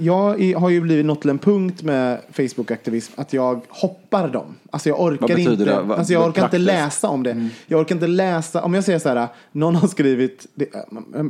jag 0.01 0.55
har 0.55 0.69
ju 0.71 0.81
blivit 0.81 1.07
nått 1.07 1.21
till 1.21 1.31
en 1.31 1.39
punkt 1.39 1.83
med 1.83 2.21
Facebook-aktivism 2.33 3.13
att 3.17 3.33
jag 3.33 3.61
hoppar 3.69 4.29
dem. 4.29 4.55
Alltså 4.71 4.89
jag 4.89 5.01
orkar 5.01 5.39
inte, 5.39 5.65
det? 5.65 5.81
Vad- 5.81 5.99
alltså 5.99 6.13
jag 6.13 6.21
orkar 6.21 6.29
inte 6.29 6.41
praktiskt? 6.41 6.65
läsa 6.67 7.09
om 7.09 7.23
det. 7.23 7.49
Jag 7.67 7.81
orkar 7.81 7.95
inte 7.95 8.07
läsa, 8.07 8.63
om 8.63 8.75
jag 8.75 8.85
säger 8.85 8.99
så 8.99 9.09
här, 9.09 9.29
någon 9.53 9.77
har 9.77 9.89
skrivit, 9.89 10.47
det, 10.55 10.75
eh, 10.75 10.81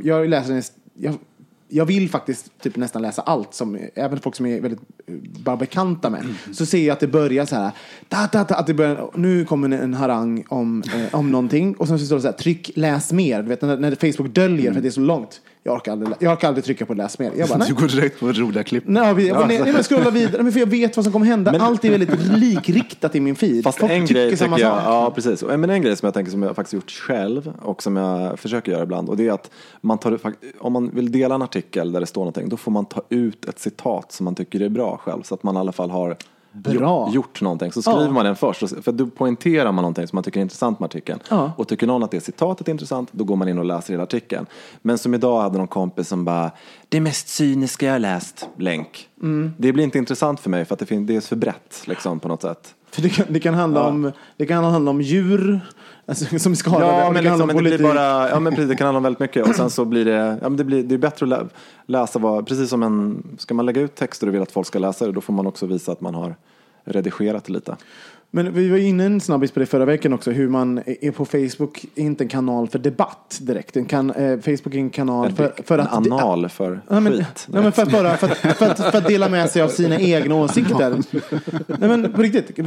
jag 0.03 0.29
läser 0.29 0.53
en, 0.53 0.63
jag, 0.97 1.15
jag 1.75 1.85
vill 1.85 2.09
faktiskt 2.09 2.61
typ 2.61 2.75
nästan 2.75 3.01
läsa 3.01 3.21
allt, 3.21 3.53
som, 3.53 3.79
även 3.95 4.19
folk 4.19 4.35
som 4.35 4.45
är 4.45 4.61
väldigt 4.61 4.81
eh, 5.07 5.15
bara 5.43 5.57
bekanta 5.57 6.09
med. 6.09 6.25
Så 6.51 6.65
ser 6.65 6.85
jag 6.85 6.93
att 6.93 6.99
det 6.99 7.07
börjar 7.07 7.45
så 7.45 7.55
här, 7.55 7.71
ta, 8.09 8.27
ta, 8.27 8.43
ta, 8.43 8.55
att 8.55 8.67
det 8.67 8.73
börjar, 8.73 9.09
nu 9.15 9.45
kommer 9.45 9.69
en 9.69 9.93
harang 9.93 10.45
om, 10.47 10.83
eh, 10.95 11.15
om 11.15 11.31
någonting 11.31 11.75
och 11.75 11.87
sen 11.87 11.99
så 11.99 12.05
står 12.05 12.15
det 12.15 12.21
så 12.21 12.27
här, 12.27 12.35
tryck 12.35 12.71
läs 12.75 13.11
mer. 13.11 13.41
Du 13.41 13.49
vet 13.49 13.61
när, 13.61 13.77
när 13.77 14.11
Facebook 14.11 14.33
döljer 14.33 14.71
för 14.71 14.79
att 14.79 14.83
det 14.83 14.89
är 14.89 14.91
så 14.91 15.01
långt. 15.01 15.41
Jag 15.67 15.75
orkar 15.75 15.91
aldrig, 15.91 16.15
jag 16.19 16.33
orkar 16.33 16.47
aldrig 16.47 16.65
trycka 16.65 16.85
på 16.85 16.93
läs 16.93 17.19
mer. 17.19 17.31
Jag 17.35 17.49
bara, 17.49 17.57
nej. 17.59 17.67
Du 17.67 17.73
går 17.73 17.87
direkt 17.87 18.19
på 18.19 18.31
roliga 18.31 18.63
klipp. 18.63 18.83
Nej, 18.87 19.27
jag, 19.27 19.47
nej, 19.47 19.59
nej, 19.59 19.73
men 19.73 19.83
scrolla 19.83 20.09
vidare, 20.09 20.43
men 20.43 20.51
för 20.51 20.59
jag 20.59 20.67
vet 20.67 20.95
vad 20.97 21.05
som 21.05 21.13
kommer 21.13 21.25
hända. 21.25 21.59
Allt 21.59 21.85
är 21.85 21.89
väldigt 21.89 22.25
likriktat 22.25 23.15
i 23.15 23.19
min 23.19 23.35
feed. 23.35 23.63
Fast 23.63 23.79
Folk 23.79 23.91
en 23.91 24.05
grej 24.05 24.31
tycker 24.31 24.45
jag, 24.45 24.59
sak. 24.59 24.59
ja 24.85 25.11
precis. 25.15 25.43
Men 25.43 25.69
en 25.69 25.81
grej 25.81 25.95
som 25.95 26.05
jag 26.05 26.13
tänker 26.13 26.31
som 26.31 26.43
jag 26.43 26.55
faktiskt 26.55 26.73
gjort 26.73 26.91
själv 26.91 27.53
och 27.61 27.83
som 27.83 27.95
jag 27.95 28.39
försöker 28.39 28.71
göra 28.71 28.83
ibland 28.83 29.09
och 29.09 29.17
det 29.17 29.27
är 29.27 29.31
att 29.31 29.51
man 29.81 29.97
tar, 29.97 30.19
om 30.59 30.73
man 30.73 30.89
vill 30.89 31.11
dela 31.11 31.35
en 31.35 31.41
artikel 31.41 31.91
där 31.91 31.99
det 31.99 32.05
står 32.05 32.21
någonting 32.21 32.49
då 32.49 32.57
får 32.57 32.71
man 32.71 32.85
ta 32.85 33.01
ut 33.09 33.45
ett 33.45 33.59
citat 33.59 34.11
som 34.11 34.23
man 34.23 34.35
tycker 34.35 34.61
är 34.61 34.69
bra 34.69 34.97
själv 34.97 35.21
så 35.21 35.35
att 35.35 35.43
man 35.43 35.55
i 35.55 35.59
alla 35.59 35.71
fall 35.71 35.89
har 35.89 36.17
Bra. 36.55 37.09
gjort, 37.11 37.41
någonting. 37.41 37.71
Så 37.71 37.81
skriver 37.81 38.01
Ja. 38.05 38.11
man 38.11 38.25
den 38.25 38.35
först, 38.35 38.83
för 38.83 38.91
då 38.91 39.07
poängterar 39.07 39.71
man 39.71 39.81
någonting 39.81 40.07
som 40.07 40.15
man 40.15 40.23
tycker 40.23 40.39
är 40.39 40.41
intressant 40.41 40.79
med 40.79 40.85
artikeln. 40.85 41.19
Ja. 41.29 41.51
Och 41.57 41.67
tycker 41.67 41.87
någon 41.87 42.03
att 42.03 42.11
det 42.11 42.21
citatet 42.21 42.67
är 42.67 42.71
intressant, 42.71 43.09
då 43.11 43.23
går 43.23 43.35
man 43.35 43.47
in 43.49 43.59
och 43.59 43.65
läser 43.65 43.93
hela 43.93 44.03
artikeln. 44.03 44.45
Men 44.81 44.97
som 44.97 45.13
idag 45.13 45.41
hade 45.41 45.57
någon 45.57 45.67
kompis 45.67 46.07
som 46.07 46.25
bara, 46.25 46.51
det 46.89 46.99
mest 47.01 47.27
cyniska 47.27 47.85
jag 47.85 48.01
läst, 48.01 48.49
länk. 48.57 49.09
Mm. 49.21 49.53
Det 49.57 49.73
blir 49.73 49.83
inte 49.83 49.97
intressant 49.97 50.39
för 50.39 50.49
mig 50.49 50.65
för 50.65 50.73
att 50.73 50.79
det 50.79 50.91
är 50.91 51.21
för 51.21 51.35
brett 51.35 51.83
liksom, 51.85 52.19
på 52.19 52.27
något 52.27 52.41
sätt. 52.41 52.75
För 52.95 53.01
det, 53.01 53.09
kan, 53.09 53.25
det, 53.29 53.39
kan 53.39 53.53
handla 53.53 53.83
om, 53.83 54.11
det 54.37 54.45
kan 54.45 54.63
handla 54.63 54.91
om 54.91 55.01
djur 55.01 55.59
alltså, 56.05 56.39
som 56.39 56.51
är 56.51 56.55
skadade. 56.55 56.85
Ja, 56.85 57.11
men, 57.11 57.23
liksom, 57.23 57.29
handla 57.29 57.45
men 57.45 57.55
om 57.57 57.63
det 57.63 57.69
blir 57.69 57.77
politik. 57.77 57.95
bara, 57.95 58.29
ja, 58.29 58.39
men 58.39 58.55
precis, 58.55 58.69
det 58.69 58.75
kan 58.75 58.85
handla 58.85 58.97
om 58.97 59.03
väldigt 59.03 59.19
mycket. 59.19 59.47
Och 59.47 59.55
sen 59.55 59.69
så 59.69 59.85
blir 59.85 60.05
det, 60.05 60.37
ja, 60.41 60.49
men 60.49 60.57
det, 60.57 60.63
blir, 60.63 60.83
det 60.83 60.95
är 60.95 60.99
bättre 60.99 61.25
att 61.25 61.29
lä, 61.29 61.45
läsa 61.85 62.19
vad, 62.19 62.47
precis 62.47 62.69
som 62.69 62.83
en, 62.83 63.23
ska 63.37 63.53
man 63.53 63.65
lägga 63.65 63.81
ut 63.81 63.95
texter 63.95 64.27
och 64.27 64.33
vill 64.33 64.41
att 64.41 64.51
folk 64.51 64.67
ska 64.67 64.79
läsa 64.79 65.05
det, 65.05 65.11
då 65.11 65.21
får 65.21 65.33
man 65.33 65.47
också 65.47 65.65
visa 65.65 65.91
att 65.91 66.01
man 66.01 66.15
har 66.15 66.35
redigerat 66.83 67.45
det 67.45 67.53
lite. 67.53 67.75
Men 68.35 68.53
vi 68.53 68.69
var 68.69 68.77
inne 68.77 69.05
en 69.05 69.21
snabbis 69.21 69.51
på 69.51 69.59
det 69.59 69.65
förra 69.65 69.85
veckan 69.85 70.13
också. 70.13 70.31
Hur 70.31 70.49
man 70.49 70.81
är 70.85 71.11
på 71.11 71.25
Facebook 71.25 71.85
är 71.95 72.01
inte 72.01 72.23
en 72.23 72.27
kanal 72.27 72.67
för 72.67 72.79
debatt 72.79 73.39
direkt. 73.41 73.77
En 73.77 73.85
kan, 73.85 74.11
eh, 74.11 74.39
Facebook 74.39 74.73
är 74.73 74.77
en 74.77 74.89
kanal 74.89 75.31
för, 75.31 75.53
för 75.63 75.79
en 75.79 75.87
att... 75.87 75.93
anal 75.93 76.49
för 76.49 76.81
Ja, 76.89 76.99
men, 76.99 77.13
skit. 77.13 77.47
nej, 77.49 77.63
men 77.63 77.71
för, 77.71 77.81
att 77.81 77.91
bara, 77.91 78.17
för, 78.17 78.27
att, 78.27 78.37
för, 78.37 78.65
att, 78.65 78.91
för 78.91 78.97
att 78.97 79.07
dela 79.07 79.29
med 79.29 79.49
sig 79.49 79.61
av 79.61 79.67
sina 79.67 79.99
egna 79.99 80.35
åsikter. 80.35 80.97
nej 81.67 81.89
men 81.89 82.13
på 82.13 82.21
riktigt. 82.21 82.59
eh, 82.59 82.65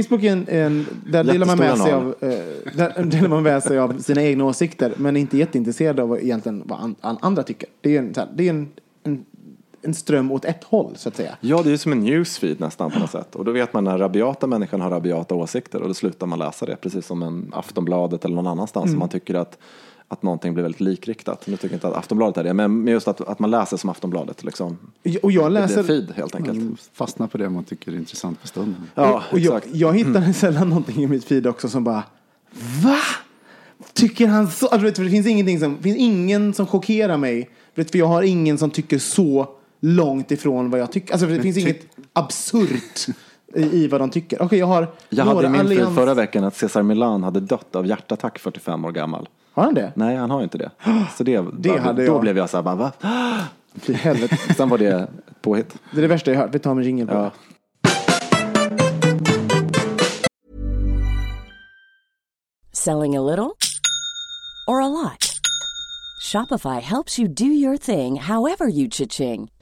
Facebook 0.00 0.22
är 0.22 0.32
en, 0.32 0.48
en 0.48 0.86
där 1.06 1.24
delar 1.24 1.46
man 1.46 1.58
med 1.58 1.78
sig 1.78 1.92
av 1.92 2.14
eh, 2.20 2.28
där 2.76 3.04
delar 3.04 3.28
man 3.28 3.42
med 3.42 3.62
sig 3.62 3.78
av 3.78 3.98
sina 3.98 4.22
egna 4.22 4.44
åsikter. 4.44 4.92
Men 4.96 5.16
är 5.16 5.20
inte 5.20 5.38
jätteintresserad 5.38 6.00
av 6.00 6.18
egentligen 6.22 6.62
vad 6.66 6.80
an, 6.80 6.94
an, 7.00 7.18
andra 7.20 7.42
tycker. 7.42 7.68
Det 7.80 7.96
är, 7.96 7.98
en, 7.98 8.14
det 8.36 8.46
är 8.46 8.50
en, 8.50 8.68
en, 9.02 9.24
en 9.84 9.94
ström 9.94 10.32
åt 10.32 10.44
ett 10.44 10.64
håll 10.64 10.92
så 10.96 11.08
att 11.08 11.16
säga. 11.16 11.36
Ja, 11.40 11.62
det 11.62 11.68
är 11.68 11.70
ju 11.70 11.78
som 11.78 11.92
en 11.92 12.00
newsfeed 12.00 12.60
nästan 12.60 12.90
på 12.90 12.98
något 12.98 13.10
sätt. 13.10 13.34
Och 13.34 13.44
då 13.44 13.52
vet 13.52 13.72
man 13.72 13.84
när 13.84 13.98
rabiata 13.98 14.46
människan 14.46 14.80
har 14.80 14.90
rabiata 14.90 15.34
åsikter 15.34 15.82
och 15.82 15.88
då 15.88 15.94
slutar 15.94 16.26
man 16.26 16.38
läsa 16.38 16.66
det. 16.66 16.76
Precis 16.76 17.06
som 17.06 17.22
en 17.22 17.50
Aftonbladet 17.54 18.24
eller 18.24 18.34
någon 18.36 18.46
annanstans 18.46 18.84
Mm. 18.84 18.94
om 18.94 18.98
man 18.98 19.08
tycker 19.08 19.34
att, 19.34 19.58
att 20.08 20.22
någonting 20.22 20.54
blir 20.54 20.62
väldigt 20.62 20.80
likriktat. 20.80 21.46
Nu 21.46 21.56
tycker 21.56 21.68
jag 21.68 21.76
inte 21.76 21.88
att 21.88 21.94
Aftonbladet 21.96 22.36
är 22.36 22.44
det, 22.44 22.54
men 22.54 22.86
just 22.86 23.08
att, 23.08 23.20
att 23.20 23.38
man 23.38 23.50
läser 23.50 23.76
som 23.76 23.90
Aftonbladet. 23.90 24.44
Liksom. 24.44 24.78
Och 25.22 25.32
jag 25.32 25.44
Det 25.44 25.48
läser... 25.48 25.82
blir 25.82 26.00
feed 26.00 26.12
helt 26.16 26.34
enkelt. 26.34 26.58
Mm, 26.58 26.76
Fastna 26.92 27.28
på 27.28 27.38
det 27.38 27.48
man 27.50 27.64
tycker 27.64 27.92
är 27.92 27.96
intressant 27.96 28.40
för 28.40 28.48
stunden. 28.48 28.88
Ja, 28.94 29.22
och 29.32 29.38
jag, 29.38 29.56
exakt. 29.56 29.74
jag 29.76 29.92
hittar 29.94 30.32
sällan 30.32 30.68
någonting 30.68 31.02
i 31.02 31.06
mitt 31.06 31.24
feed 31.24 31.46
också 31.46 31.68
som 31.68 31.84
bara 31.84 32.02
Va? 32.84 32.96
Tycker 33.92 34.26
han 34.28 34.50
så? 34.50 34.66
Alltså, 34.66 34.84
vet 34.86 34.94
du, 34.96 35.04
det 35.04 35.10
finns 35.10 35.26
ingenting 35.26 35.60
som, 35.60 35.76
det 35.76 35.82
finns 35.82 35.96
ingen 35.98 36.54
som 36.54 36.66
chockerar 36.66 37.16
mig. 37.16 37.50
Vet, 37.74 37.86
du, 37.86 37.90
för 37.90 37.98
jag 37.98 38.06
har 38.06 38.22
ingen 38.22 38.58
som 38.58 38.70
tycker 38.70 38.98
så 38.98 39.48
långt 39.86 40.30
ifrån 40.30 40.70
vad 40.70 40.80
jag 40.80 40.92
tycker. 40.92 41.12
Alltså, 41.14 41.26
det 41.28 41.42
finns 41.42 41.56
ty- 41.56 41.62
inget 41.62 41.80
absurt 42.12 43.06
i, 43.54 43.62
i 43.62 43.88
vad 43.88 44.00
de 44.00 44.10
tycker. 44.10 44.42
Okej, 44.42 44.58
jag 44.58 44.66
har 44.66 44.92
Jag 45.08 45.24
hade 45.24 45.46
i 45.46 45.48
min 45.50 45.60
feed 45.60 45.66
allians- 45.78 45.94
förra 45.94 46.14
veckan 46.14 46.44
att 46.44 46.56
Cesar 46.56 46.82
Milan 46.82 47.22
hade 47.22 47.40
dött 47.40 47.76
av 47.76 47.86
hjärtattack 47.86 48.38
45 48.38 48.84
år 48.84 48.92
gammal. 48.92 49.28
Har 49.52 49.62
han 49.64 49.74
det? 49.74 49.92
Nej, 49.96 50.16
han 50.16 50.30
har 50.30 50.42
inte 50.42 50.58
det. 50.58 50.70
Så 51.16 51.24
det, 51.24 51.44
Det 51.58 51.78
hade 51.78 52.06
då 52.06 52.12
jag. 52.12 52.20
blev 52.20 52.36
jag 52.38 52.50
så 52.50 52.56
här, 52.56 52.62
bara, 52.64 52.74
va? 52.74 52.92
Fy 53.74 53.92
helvete. 53.92 54.36
Sen 54.56 54.68
var 54.68 54.78
det 54.78 54.86
ett 54.86 55.42
påhitt. 55.42 55.74
Det 55.92 55.98
är 55.98 56.02
det 56.02 56.08
värsta 56.08 56.30
jag 56.32 56.38
hört. 56.38 56.54
Vi 56.54 56.58
tar 56.58 56.70
en 56.70 56.82
jingel 56.82 57.06
på 57.06 57.14
Ja. 57.14 57.20
det. 57.22 57.30
Selling 62.72 63.16
a 63.16 63.20
little 63.22 63.56
or 64.66 64.80
a 64.80 64.88
lot? 64.88 65.30
Shopify 66.20 66.80
helps 66.80 67.18
you 67.18 67.28
do 67.28 67.44
your 67.44 67.76
thing 67.76 68.16
however 68.16 68.66
you 68.68 68.88
cha-ching. 68.88 69.48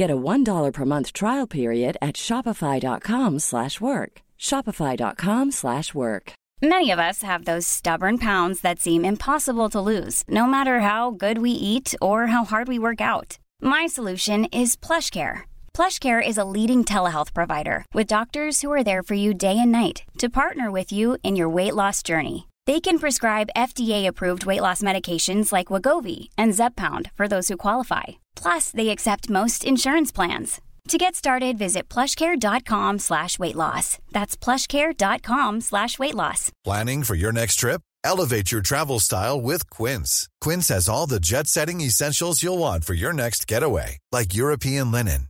Get 0.00 0.10
a 0.10 0.16
$1 0.16 0.72
per 0.72 0.84
month 0.86 1.12
trial 1.12 1.46
period 1.46 1.98
at 2.00 2.14
shopify.com 2.16 3.38
slash 3.38 3.82
work. 3.82 4.22
Shopify.com 4.38 5.50
slash 5.50 5.92
work. 5.92 6.32
Many 6.62 6.90
of 6.90 6.98
us 6.98 7.20
have 7.20 7.44
those 7.44 7.66
stubborn 7.66 8.16
pounds 8.16 8.62
that 8.62 8.80
seem 8.80 9.04
impossible 9.04 9.68
to 9.68 9.88
lose, 9.92 10.24
no 10.26 10.46
matter 10.46 10.80
how 10.80 11.10
good 11.10 11.36
we 11.36 11.50
eat 11.50 11.94
or 12.00 12.18
how 12.28 12.46
hard 12.46 12.66
we 12.66 12.78
work 12.78 13.02
out. 13.02 13.36
My 13.60 13.84
solution 13.86 14.46
is 14.46 14.74
PlushCare. 14.74 15.42
PlushCare 15.76 16.26
is 16.26 16.38
a 16.38 16.50
leading 16.56 16.82
telehealth 16.82 17.34
provider 17.34 17.84
with 17.92 18.14
doctors 18.14 18.62
who 18.62 18.72
are 18.72 18.84
there 18.84 19.02
for 19.02 19.16
you 19.24 19.34
day 19.34 19.58
and 19.58 19.70
night 19.70 20.04
to 20.16 20.30
partner 20.30 20.70
with 20.70 20.90
you 20.92 21.18
in 21.22 21.36
your 21.36 21.50
weight 21.50 21.74
loss 21.74 22.02
journey. 22.02 22.49
They 22.66 22.80
can 22.80 22.98
prescribe 22.98 23.48
FDA-approved 23.56 24.44
weight 24.44 24.60
loss 24.60 24.82
medications 24.82 25.52
like 25.52 25.68
Wagovi 25.68 26.28
and 26.36 26.52
Zepbound 26.52 27.10
for 27.14 27.26
those 27.26 27.48
who 27.48 27.56
qualify. 27.56 28.20
Plus, 28.36 28.70
they 28.70 28.90
accept 28.90 29.30
most 29.30 29.64
insurance 29.64 30.12
plans. 30.12 30.60
To 30.88 30.98
get 30.98 31.14
started, 31.14 31.56
visit 31.58 31.88
plushcare.com 31.88 32.98
slash 32.98 33.38
weight 33.38 33.56
loss. 33.56 33.98
That's 34.12 34.36
plushcare.com 34.36 35.60
slash 35.60 35.98
weight 35.98 36.14
loss. 36.14 36.50
Planning 36.64 37.04
for 37.04 37.14
your 37.14 37.32
next 37.32 37.56
trip? 37.56 37.80
Elevate 38.02 38.50
your 38.50 38.62
travel 38.62 38.98
style 38.98 39.40
with 39.40 39.68
Quince. 39.70 40.28
Quince 40.40 40.68
has 40.68 40.88
all 40.88 41.06
the 41.06 41.20
jet 41.20 41.46
setting 41.46 41.80
essentials 41.80 42.42
you'll 42.42 42.58
want 42.58 42.84
for 42.84 42.94
your 42.94 43.12
next 43.12 43.46
getaway, 43.46 43.98
like 44.10 44.34
European 44.34 44.90
linen, 44.90 45.28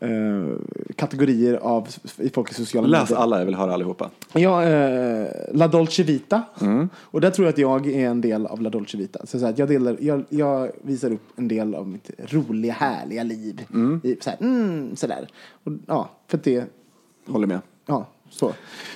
eh, 0.00 0.56
kategorier 0.96 1.54
av 1.54 1.88
i 2.18 2.28
folk 2.30 2.50
i 2.50 2.54
sociala 2.54 2.86
Läs 2.88 3.10
medier. 3.10 3.22
alla, 3.22 3.38
jag 3.38 3.44
vill 3.46 3.54
höra 3.54 3.74
allihopa. 3.74 4.10
Ja, 4.32 4.64
eh, 4.64 5.26
La 5.52 5.68
Dolce 5.68 6.02
Vita. 6.02 6.42
Mm. 6.60 6.88
Och 6.96 7.20
där 7.20 7.30
tror 7.30 7.46
jag 7.46 7.52
att 7.52 7.58
jag 7.58 7.86
är 7.86 8.08
en 8.08 8.20
del 8.20 8.46
av 8.46 8.62
La 8.62 8.70
Dolce 8.70 8.96
Vita. 8.98 9.26
Så, 9.26 9.38
så 9.38 9.46
här, 9.46 9.54
jag, 9.56 9.68
delar, 9.68 9.96
jag, 10.00 10.24
jag 10.28 10.70
visar 10.82 11.12
upp 11.12 11.28
en 11.36 11.48
del 11.48 11.74
av 11.74 11.88
mitt 11.88 12.10
roliga, 12.32 12.72
härliga 12.72 13.22
liv. 13.22 13.60
I, 14.02 14.16
så 14.20 14.30
här, 14.30 14.36
mm, 14.40 14.96
sådär. 14.96 15.28
Och, 15.64 15.72
ja, 15.86 16.10
för 16.28 16.38
det, 16.42 16.64
Håller 17.26 17.46
med. 17.46 17.60
ja, 17.86 18.06
så. 18.30 18.52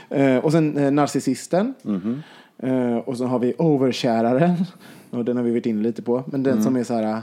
Eh, 0.08 0.36
och 0.36 0.52
sen 0.52 0.76
eh, 0.78 0.90
Narcissisten. 0.90 1.74
Mhm. 1.82 2.22
Eh, 2.58 2.96
och 2.96 3.16
så 3.16 3.24
har 3.24 3.38
vi 3.38 3.54
Overkäraren. 3.58 4.54
Och 5.10 5.24
den 5.24 5.36
har 5.36 5.44
vi 5.44 5.50
varit 5.50 5.66
inne 5.66 5.82
lite 5.82 6.02
på. 6.02 6.24
Men 6.26 6.42
den 6.42 6.52
Mm. 6.52 6.64
som 6.64 6.76
är 6.76 6.84
så 6.84 6.94
här, 6.94 7.02
eh, 7.02 7.18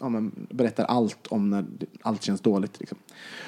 ja, 0.00 0.08
men 0.08 0.32
berättar 0.50 0.84
allt 0.84 1.26
om 1.26 1.50
när 1.50 1.64
allt 2.02 2.22
känns 2.22 2.40
dåligt. 2.40 2.80
Liksom. 2.80 2.98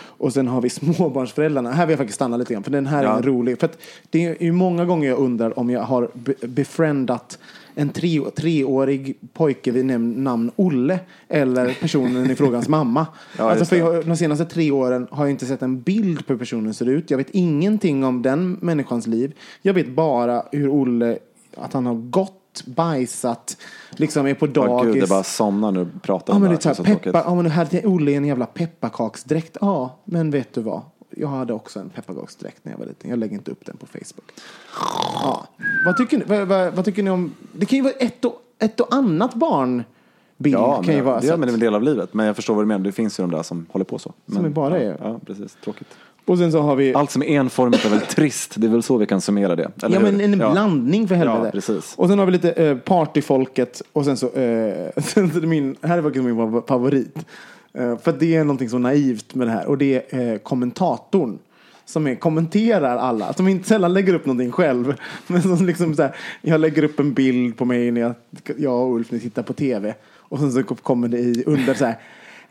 Och 0.00 0.32
sen 0.32 0.48
har 0.48 0.60
vi 0.60 0.70
småbarnsföräldrarna. 0.70 1.70
Här 1.72 1.86
vill 1.86 1.92
jag 1.92 1.98
faktiskt 1.98 2.14
stanna 2.14 2.36
lite 2.36 2.52
grann. 2.52 2.62
För 2.62 2.70
den 2.70 2.86
här 2.86 3.04
Ja. 3.04 3.18
är 3.18 3.22
rolig. 3.22 3.60
För 3.60 3.70
det 4.10 4.24
är 4.24 4.42
ju 4.42 4.52
många 4.52 4.84
gånger 4.84 5.08
jag 5.08 5.18
undrar 5.18 5.58
om 5.58 5.70
jag 5.70 5.82
har 5.82 6.10
be- 6.14 6.46
befriendat 6.48 7.38
en 7.74 7.88
tre, 7.88 8.20
treårig 8.36 9.16
pojke 9.32 9.70
vid 9.70 9.84
namn 10.00 10.50
Olle 10.56 11.00
eller 11.28 11.76
personen 11.80 12.30
i 12.30 12.34
frågans 12.34 12.68
mamma. 12.78 13.06
Ja, 13.38 13.50
alltså 13.50 13.64
för 13.64 13.76
jag, 13.76 14.06
de 14.06 14.16
senaste 14.16 14.44
tre 14.44 14.70
åren 14.70 15.06
har 15.10 15.24
jag 15.24 15.30
inte 15.30 15.46
sett 15.46 15.62
en 15.62 15.80
bild 15.80 16.26
på 16.26 16.32
hur 16.32 16.38
personen 16.38 16.74
ser 16.74 16.86
ut. 16.86 17.10
Jag 17.10 17.18
vet 17.18 17.30
ingenting 17.30 18.04
om 18.04 18.22
den 18.22 18.52
människans 18.60 19.06
liv. 19.06 19.34
Jag 19.62 19.74
vet 19.74 19.88
bara 19.94 20.42
hur 20.52 20.68
Olle, 20.68 21.18
att 21.56 21.72
han 21.72 21.86
har 21.86 21.94
gått, 21.94 22.41
bajsat, 22.66 23.56
liksom 23.90 24.26
är 24.26 24.34
på 24.34 24.44
Åh 24.46 24.52
dagis. 24.52 24.94
gud, 24.94 25.02
det 25.02 25.08
bara 25.08 25.22
somnar 25.22 25.72
du 25.72 25.86
pratar 26.02 26.32
Ja 26.32 26.36
om 26.36 26.42
men 26.42 26.50
det 26.50 26.56
det 26.56 26.64
är 26.64 26.68
här. 26.68 26.74
så 26.74 26.84
peppa, 26.84 27.22
ja 27.26 27.34
men 27.34 27.44
nu 27.44 27.50
hade 27.50 27.86
Olle 27.86 28.12
en 28.14 28.24
jävla 28.24 28.46
pepparkaksdräkt. 28.46 29.56
Ja, 29.60 29.98
men 30.04 30.30
vet 30.30 30.54
du 30.54 30.60
vad? 30.60 30.82
Jag 31.16 31.28
hade 31.28 31.52
också 31.52 31.80
en 31.80 31.90
pepparkaksdräkt 31.90 32.58
när 32.64 32.72
jag 32.72 32.78
var 32.78 32.86
liten. 32.86 33.10
Jag 33.10 33.18
lägger 33.18 33.34
inte 33.34 33.50
upp 33.50 33.66
den 33.66 33.76
på 33.76 33.86
Facebook. 33.86 34.30
Ja. 35.22 35.46
Vad, 35.86 35.96
tycker 35.96 36.18
ni, 36.18 36.24
vad, 36.26 36.48
vad, 36.48 36.74
vad 36.74 36.84
tycker 36.84 37.02
ni 37.02 37.10
om... 37.10 37.34
Det 37.52 37.66
kan 37.66 37.76
ju 37.76 37.82
vara 37.82 37.92
ett 37.92 38.24
och, 38.24 38.42
ett 38.58 38.80
och 38.80 38.94
annat 38.94 39.34
barnbild. 39.34 39.86
Ja, 40.56 40.76
kan 40.76 40.86
men, 40.86 40.94
ju 40.96 41.00
vara 41.02 41.20
det, 41.20 41.26
så 41.26 41.32
ja, 41.32 41.36
men 41.36 41.46
det 41.48 41.52
är 41.52 41.54
en 41.54 41.60
del 41.60 41.74
av 41.74 41.82
livet. 41.82 42.14
Men 42.14 42.26
jag 42.26 42.36
förstår 42.36 42.54
vad 42.54 42.64
du 42.64 42.68
menar. 42.68 42.84
Det 42.84 42.92
finns 42.92 43.20
ju 43.20 43.22
de 43.22 43.30
där 43.30 43.42
som 43.42 43.66
håller 43.70 43.84
på 43.84 43.98
så. 43.98 44.12
Men, 44.24 44.44
är 44.44 44.48
bara 44.48 44.82
ja, 44.82 44.92
är- 44.92 44.98
Ja, 45.02 45.20
precis. 45.26 45.56
Tråkigt. 45.64 45.88
Och 46.24 46.38
sen 46.38 46.52
så 46.52 46.60
har 46.60 46.76
vi... 46.76 46.94
Allt 46.94 47.10
som 47.10 47.22
är 47.22 47.26
enformigt 47.26 47.84
är 47.84 47.90
väl 47.90 48.00
trist. 48.00 48.54
Det 48.56 48.66
är 48.66 48.70
väl 48.70 48.82
så 48.82 48.96
vi 48.96 49.06
kan 49.06 49.20
summera 49.20 49.56
det. 49.56 49.70
Eller 49.82 49.96
Ja 49.96 50.06
hur? 50.06 50.12
men 50.12 50.20
en 50.20 50.40
Ja. 50.40 50.50
blandning 50.52 51.08
för 51.08 51.14
helvete. 51.14 51.40
Ja, 51.44 51.50
precis. 51.50 51.94
Och 51.96 52.08
sen 52.08 52.18
har 52.18 52.26
vi 52.26 52.32
lite 52.32 52.52
eh, 52.52 52.76
partyfolket 52.76 53.82
och 53.92 54.04
sen 54.04 54.16
så, 54.16 54.26
eh, 54.32 55.42
min, 55.42 55.76
här 55.82 55.98
är 55.98 56.02
faktiskt 56.02 56.24
min 56.24 56.62
favorit. 56.68 57.16
Eh, 57.74 57.98
för 57.98 58.12
det 58.18 58.36
är 58.36 58.44
någonting 58.44 58.68
så 58.68 58.78
naivt 58.78 59.34
med 59.34 59.46
det 59.46 59.50
här 59.52 59.66
och 59.66 59.78
det 59.78 60.14
är 60.14 60.32
eh, 60.32 60.38
kommentatorn. 60.38 61.38
Som 61.84 62.06
är, 62.06 62.14
kommenterar 62.14 62.96
alla, 62.96 63.32
som 63.32 63.48
inte 63.48 63.68
sällan 63.68 63.92
lägger 63.92 64.14
upp 64.14 64.26
någonting 64.26 64.52
själv. 64.52 64.94
Men 65.26 65.42
som 65.42 65.66
liksom 65.66 65.94
så 65.94 66.02
här, 66.02 66.16
jag 66.42 66.60
lägger 66.60 66.82
upp 66.84 67.00
en 67.00 67.12
bild 67.14 67.56
på 67.56 67.64
mig 67.64 67.90
när 67.90 68.00
jag, 68.00 68.14
jag 68.58 68.72
och 68.88 68.94
Ulf 68.94 69.08
tittar 69.08 69.42
på 69.42 69.52
tv. 69.52 69.94
Och 70.16 70.38
sen 70.38 70.52
så 70.52 70.62
kommer 70.62 71.08
det 71.08 71.18
i 71.18 71.44
under 71.46 71.74
så 71.74 71.84
här. 71.84 71.96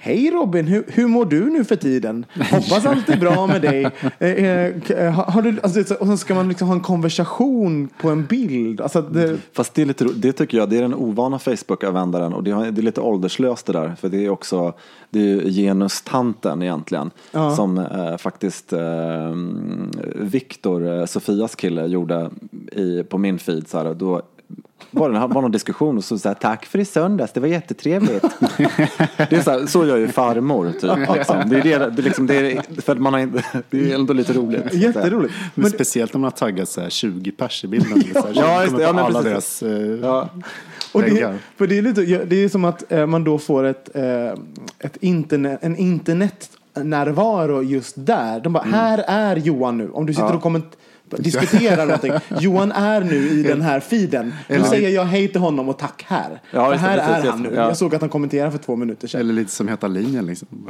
Hej 0.04 0.32
Robin, 0.32 0.68
hur, 0.68 0.84
hur 0.88 1.08
mår 1.08 1.26
du 1.26 1.50
nu 1.50 1.64
för 1.64 1.76
tiden? 1.76 2.26
Hoppas 2.52 2.86
allt 2.86 3.10
är 3.10 3.18
bra 3.18 3.48
med 3.48 3.62
dig. 3.62 3.88
Eh, 4.20 4.30
eh, 4.30 4.74
eh, 4.92 5.12
har 5.12 5.42
du, 5.42 5.60
alltså, 5.64 5.84
så- 5.84 5.96
och 5.96 6.08
så 6.08 6.18
ska 6.18 6.36
man 6.36 6.50
liksom 6.50 6.68
ha 6.68 6.76
en 6.76 6.82
konversation 6.82 7.89
på 8.02 8.10
en 8.10 8.26
bild. 8.26 8.82
Alltså, 8.82 9.02
det, 9.02 9.38
Fast 9.54 9.74
det, 9.74 9.82
är 9.82 9.86
lite, 9.86 10.06
det 10.16 10.32
tycker 10.32 10.58
jag, 10.58 10.70
det 10.70 10.78
är 10.78 10.82
den 10.82 10.93
ovana 10.95 11.39
Facebook-användaren 11.39 12.34
och 12.34 12.43
det, 12.43 12.52
är 12.52 12.72
lite 12.72 13.02
ålderslöst 13.02 13.66
det 13.66 13.74
där. 13.74 13.95
För 14.02 14.10
det 14.10 14.26
är 14.26 14.30
också, 14.30 14.74
det 15.10 15.32
är 15.32 15.49
genustanten 15.49 16.62
egentligen. 16.62 17.12
Ja. 17.32 17.56
Som 17.56 17.78
eh, 17.78 18.18
faktiskt 18.18 18.74
eh, 18.74 18.80
Viktor, 20.16 21.06
Sofias 21.06 21.56
kille, 21.56 21.86
gjorde 21.86 22.30
i, 22.72 23.04
på 23.04 23.18
min 23.18 23.39
feed. 23.39 23.68
Så 23.68 23.78
här, 23.78 23.93
då 23.93 24.22
var 24.91 25.10
det 25.10 25.20
var 25.20 25.41
någon 25.41 25.52
diskussion 25.52 25.97
och 25.97 26.04
så 26.04 26.18
sa 26.18 26.34
tack 26.34 26.66
för 26.66 26.80
i 26.80 26.86
söndags, 26.86 27.34
det 27.34 27.39
var 27.39 27.47
jättetrevligt. 27.47 28.22
det 29.18 29.32
är 29.34 29.41
så, 29.41 29.52
här, 29.52 29.66
så 29.66 29.86
gör 29.86 29.97
ju 29.97 30.08
farmor 30.08 30.72
typ. 30.72 31.16
Liksom. 31.16 31.49
Det 31.49 31.58
är 31.58 31.80
det, 31.80 31.89
det, 31.89 32.02
liksom, 32.02 32.28
det 32.28 32.36
är, 32.36 32.82
för 32.82 32.95
man 32.95 33.14
har 33.14 33.30
det 33.70 33.91
är 33.91 33.95
ändå 33.95 34.14
lite 34.14 34.34
roligt. 34.34 34.74
jätteroligt. 34.74 35.34
Men, 35.56 35.62
Men, 35.62 35.72
speciellt 35.72 36.16
om 36.16 36.22
man 36.22 36.32
har 36.32 36.38
taggat 36.38 36.70
så 36.70 36.82
här 36.82 36.89
20 36.89 37.32
pers 37.32 37.64
i 37.64 37.68
bilden. 37.68 38.04
Så 38.14 38.20
här, 38.22 38.34
så 38.34 38.39
Ja, 38.39 38.64
just 38.64 38.78
det. 38.78 38.84
Ja, 38.84 38.88
på 38.89 38.95
men 38.95 39.06
alla 39.06 39.22
precis. 39.24 39.60
deras 39.60 39.80
eh, 39.80 39.99
Ja. 40.02 40.30
och 40.93 41.02
det, 41.02 41.14
väggar. 41.14 41.38
för 41.58 41.68
det, 41.68 41.78
är 41.78 41.82
lite, 41.82 42.02
ja, 42.02 42.20
det 42.26 42.36
är 42.36 42.49
som 42.49 42.66
att 42.66 42.91
eh, 42.91 43.06
man 43.06 43.24
då 43.24 43.38
får 43.39 43.64
ett, 43.64 43.89
eh, 43.95 44.04
ett 44.80 44.97
internet, 44.99 45.60
en 45.62 45.78
internetnärvaro 45.78 47.64
just 47.64 47.93
där. 47.97 48.39
De 48.39 48.54
bara, 48.54 48.64
här 48.64 49.04
är 49.08 49.36
Johan 49.36 49.78
nu. 49.78 49.89
Om 49.89 50.06
du 50.06 50.14
sitter 50.14 50.36
och 50.36 50.41
komment, 50.41 50.78
diskuterar 51.24 51.86
någonting. 51.86 52.14
Johan 52.39 52.72
är 52.72 53.01
nu 53.01 53.30
i 53.30 53.43
den 53.43 53.62
här 53.62 53.80
feeden. 53.80 54.34
Eller- 54.47 54.66
säger 54.66 54.89
jag 54.89 55.03
hej 55.03 55.28
till 55.28 55.41
honom 55.41 55.70
och 55.70 55.78
tack 55.78 56.05
här. 56.07 56.41
Ja, 56.51 56.66
för 56.66 56.72
just 56.72 56.84
det, 56.84 56.89
här 56.89 56.97
precis, 56.97 57.09
är 57.09 57.14
han 57.14 57.26
just 57.26 57.38
nu. 57.43 57.49
det. 57.49 57.55
Ja. 57.55 57.68
Jag 57.68 57.78
såg 57.78 57.95
att 57.95 58.01
han 58.01 58.09
kommenterade 58.09 58.51
för 58.51 58.57
två 58.57 58.76
minuter 58.76 59.07
sedan. 59.07 59.22
Eller 59.22 59.34
lite 59.34 59.51
som 59.51 59.68
Heta 59.68 59.88
linjen 59.88 60.26
liksom. 60.26 60.47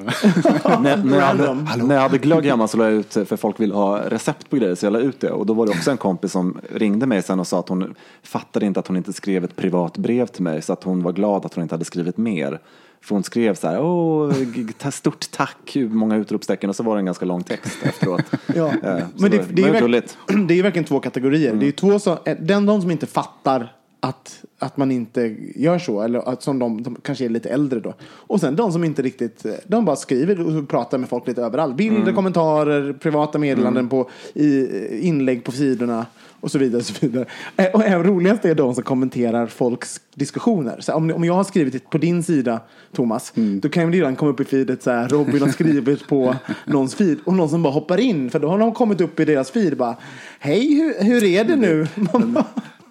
när, 0.81 0.97
när, 0.97 1.17
jag 1.17 1.25
hade, 1.25 1.47
Random. 1.47 1.87
när 1.87 1.95
jag 1.95 2.01
hade 2.01 2.17
glögg 2.17 2.45
hemma 2.45 2.67
så 2.67 2.77
la 2.77 2.83
jag 2.83 2.93
ut, 2.93 3.13
för 3.13 3.35
folk 3.37 3.59
ville 3.59 3.73
ha 3.73 4.09
recept 4.09 4.49
på 4.49 4.55
grejer, 4.55 4.75
så 4.75 4.85
jag 4.85 4.93
la 4.93 4.99
ut 4.99 5.19
det. 5.19 5.31
Och 5.31 5.45
då 5.45 5.53
var 5.53 5.65
det 5.65 5.71
också 5.71 5.91
en 5.91 5.97
kompis 5.97 6.31
som 6.31 6.57
ringde 6.73 7.05
mig 7.05 7.21
sen 7.21 7.39
och 7.39 7.47
sa 7.47 7.59
att 7.59 7.69
hon 7.69 7.95
fattade 8.23 8.65
inte 8.65 8.79
att 8.79 8.87
hon 8.87 8.97
inte 8.97 9.13
skrev 9.13 9.43
ett 9.43 9.55
privat 9.55 9.97
brev 9.97 10.25
till 10.27 10.43
mig, 10.43 10.61
så 10.61 10.73
att 10.73 10.83
hon 10.83 11.03
var 11.03 11.11
glad 11.11 11.45
att 11.45 11.53
hon 11.53 11.61
inte 11.61 11.75
hade 11.75 11.85
skrivit 11.85 12.17
mer. 12.17 12.59
För 13.03 13.15
hon 13.15 13.23
skrev 13.23 13.55
så 13.55 13.67
här, 13.67 13.81
åh, 13.81 14.33
ta- 14.77 14.91
stort 14.91 15.31
tack, 15.31 15.75
många 15.89 16.15
utropstecken, 16.17 16.69
och 16.69 16.75
så 16.75 16.83
var 16.83 16.95
det 16.95 16.99
en 17.01 17.05
ganska 17.05 17.25
lång 17.25 17.43
text 17.43 17.77
efteråt. 17.83 18.21
Ja. 18.55 18.67
Eh, 18.67 18.97
så 18.97 19.21
Men 19.21 19.31
det, 19.31 19.37
var- 19.37 19.45
det, 19.51 19.63
är 19.63 19.81
gulligt. 19.81 20.17
det 20.47 20.59
är 20.59 20.63
verkligen 20.63 20.85
två 20.85 20.99
kategorier. 20.99 21.53
Det 21.53 21.67
är 21.67 21.71
två 21.71 21.99
som, 21.99 22.17
eh, 22.25 22.37
den 22.41 22.65
de 22.65 22.81
som 22.81 22.91
inte 22.91 23.05
fattar 23.05 23.73
att, 23.99 24.43
att 24.59 24.77
man 24.77 24.91
inte 24.91 25.35
gör 25.55 25.79
så. 25.79 26.01
Eller 26.01 26.29
att 26.29 26.43
som 26.43 26.59
de, 26.59 26.83
de 26.83 26.97
kanske 27.01 27.25
är 27.25 27.29
lite 27.29 27.49
äldre 27.49 27.79
då. 27.79 27.93
Och 28.03 28.39
sen 28.39 28.55
de 28.55 28.71
som 28.71 28.83
inte 28.83 29.01
riktigt, 29.01 29.45
eh, 29.45 29.53
de 29.67 29.85
bara 29.85 29.95
skriver 29.95 30.57
och 30.57 30.69
pratar 30.69 30.97
med 30.97 31.09
folk 31.09 31.27
lite 31.27 31.41
överallt. 31.41 31.75
Bilder, 31.75 32.11
kommentarer, 32.13 32.93
privata 32.93 33.37
meddelanden 33.39 33.89
på 33.89 34.09
i, 34.33 34.67
inlägg 35.07 35.43
på 35.43 35.51
sidorna. 35.51 36.05
Och 36.41 36.51
så 36.51 36.57
vidare. 36.57 36.79
Och, 36.79 36.85
så 36.85 36.93
vidare. 36.99 37.25
Eh, 37.57 37.65
och 37.73 37.83
även 37.83 38.03
roligast 38.03 38.45
är 38.45 38.55
de 38.55 38.75
som 38.75 38.83
kommenterar 38.83 39.47
folks 39.47 40.01
diskussioner. 40.15 40.77
Så 40.81 40.93
om, 40.93 41.11
om 41.11 41.23
jag 41.23 41.33
har 41.33 41.43
skrivit 41.43 41.89
på 41.89 41.97
din 41.97 42.23
sida, 42.23 42.61
Thomas, 42.91 43.33
då 43.35 43.69
kan 43.69 43.91
det 43.91 43.97
redan 43.97 44.15
komma 44.15 44.31
upp 44.31 44.39
i 44.39 44.45
feedet 44.45 44.83
så 44.83 44.91
här, 44.91 45.07
Robin 45.09 45.41
har 45.41 45.49
skrivit 45.49 46.07
på 46.07 46.35
någons 46.65 46.95
feed. 46.95 47.17
Och 47.25 47.33
någon 47.33 47.49
som 47.49 47.63
bara 47.63 47.73
hoppar 47.73 47.99
in, 47.99 48.29
för 48.29 48.39
då 48.39 48.47
har 48.47 48.57
de 48.57 48.73
kommit 48.73 49.01
upp 49.01 49.19
i 49.19 49.25
deras 49.25 49.51
feed 49.51 49.77
bara, 49.77 49.95
hej, 50.39 50.75
hur, 50.75 51.03
hur 51.03 51.23
är 51.23 51.43
det 51.43 51.55
nu? 51.55 51.87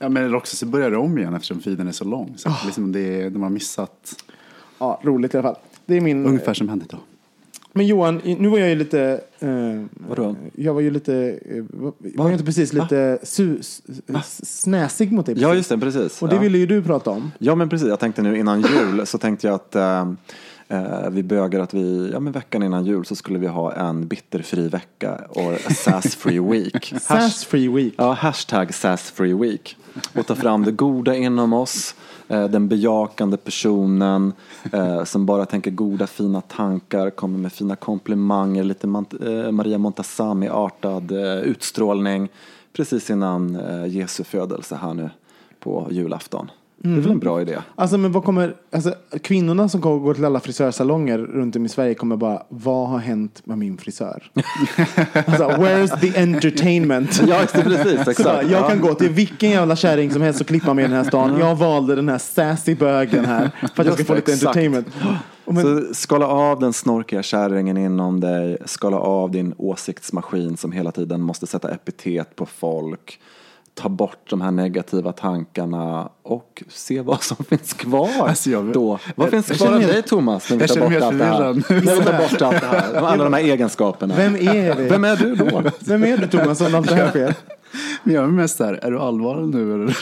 Ja, 0.02 0.08
men 0.08 0.24
eller 0.24 0.36
också 0.36 0.56
så 0.56 0.66
börjar 0.66 0.90
det 0.90 0.96
om 0.96 1.18
igen 1.18 1.34
eftersom 1.34 1.60
feeden 1.60 1.88
är 1.88 1.92
så 1.92 2.04
lång. 2.04 2.34
Så 2.36 2.48
att 2.48 2.64
liksom 2.64 2.92
det 2.92 3.28
de 3.28 3.42
har 3.42 3.50
missat 3.50 4.24
ja, 4.78 5.00
roligt 5.04 5.34
i 5.34 5.38
alla 5.38 5.48
fall. 5.48 5.62
Det 5.86 5.96
är 5.96 6.00
min... 6.00 6.26
ungefär 6.26 6.54
som 6.54 6.68
hände 6.68 6.84
idag. 6.84 7.00
Men 7.72 7.86
Johan, 7.86 8.20
nu 8.24 8.48
var 8.48 8.58
jag 8.58 8.68
ju 8.68 8.74
lite... 8.74 9.20
Eh, 9.38 9.48
Vadå? 10.08 10.36
Jag 10.56 10.74
var 10.74 10.80
ju 10.80 10.90
lite... 10.90 11.38
Eh, 11.46 11.64
var 11.98 12.24
jag 12.24 12.32
inte 12.32 12.44
precis 12.44 12.72
lite 12.72 13.18
su, 13.22 13.58
snäsig 14.42 15.12
mot 15.12 15.26
dig? 15.26 15.34
Ja, 15.38 15.48
precis? 15.48 15.56
just 15.56 15.68
det, 15.68 15.78
precis. 15.78 16.22
Och 16.22 16.28
det 16.28 16.34
ja. 16.34 16.40
ville 16.40 16.58
ju 16.58 16.66
du 16.66 16.82
prata 16.82 17.10
om. 17.10 17.32
Ja 17.38 17.54
men 17.54 17.68
precis, 17.68 17.88
jag 17.88 18.00
tänkte 18.00 18.22
nu 18.22 18.38
innan 18.38 18.60
jul 18.62 19.06
så 19.06 19.18
tänkte 19.18 19.46
jag 19.46 19.54
att 19.54 19.76
eh, 19.76 20.00
eh, 20.68 21.10
vi 21.10 21.22
bögar 21.22 21.60
att 21.60 21.74
vi, 21.74 22.10
ja 22.12 22.20
men 22.20 22.32
veckan 22.32 22.62
innan 22.62 22.84
jul 22.84 23.04
så 23.04 23.16
skulle 23.16 23.38
vi 23.38 23.46
ha 23.46 23.72
en 23.72 24.06
bitterfri 24.06 24.68
vecka 24.68 25.20
och 25.28 25.52
a 25.52 25.74
sass-free 25.74 26.50
week. 26.50 26.94
Sass 27.00 27.44
Free 27.44 27.68
Week. 27.68 27.94
Ja, 27.96 28.12
hashtag 28.12 28.74
sass-free 28.74 29.40
week. 29.40 29.76
Och 30.14 30.26
ta 30.26 30.34
fram 30.34 30.64
det 30.64 30.72
goda 30.72 31.14
inom 31.14 31.52
oss, 31.52 31.94
Eh, 32.30 32.44
den 32.48 32.68
bejakande 32.68 33.36
personen 33.36 34.32
eh, 34.72 35.04
som 35.04 35.26
bara 35.26 35.46
tänker 35.46 35.70
goda 35.70 36.06
fina 36.06 36.40
tankar, 36.40 37.10
kommer 37.10 37.38
med 37.38 37.52
fina 37.52 37.76
komplimanger, 37.76 38.64
lite 38.64 38.86
Mant- 38.86 39.44
eh, 39.46 39.50
Maria 39.52 39.78
Montazami-artad 39.78 41.12
eh, 41.12 41.38
utstrålning 41.38 42.28
precis 42.72 43.10
innan 43.10 43.56
eh, 43.56 43.86
Jesu 43.86 44.24
födelse 44.24 44.76
här 44.82 44.94
nu 44.94 45.10
på 45.60 45.88
julafton. 45.90 46.50
Det 46.82 46.88
är 46.88 47.00
väl 47.00 47.10
en 47.10 47.18
bra 47.18 47.40
idé? 47.40 47.58
Alltså 47.74 47.98
men 47.98 48.12
vad 48.12 48.24
kommer, 48.24 48.54
alltså 48.72 48.94
kvinnorna 49.22 49.68
som 49.68 49.80
går 49.80 49.98
går 49.98 50.14
till 50.14 50.24
alla 50.24 50.40
frisörsalonger 50.40 51.18
runt 51.18 51.56
om 51.56 51.66
i 51.66 51.68
Sverige 51.68 51.94
kommer 51.94 52.16
bara, 52.16 52.42
vad 52.48 52.88
har 52.88 52.98
hänt 52.98 53.42
med 53.44 53.58
min 53.58 53.78
frisör? 53.78 54.30
alltså, 55.14 55.44
where's 55.48 56.00
the 56.00 56.20
entertainment? 56.20 57.22
Ja, 57.28 57.40
precis. 57.52 58.08
Exakt. 58.08 58.24
bara, 58.24 58.42
jag 58.42 58.50
Ja. 58.52 58.68
kan 58.68 58.80
gå 58.80 58.94
till 58.94 59.08
vilken 59.10 59.50
jävla 59.50 59.76
kärring 59.76 60.10
som 60.10 60.22
helst 60.22 60.40
och 60.40 60.46
klippa 60.46 60.74
mig 60.74 60.84
i 60.84 60.88
den 60.88 60.96
här 60.96 61.04
stan. 61.04 61.38
Jag 61.38 61.56
valde 61.56 61.94
den 61.94 62.08
här 62.08 62.18
sassy 62.18 62.74
bögen 62.74 63.24
här 63.24 63.50
för 63.74 63.82
att 63.82 63.86
jag 63.86 63.86
ska 63.86 64.00
Just 64.00 64.06
få 64.08 64.14
lite 64.14 64.32
exakt. 64.32 64.46
entertainment. 64.46 64.86
Och 65.44 65.54
men, 65.54 65.64
Så 65.88 65.94
skala 65.94 66.26
av 66.26 66.60
den 66.60 66.72
snorkiga 66.72 67.22
kärringen 67.22 67.76
inom 67.76 68.20
dig, 68.20 68.56
skala 68.66 68.98
av 68.98 69.30
din 69.30 69.54
åsiktsmaskin 69.58 70.56
som 70.56 70.72
hela 70.72 70.92
tiden 70.92 71.20
måste 71.20 71.46
sätta 71.46 71.70
epitet 71.70 72.36
på 72.36 72.46
folk, 72.46 73.20
ta 73.80 73.88
bort 73.88 74.30
de 74.30 74.40
här 74.40 74.50
negativa 74.50 75.12
tankarna 75.12 76.08
och 76.22 76.62
se 76.68 77.00
vad 77.00 77.22
som 77.22 77.36
finns 77.44 77.72
kvar 77.72 78.10
Alltså, 78.20 78.50
jag- 78.50 78.72
då. 78.72 78.98
Vad 79.16 79.26
jag- 79.26 79.30
finns 79.30 79.48
jag 79.48 79.58
kvar 79.58 79.72
av 79.72 79.80
dig 79.80 80.02
Thomas 80.02 80.50
när 80.50 80.56
vi 80.56 80.68
tar 80.68 80.80
bort 80.80 81.02
allt 81.02 81.18
det 81.18 81.24
här? 81.24 81.54
När 81.84 81.96
vi 81.98 82.04
tar 82.04 82.18
bort 82.18 82.42
allt 82.42 82.60
det 82.60 82.66
här, 82.66 82.94
alla 82.94 83.24
de 83.24 83.32
här 83.32 83.40
egenskaperna. 83.40 84.14
vem 84.16 84.36
är 84.36 84.74
det? 84.74 84.82
Vem 84.88 85.04
är 85.04 85.16
du 85.16 85.34
då? 85.34 85.62
Vem 85.80 86.04
är 86.04 86.16
du 86.16 86.26
Thomas 86.26 86.60
om 86.60 86.74
allt 86.74 86.88
det 86.88 86.94
här 86.94 87.08
sker? 87.08 87.34
Men 88.04 88.14
jag 88.14 88.24
är 88.24 88.28
mest 88.28 88.58
där, 88.58 88.72
är 88.82 88.90
du 88.90 88.98
allvarlig 88.98 89.54
nu 89.54 89.74
eller? 89.74 89.96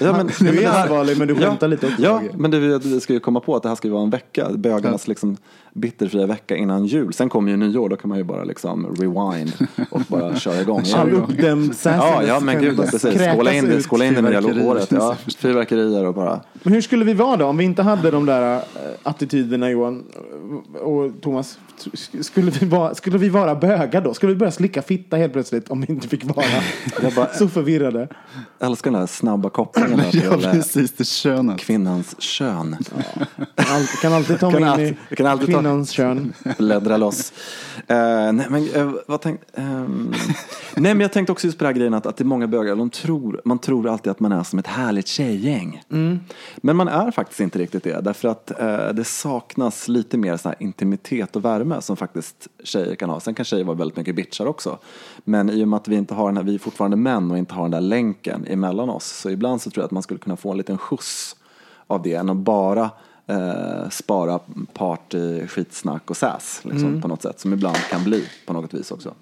Ja, 0.00 0.12
men, 0.12 0.26
Du 0.38 0.44
men 0.44 0.58
är 0.58 0.66
här- 0.68 0.82
allvarlig 0.82 1.18
men 1.18 1.28
du 1.28 1.34
skämtar 1.34 1.68
lite 1.68 1.86
också. 1.86 2.02
Ja, 2.02 2.22
men 2.34 2.50
det, 2.50 2.58
vi, 2.58 2.78
vi 2.78 3.00
ska 3.00 3.12
ju 3.12 3.20
komma 3.20 3.40
på 3.40 3.56
att 3.56 3.62
det 3.62 3.68
här 3.68 3.76
ska 3.76 3.88
ju 3.88 3.92
vara 3.94 4.02
en 4.02 4.10
vecka, 4.10 4.48
bögarnas 4.54 5.08
liksom 5.08 5.36
bitterfria 5.74 6.26
vecka 6.26 6.56
innan 6.56 6.86
jul. 6.86 7.12
Sen 7.12 7.28
kommer 7.28 7.50
ju 7.50 7.56
nyår, 7.56 7.88
då 7.88 7.96
kan 7.96 8.08
man 8.08 8.18
ju 8.18 8.24
bara 8.24 8.44
liksom 8.44 8.96
rewind 8.96 9.52
och 9.90 10.00
bara 10.08 10.36
köra 10.40 10.60
igång. 10.60 10.84
All 10.94 11.12
uppdämd 11.12 11.74
Ja, 11.84 12.22
ja, 12.22 12.40
men 12.40 12.60
gud, 12.60 12.76
precis. 12.76 13.20
Skåla 13.34 13.52
in, 13.52 13.64
det, 13.64 13.82
skåla 13.82 14.04
in 14.04 14.14
det 14.14 14.22
nya 14.22 14.66
året. 14.66 14.92
Ja, 14.92 15.16
fyrverkerier 15.38 16.06
och 16.06 16.14
bara. 16.14 16.40
Men 16.62 16.72
hur 16.72 16.80
skulle 16.80 17.04
vi 17.04 17.14
vara 17.14 17.36
då 17.36 17.46
om 17.46 17.56
vi 17.56 17.64
inte 17.64 17.82
hade 17.82 18.10
de 18.10 18.26
där 18.26 18.54
äh, 18.56 18.60
attityderna 19.02 19.70
Johan 19.70 20.04
och 20.80 21.22
Thomas? 21.22 21.58
Skulle 22.20 22.50
vi, 22.50 22.66
vara, 22.66 22.94
skulle 22.94 23.18
vi 23.18 23.28
vara 23.28 23.54
bögar 23.54 24.00
då? 24.00 24.14
Skulle 24.14 24.32
vi 24.32 24.38
börja 24.38 24.52
slicka 24.52 24.82
fitta 24.82 25.16
helt 25.16 25.32
plötsligt 25.32 25.68
om 25.68 25.80
vi 25.80 25.86
inte 25.92 26.08
fick 26.08 26.24
vara 26.24 26.46
Jag 27.02 27.12
bara 27.12 27.28
så 27.28 27.48
förvirrade? 27.48 28.08
älskar 28.60 28.90
den 28.90 29.00
här 29.00 29.06
snabba 29.06 29.50
kopplingen 29.50 29.98
där 29.98 30.04
ja, 30.04 30.10
till 30.10 30.44
eh, 30.44 30.52
precis, 30.52 30.92
det 30.92 31.04
könet. 31.04 31.60
kvinnans 31.60 32.20
kön. 32.20 32.76
Kan, 33.54 33.66
all, 33.74 33.86
kan 34.02 34.12
alltid 34.12 34.40
ta 34.40 34.50
mig 34.50 34.62
in 34.62 34.80
i 34.80 34.96
vi 35.08 35.16
kan 35.16 35.26
alltid 35.26 35.54
ta- 35.54 35.60
kvinnans 35.64 35.90
kön. 35.90 36.32
Bläddra 36.58 36.96
loss. 36.96 37.32
Eh, 37.86 38.32
nej, 38.32 38.46
men, 38.50 38.74
eh, 38.74 38.92
vad 39.06 39.20
tänk, 39.20 39.40
ehm, 39.54 40.12
nej, 40.76 40.94
men 40.94 41.00
jag 41.00 41.12
tänkte 41.12 41.32
också 41.32 41.46
just 41.46 41.58
på 41.58 41.64
den 41.64 41.72
här 41.72 41.78
grejen 41.78 41.94
att, 41.94 42.06
att 42.06 42.16
det 42.16 42.22
är 42.22 42.26
många 42.26 42.46
bögar, 42.46 42.76
de 42.76 42.90
tror, 42.90 43.40
man 43.44 43.58
tror 43.58 43.88
alltid 43.88 44.10
att 44.10 44.20
man 44.20 44.32
är 44.32 44.42
som 44.42 44.58
ett 44.58 44.66
härligt 44.66 45.06
tjejgäng. 45.06 45.82
Men 46.56 46.76
man 46.76 46.88
är 46.88 47.10
faktiskt 47.10 47.40
inte 47.40 47.58
riktigt 47.58 47.84
det, 47.84 48.00
därför 48.00 48.28
att 48.28 48.60
eh, 48.60 48.88
det 48.88 49.04
saknas 49.04 49.88
lite 49.88 50.18
mer 50.18 50.36
så 50.36 50.48
här 50.48 50.56
intimitet 50.60 51.36
och 51.36 51.44
värme 51.44 51.80
som 51.80 51.96
faktiskt 51.96 52.48
tjejer 52.64 52.94
kan 52.94 53.10
ha. 53.10 53.20
Sen 53.20 53.34
kan 53.34 53.44
tjejer 53.44 53.64
vara 53.64 53.76
väldigt 53.76 53.96
mycket 53.96 54.14
bitchar 54.14 54.46
också. 54.46 54.78
Men 55.24 55.50
i 55.50 55.64
och 55.64 55.68
med 55.68 55.76
att 55.76 55.88
vi 55.88 55.96
inte 55.96 56.14
har 56.14 56.26
den 56.26 56.36
här, 56.36 56.44
vi 56.44 56.54
är 56.54 56.58
fortfarande 56.58 56.96
män 56.96 57.30
och 57.30 57.38
inte 57.38 57.54
har 57.54 57.62
den 57.62 57.70
där 57.70 57.80
länken 57.80 58.46
emellan 58.46 58.90
oss, 58.90 59.06
så 59.06 59.30
ibland 59.30 59.62
så 59.62 59.70
tror 59.70 59.82
jag 59.82 59.86
att 59.86 59.92
man 59.92 60.02
skulle 60.02 60.20
kunna 60.20 60.36
få 60.36 60.50
en 60.50 60.56
liten 60.56 60.78
skjuts 60.78 61.36
av 61.86 62.02
det 62.02 62.14
än 62.14 62.30
att 62.30 62.36
bara 62.36 62.90
eh, 63.26 63.88
spara 63.90 64.40
party, 64.72 65.46
skitsnack 65.46 66.10
och 66.10 66.16
sass 66.16 66.60
liksom, 66.64 67.00
på 67.00 67.08
något 67.08 67.22
sätt. 67.22 67.40
Som 67.40 67.52
ibland 67.52 67.76
kan 67.76 68.04
bli 68.04 68.24
på 68.46 68.52
något 68.52 68.74
vis 68.74 68.90
också. 68.90 69.14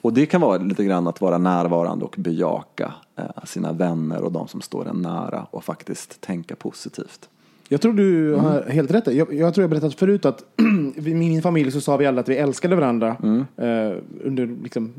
Och 0.00 0.12
det 0.12 0.26
kan 0.26 0.40
vara 0.40 0.58
lite 0.58 0.84
grann 0.84 1.06
att 1.06 1.20
vara 1.20 1.38
närvarande 1.38 2.04
och 2.04 2.14
bejaka 2.18 2.94
eh, 3.16 3.44
sina 3.44 3.72
vänner 3.72 4.22
och 4.22 4.32
de 4.32 4.48
som 4.48 4.60
står 4.60 4.88
en 4.88 5.02
nära 5.02 5.46
och 5.50 5.64
faktiskt 5.64 6.20
tänka 6.20 6.56
positivt. 6.56 7.28
Jag 7.68 7.80
tror 7.80 7.92
du 7.92 8.34
har 8.34 8.62
helt 8.62 8.90
rätt. 8.90 9.06
Jag, 9.06 9.34
jag 9.34 9.54
tror 9.54 9.62
jag 9.62 9.70
berättat 9.70 9.94
förut 9.94 10.24
att 10.24 10.44
i 10.96 11.14
min 11.14 11.42
familj 11.42 11.72
så 11.72 11.80
sa 11.80 11.96
vi 11.96 12.06
alla 12.06 12.20
att 12.20 12.28
vi 12.28 12.36
älskade 12.36 12.76
varandra 12.76 13.16
eh, 13.56 13.96
under 14.24 14.62
liksom, 14.62 14.92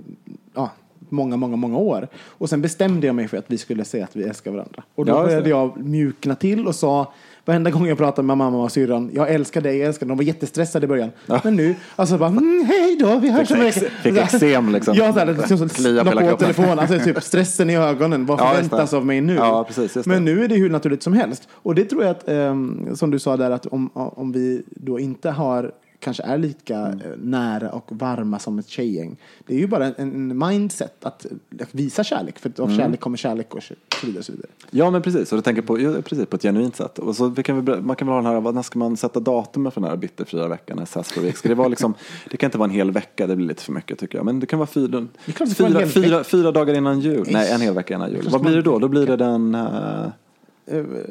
ja, 0.53 0.71
många, 1.11 1.37
många, 1.37 1.55
många 1.55 1.77
år. 1.77 2.07
Och 2.27 2.49
sen 2.49 2.61
bestämde 2.61 3.07
jag 3.07 3.15
mig 3.15 3.27
för 3.27 3.37
att 3.37 3.45
vi 3.47 3.57
skulle 3.57 3.85
säga 3.85 4.03
att 4.03 4.15
vi 4.15 4.23
älskar 4.23 4.51
varandra. 4.51 4.83
Och 4.95 5.05
då 5.05 5.11
Ja, 5.11 5.23
började 5.23 5.49
jag 5.49 5.85
mjukna 5.85 6.35
till 6.35 6.67
och 6.67 6.75
sa 6.75 7.13
Varenda 7.45 7.71
gång 7.71 7.87
jag 7.87 7.97
pratar 7.97 8.23
med 8.23 8.37
mamma 8.37 8.63
och 8.63 8.71
syrran, 8.71 9.09
jag 9.13 9.29
älskar 9.29 9.61
dig, 9.61 9.77
jag 9.77 9.87
älskar 9.87 10.05
dig. 10.05 10.09
De 10.09 10.17
var 10.17 10.23
jättestressade 10.23 10.85
i 10.85 10.87
början. 10.87 11.09
Men 11.43 11.55
nu, 11.55 11.75
alltså 11.95 12.17
bara, 12.17 12.29
mm, 12.29 12.65
hej 12.67 12.97
då, 12.99 13.19
vi 13.19 13.29
hörs 13.29 13.51
om 13.51 13.57
en 13.59 13.65
ex- 13.67 13.81
vecka." 13.81 13.91
fick 14.03 14.17
eksem, 14.17 14.69
liksom. 14.69 14.95
Ja, 14.95 15.13
så 15.13 15.19
här, 15.19 15.25
liksom, 15.25 15.57
så, 15.57 15.69
Klia 15.69 16.05
på 16.05 16.11
la 16.11 16.21
hela 16.21 16.37
telefonen, 16.37 16.79
alltså 16.79 16.99
typ 16.99 17.23
stressen 17.23 17.69
i 17.69 17.77
ögonen, 17.77 18.25
vad 18.25 18.39
Ja, 18.39 18.51
förväntas 18.53 18.93
av 18.93 19.05
mig 19.05 19.21
nu? 19.21 19.35
Ja, 19.35 19.63
precis. 19.67 20.05
Men 20.05 20.25
nu 20.25 20.43
är 20.43 20.47
det 20.47 20.55
hur 20.55 20.69
naturligt 20.69 21.03
som 21.03 21.13
helst. 21.13 21.47
Och 21.51 21.75
det 21.75 21.85
tror 21.85 22.03
jag 22.03 22.11
att, 22.11 22.29
ehm, 22.29 22.95
som 22.95 23.11
du 23.11 23.19
sa 23.19 23.37
där, 23.37 23.51
att 23.51 23.65
om, 23.65 23.89
om 23.93 24.31
vi 24.31 24.63
då 24.69 24.99
inte 24.99 25.29
har 25.29 25.71
kanske 25.99 26.23
är 26.23 26.37
lika 26.37 26.77
Mm. 26.77 26.99
eh, 26.99 27.05
nära 27.17 27.71
och 27.71 27.85
varma 27.91 28.39
som 28.39 28.59
ett 28.59 28.67
tjejgäng. 28.67 29.17
Det 29.47 29.53
är 29.55 29.59
ju 29.59 29.67
bara 29.67 29.85
en, 29.85 29.93
en 29.97 30.37
mindset 30.47 31.05
att, 31.05 31.25
att 31.61 31.69
visa 31.75 32.03
kärlek. 32.03 32.39
För 32.39 32.49
att 32.49 32.59
av 32.59 32.65
Mm. 32.69 32.77
kärlek 32.79 32.99
kommer 32.99 33.17
kärlek 33.17 33.55
och 33.55 33.63
så 33.63 33.73
vidare. 34.05 34.23
Så 34.23 34.31
vidare. 34.31 34.47
Ja 34.71 34.91
men 34.91 35.01
precis, 35.01 35.31
och 35.31 35.37
du 35.37 35.41
tänker 35.41 35.61
på, 35.61 35.79
ja, 35.81 35.93
precis, 36.05 36.25
på 36.25 36.35
ett 36.35 36.41
genuint 36.41 36.75
sätt. 36.75 36.99
Och 36.99 37.15
så 37.15 37.31
kan 37.31 37.65
vi, 37.65 37.81
man 37.81 37.95
kan 37.95 38.07
väl 38.07 38.13
ha 38.13 38.21
den 38.21 38.31
här, 38.33 38.41
vad- 38.41 38.55
när 38.55 38.61
ska 38.61 38.79
man 38.79 38.97
sätta 38.97 39.19
datumet 39.19 39.73
för 39.73 39.81
den 39.81 39.89
här 39.89 39.97
bitterfria 39.97 40.47
veckan, 40.47 40.85
Week? 41.21 41.37
Ska 41.37 41.49
det 41.49 41.55
vara 41.55 41.67
liksom, 41.67 41.93
det 42.31 42.37
kan 42.37 42.47
inte 42.47 42.57
vara 42.57 42.69
en 42.69 42.75
hel 42.75 42.91
vecka, 42.91 43.27
det 43.27 43.35
blir 43.35 43.47
lite 43.47 43.63
för 43.63 43.71
mycket 43.73 43.99
tycker 43.99 44.17
jag. 44.17 44.25
Men 44.25 44.39
det 44.39 44.45
kan 44.45 44.59
vara 44.59 44.67
fyra, 44.67 45.07
fyra, 45.57 45.85
fyra, 45.87 46.23
fyra 46.23 46.51
dagar 46.51 46.73
innan 46.73 46.99
jul. 46.99 47.27
Nej, 47.31 47.51
en 47.51 47.61
hel 47.61 47.73
vecka 47.73 47.93
innan 47.95 48.11
jul. 48.11 48.27
Vad 48.31 48.41
blir 48.41 48.55
det 48.55 48.61
då? 48.61 48.79
Då 48.79 48.87
blir 48.87 49.07
det 49.07 49.15
den... 49.15 49.55
Eh, 49.55 50.05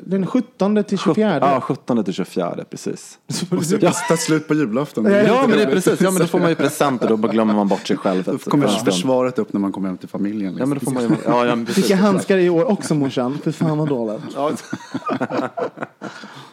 Den 0.03 0.27
17 0.27 0.85
till 0.85 0.99
24. 0.99 1.39
Ja, 1.41 1.61
17 1.61 2.05
till 2.05 2.15
24, 2.15 2.65
precis. 2.71 3.19
Ja. 3.81 3.93
Ta 4.09 4.17
slut 4.17 4.49
på 4.49 4.55
julafton. 4.55 5.05
Ja, 5.05 5.47
men 5.49 5.59
det 5.59 5.63
är 5.63 5.71
precis. 5.71 6.01
Ja, 6.01 6.11
men 6.11 6.21
då 6.21 6.27
får 6.27 6.39
man 6.39 6.49
ju 6.49 6.55
presenter, 6.55 7.09
då 7.09 7.17
glömmer 7.17 7.55
man 7.55 7.69
bort 7.69 7.87
sig 7.87 7.97
själv. 7.97 8.23
Då 8.25 8.39
kommer 8.39 8.69
försvaret 8.69 9.39
upp 9.39 9.53
när 9.53 9.61
man 9.61 9.73
kommer 9.73 9.89
hem 9.89 9.99
till 9.99 10.09
familjen. 10.09 10.57
Ja, 10.59 10.67
men 10.67 10.79
då 10.79 10.85
får 10.85 10.93
man 10.93 11.03
ju... 11.03 11.09
Ja, 11.25 11.47
ja, 11.47 11.57
Fick 11.67 11.91
jag 11.91 11.97
handskar 11.97 12.39
i 12.39 12.51
år 12.51 12.65
också 12.65 12.95
morsan? 12.95 13.39
För 13.39 13.53
fan 13.53 13.79
vad 13.79 13.89
dåligt. 13.89 14.23
Ja, 14.35 14.53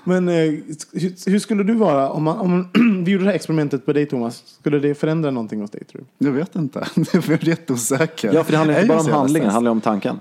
Men 0.04 0.30
eh, 0.30 0.36
hur, 0.36 1.30
hur 1.30 1.40
skulle 1.40 1.64
du 1.64 1.74
vara 1.74 2.10
om, 2.10 2.24
man, 2.24 2.38
om 2.38 2.70
vi 3.06 3.12
gjorde 3.12 3.24
det 3.24 3.30
här 3.30 3.36
experimentet 3.36 3.86
på 3.86 3.94
dig 3.94 4.06
Thomas? 4.06 4.44
Skulle 4.60 4.80
det 4.80 4.96
förändra 4.96 5.32
någonting 5.32 5.62
hos 5.62 5.72
dig 5.72 5.84
tror 5.84 6.04
du? 6.18 6.26
Jag 6.26 6.34
vet 6.34 6.56
inte. 6.56 6.88
Jag 7.14 7.30
är 7.30 7.48
jätteosäker. 7.48 8.34
Ja, 8.34 8.44
för 8.44 8.52
det 8.52 8.58
handlar 8.58 8.76
inte 8.76 8.88
bara 8.88 9.00
om 9.00 9.06
så 9.06 9.12
handlingen, 9.12 9.48
det 9.48 9.54
handlar 9.54 9.72
om 9.72 9.82
tanken 9.82 10.20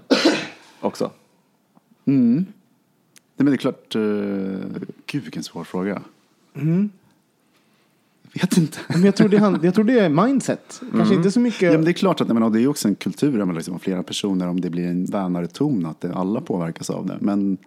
också. 0.80 1.10
Nej, 2.04 2.44
men 3.36 3.46
det 3.46 3.52
är 3.52 3.56
klart. 3.56 3.96
Uh, 3.96 4.58
gud, 5.06 5.22
vilken 5.22 5.42
svår 5.42 5.64
fråga. 5.64 6.02
Mm. 6.54 6.90
Jag 8.32 8.40
vet 8.42 8.56
inte. 8.56 8.78
Men 8.88 9.04
jag 9.04 9.16
tror 9.16 9.28
det, 9.28 9.38
hand, 9.38 9.64
jag 9.64 9.74
tror 9.74 9.84
det 9.84 9.98
är 9.98 10.08
mindset. 10.08 10.80
Kanske 10.92 11.14
inte 11.14 11.30
så 11.30 11.40
mycket. 11.40 11.62
Ja, 11.62 11.70
men 11.70 11.84
det 11.84 11.90
är 11.90 11.92
klart 11.92 12.20
att 12.20 12.28
menar, 12.28 12.50
det 12.50 12.62
är 12.62 12.68
också 12.68 12.88
en 12.88 12.94
kultur 12.94 13.44
med 13.44 13.54
liksom 13.54 13.78
flera 13.78 14.02
personer. 14.02 14.48
Om 14.48 14.60
det 14.60 14.70
blir 14.70 14.86
en 14.86 15.04
vänare 15.04 15.46
ton, 15.46 15.86
att 15.86 16.00
det, 16.00 16.14
alla 16.14 16.40
påverkas 16.40 16.90
av 16.90 17.06
det. 17.06 17.16
Men... 17.20 17.58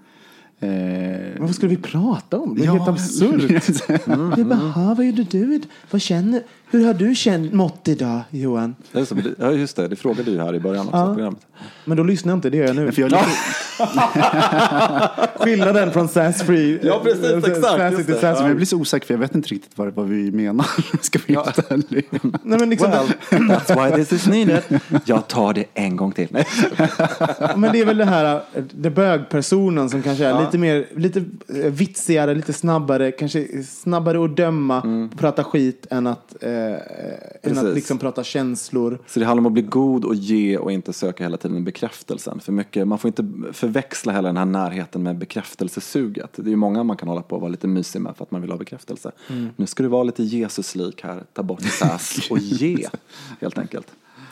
Eh, 0.60 0.70
Men 0.70 1.38
vad 1.40 1.56
skulle 1.56 1.70
vi 1.70 1.78
prata 1.82 2.38
om? 2.40 2.56
Det 2.56 2.62
är 2.62 2.66
Ja. 2.66 2.74
helt 2.74 2.88
absurt. 2.88 3.70
Vi 4.38 4.44
bara, 4.44 4.56
"Ha, 4.60 4.94
vad 4.94 5.06
gjorde 5.06 5.24
du? 5.24 5.62
Vad 5.92 6.02
känner, 6.02 6.42
hur 6.70 6.86
har 6.86 6.94
du 6.94 7.16
känt 7.16 7.54
mått 7.54 7.88
idag 7.88 8.22
Johan? 8.30 8.76
Ja, 8.92 9.00
just 9.00 9.16
det, 9.16 9.24
ja, 9.40 9.52
just 9.52 9.76
det, 9.76 9.88
det 9.88 9.96
frågade 9.96 10.32
du 10.32 10.40
här 10.42 10.56
i 10.56 10.60
början 10.60 10.86
också. 10.88 10.98
av 10.98 11.14
Programmet. 11.14 11.40
Men 11.86 11.98
då 11.98 12.04
lyssnar 12.04 12.32
jag 12.32 12.38
inte, 12.38 12.50
det 12.50 12.58
gör 12.58 12.66
jag 12.68 12.76
nu. 12.76 12.84
men 12.84 12.94
för 12.94 13.02
jag 13.02 13.12
lite, 13.12 13.24
Skillnaden 15.40 15.92
från 15.92 16.08
sass 16.08 16.42
free. 16.44 16.80
Ja, 16.84 17.02
precis, 17.04 17.24
eh, 17.26 17.38
exakt, 17.38 17.92
just 17.94 18.06
till 18.06 18.14
det. 18.16 18.22
sass 18.22 18.22
men 18.22 18.30
jag 18.30 18.38
free. 18.46 18.56
blir 18.56 18.66
så 18.66 18.78
osäker 18.78 19.08
för 19.08 19.14
jag 19.14 19.20
vet 19.20 19.36
inte 19.36 19.50
riktigt 19.50 19.72
vad, 19.78 19.94
vad 19.94 20.08
vi 20.08 20.32
menar. 20.32 20.66
Ska 21.02 21.20
vi 21.28 21.34
ärlig. 21.34 22.08
Nej, 22.44 22.60
men, 22.60 22.70
liksom, 22.70 22.92
Well, 22.92 23.08
that's 23.32 23.86
why 23.90 24.04
this 24.04 24.14
is 24.14 24.28
needed. 24.28 24.62
Jag 25.06 25.28
tar 25.28 25.54
det 25.54 25.66
en 25.74 25.96
gång 25.96 26.12
till. 26.12 26.28
Men 27.56 27.72
det 27.72 27.82
är 27.82 27.86
väl 27.86 27.98
det 27.98 28.06
här, 28.06 28.36
eh, 28.36 28.64
det 28.72 28.90
bögpersonen 28.90 29.90
som 29.90 30.02
kanske 30.02 30.26
är 30.26 30.40
lite 30.40 30.47
mer, 30.54 30.88
lite 30.96 31.20
eh, 31.20 31.72
vitsigare, 31.72 32.36
lite 32.36 32.54
snabbare, 32.54 33.12
kanske 33.12 33.64
snabbare 33.64 34.26
att 34.26 34.38
döma, 34.38 35.10
prata 35.18 35.44
skit 35.44 35.88
än 35.90 36.08
att, 36.08 36.44
eh, 36.44 36.52
än 36.52 37.58
att 37.58 37.76
liksom 37.76 37.98
prata 37.98 38.24
känslor. 38.24 39.00
Så 39.08 39.20
det 39.20 39.26
handlar 39.26 39.42
om 39.42 39.46
att 39.46 39.54
bli 39.54 39.62
god 39.62 40.06
och 40.06 40.16
ge 40.16 40.58
och 40.58 40.72
inte 40.72 40.94
söka 40.94 41.24
hela 41.24 41.38
tiden 41.38 41.64
bekräftelsen. 41.64 42.40
För 42.40 42.52
mycket, 42.52 42.88
man 42.88 43.00
får 43.00 43.08
inte 43.08 43.54
förväxla 43.54 44.14
hela 44.14 44.30
den 44.30 44.38
här 44.38 44.46
närheten 44.46 45.04
med 45.04 45.18
bekräftelsesuget. 45.18 46.30
Det 46.36 46.48
är 46.48 46.50
ju 46.50 46.56
många 46.56 46.84
man 46.84 46.98
kan 46.98 47.08
hålla 47.08 47.22
på 47.22 47.36
och 47.36 47.42
vara 47.42 47.52
lite 47.52 47.68
mysig 47.68 48.02
med 48.02 48.18
för 48.18 48.24
att 48.24 48.32
man 48.32 48.42
vill 48.42 48.52
ha 48.52 48.58
bekräftelse. 48.58 49.12
Nu 49.56 49.66
ska 49.66 49.84
du 49.84 49.90
vara 49.90 50.04
lite 50.04 50.24
Jesus-lik 50.24 51.04
här, 51.04 51.24
ta 51.34 51.44
bort 51.44 51.62
sass 51.80 52.28
och 52.30 52.38
ge, 52.38 52.88
helt 53.42 53.58
enkelt. 53.58 53.88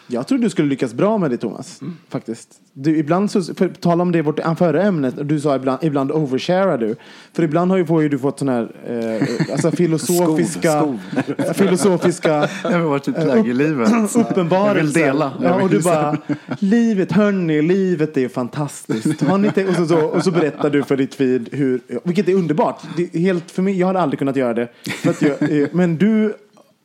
Jag 0.07 0.27
tror 0.27 0.37
du 0.37 0.49
skulle 0.49 0.67
lyckas 0.67 0.93
bra 0.93 1.17
med 1.17 1.31
det 1.31 1.37
Thomas. 1.37 1.79
Faktiskt. 2.09 2.49
Du, 2.73 2.97
ibland 2.97 3.31
så, 3.31 3.41
för 3.41 3.69
tala 3.69 4.01
om 4.01 4.11
det 4.11 4.17
i 4.17 4.21
vårt 4.21 4.39
förra 4.57 4.83
ämnet, 4.83 5.15
du 5.29 5.39
sa 5.39 5.55
ibland, 5.55 5.83
ibland 5.83 6.11
oversharar 6.11 6.77
du. 6.77 6.95
För 7.33 7.43
ibland 7.43 7.71
har 7.71 7.77
ju, 7.77 7.85
får 7.85 8.03
ju 8.03 8.09
du 8.09 8.19
fått 8.19 8.39
sådana 8.39 8.57
här, 8.57 9.19
eh, 9.21 9.51
alltså 9.51 9.71
filosofiska, 9.77 10.79
Skov, 10.79 10.99
filosofiska 11.53 12.49
Jag 12.63 12.71
har 12.71 12.79
varit 12.79 13.07
i 13.07 13.11
ett 13.11 13.27
läge 13.27 13.49
i 13.49 13.53
livet. 13.53 13.89
uppenbarelser. 14.15 14.75
Jag 14.75 14.83
vill 14.83 14.93
dela. 14.93 15.31
Ja, 15.41 15.61
och 15.61 15.69
du 15.69 15.81
bara, 15.81 16.17
livet, 16.59 17.11
hörni, 17.11 17.61
livet 17.61 18.17
är 18.17 18.27
fantastiskt. 18.27 19.21
Har 19.21 19.37
ni 19.37 19.49
och, 19.69 19.75
så, 19.75 19.85
så, 19.85 20.05
och 20.05 20.23
så 20.23 20.31
berättar 20.31 20.69
du 20.69 20.83
för 20.83 20.97
ditt 20.97 21.15
feed 21.15 21.49
hur, 21.51 21.81
vilket 22.03 22.29
är 22.29 22.33
underbart. 22.33 22.81
Det 22.97 23.15
är 23.15 23.19
helt, 23.19 23.51
för 23.51 23.61
mig, 23.61 23.79
jag 23.79 23.87
hade 23.87 23.99
aldrig 23.99 24.19
kunnat 24.19 24.35
göra 24.35 24.53
det. 24.53 24.67
Jag, 25.19 25.61
eh, 25.61 25.67
men 25.71 25.97
du 25.97 26.33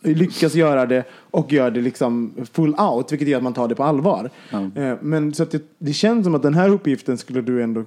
lyckas 0.02 0.54
göra 0.54 0.86
det 0.86 1.04
och 1.30 1.52
gör 1.52 1.70
det 1.70 1.80
liksom 1.80 2.32
full 2.52 2.74
out, 2.74 3.12
vilket 3.12 3.28
gör 3.28 3.36
att 3.36 3.42
man 3.44 3.54
tar 3.54 3.68
det 3.68 3.74
på 3.74 3.84
allvar. 3.84 4.30
Eh, 4.74 4.94
Men 5.00 5.34
så 5.34 5.42
att 5.42 5.50
det, 5.50 5.62
det 5.78 5.92
känns 5.92 6.24
som 6.24 6.34
att 6.34 6.42
den 6.42 6.54
här 6.54 6.68
uppgiften 6.68 7.18
skulle 7.18 7.40
du 7.40 7.62
ändå, 7.62 7.80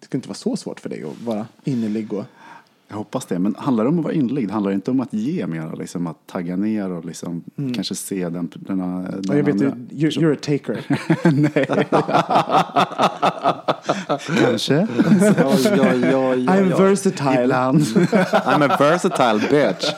det 0.00 0.04
skulle 0.06 0.18
inte 0.18 0.28
vara 0.28 0.34
så 0.36 0.56
svårt 0.56 0.80
för 0.80 0.88
dig 0.88 1.02
att 1.04 1.26
vara 1.26 1.46
innerlig 1.64 2.12
och 2.12 2.24
Jag 2.88 2.96
hoppas 2.96 3.26
det. 3.26 3.38
Men 3.38 3.54
handlar 3.58 3.84
det 3.84 3.90
om 3.90 3.98
att 3.98 4.04
vara 4.04 4.14
innerlig? 4.14 4.46
Det 4.48 4.52
handlar 4.52 4.72
inte 4.72 4.90
om 4.90 5.00
att 5.00 5.12
ge 5.14 5.46
mer, 5.46 5.76
liksom 5.78 6.06
att 6.06 6.26
tagga 6.26 6.56
ner 6.56 6.90
och 6.90 7.04
liksom 7.04 7.42
kanske 7.74 7.94
se 7.94 8.28
den, 8.28 8.50
denna, 8.54 8.84
den 9.02 9.04
Mm. 9.10 9.22
Ja, 9.28 9.36
jag 9.36 9.44
vet, 9.44 9.54
andra. 9.54 9.70
du, 9.90 9.96
you're, 9.96 10.20
you're 10.20 10.32
a 10.32 10.38
taker. 10.42 10.86
Kanske. 14.50 14.74
Ja, 14.74 14.86
ja, 15.76 15.94
ja, 15.94 16.34
ja, 16.34 16.52
I'm 16.52 16.70
ja. 16.70 16.76
versatile. 16.78 17.42
Ibland. 17.42 17.80
I'm 17.80 18.62
a 18.70 18.76
versatile 18.78 19.38
bitch. 19.50 19.92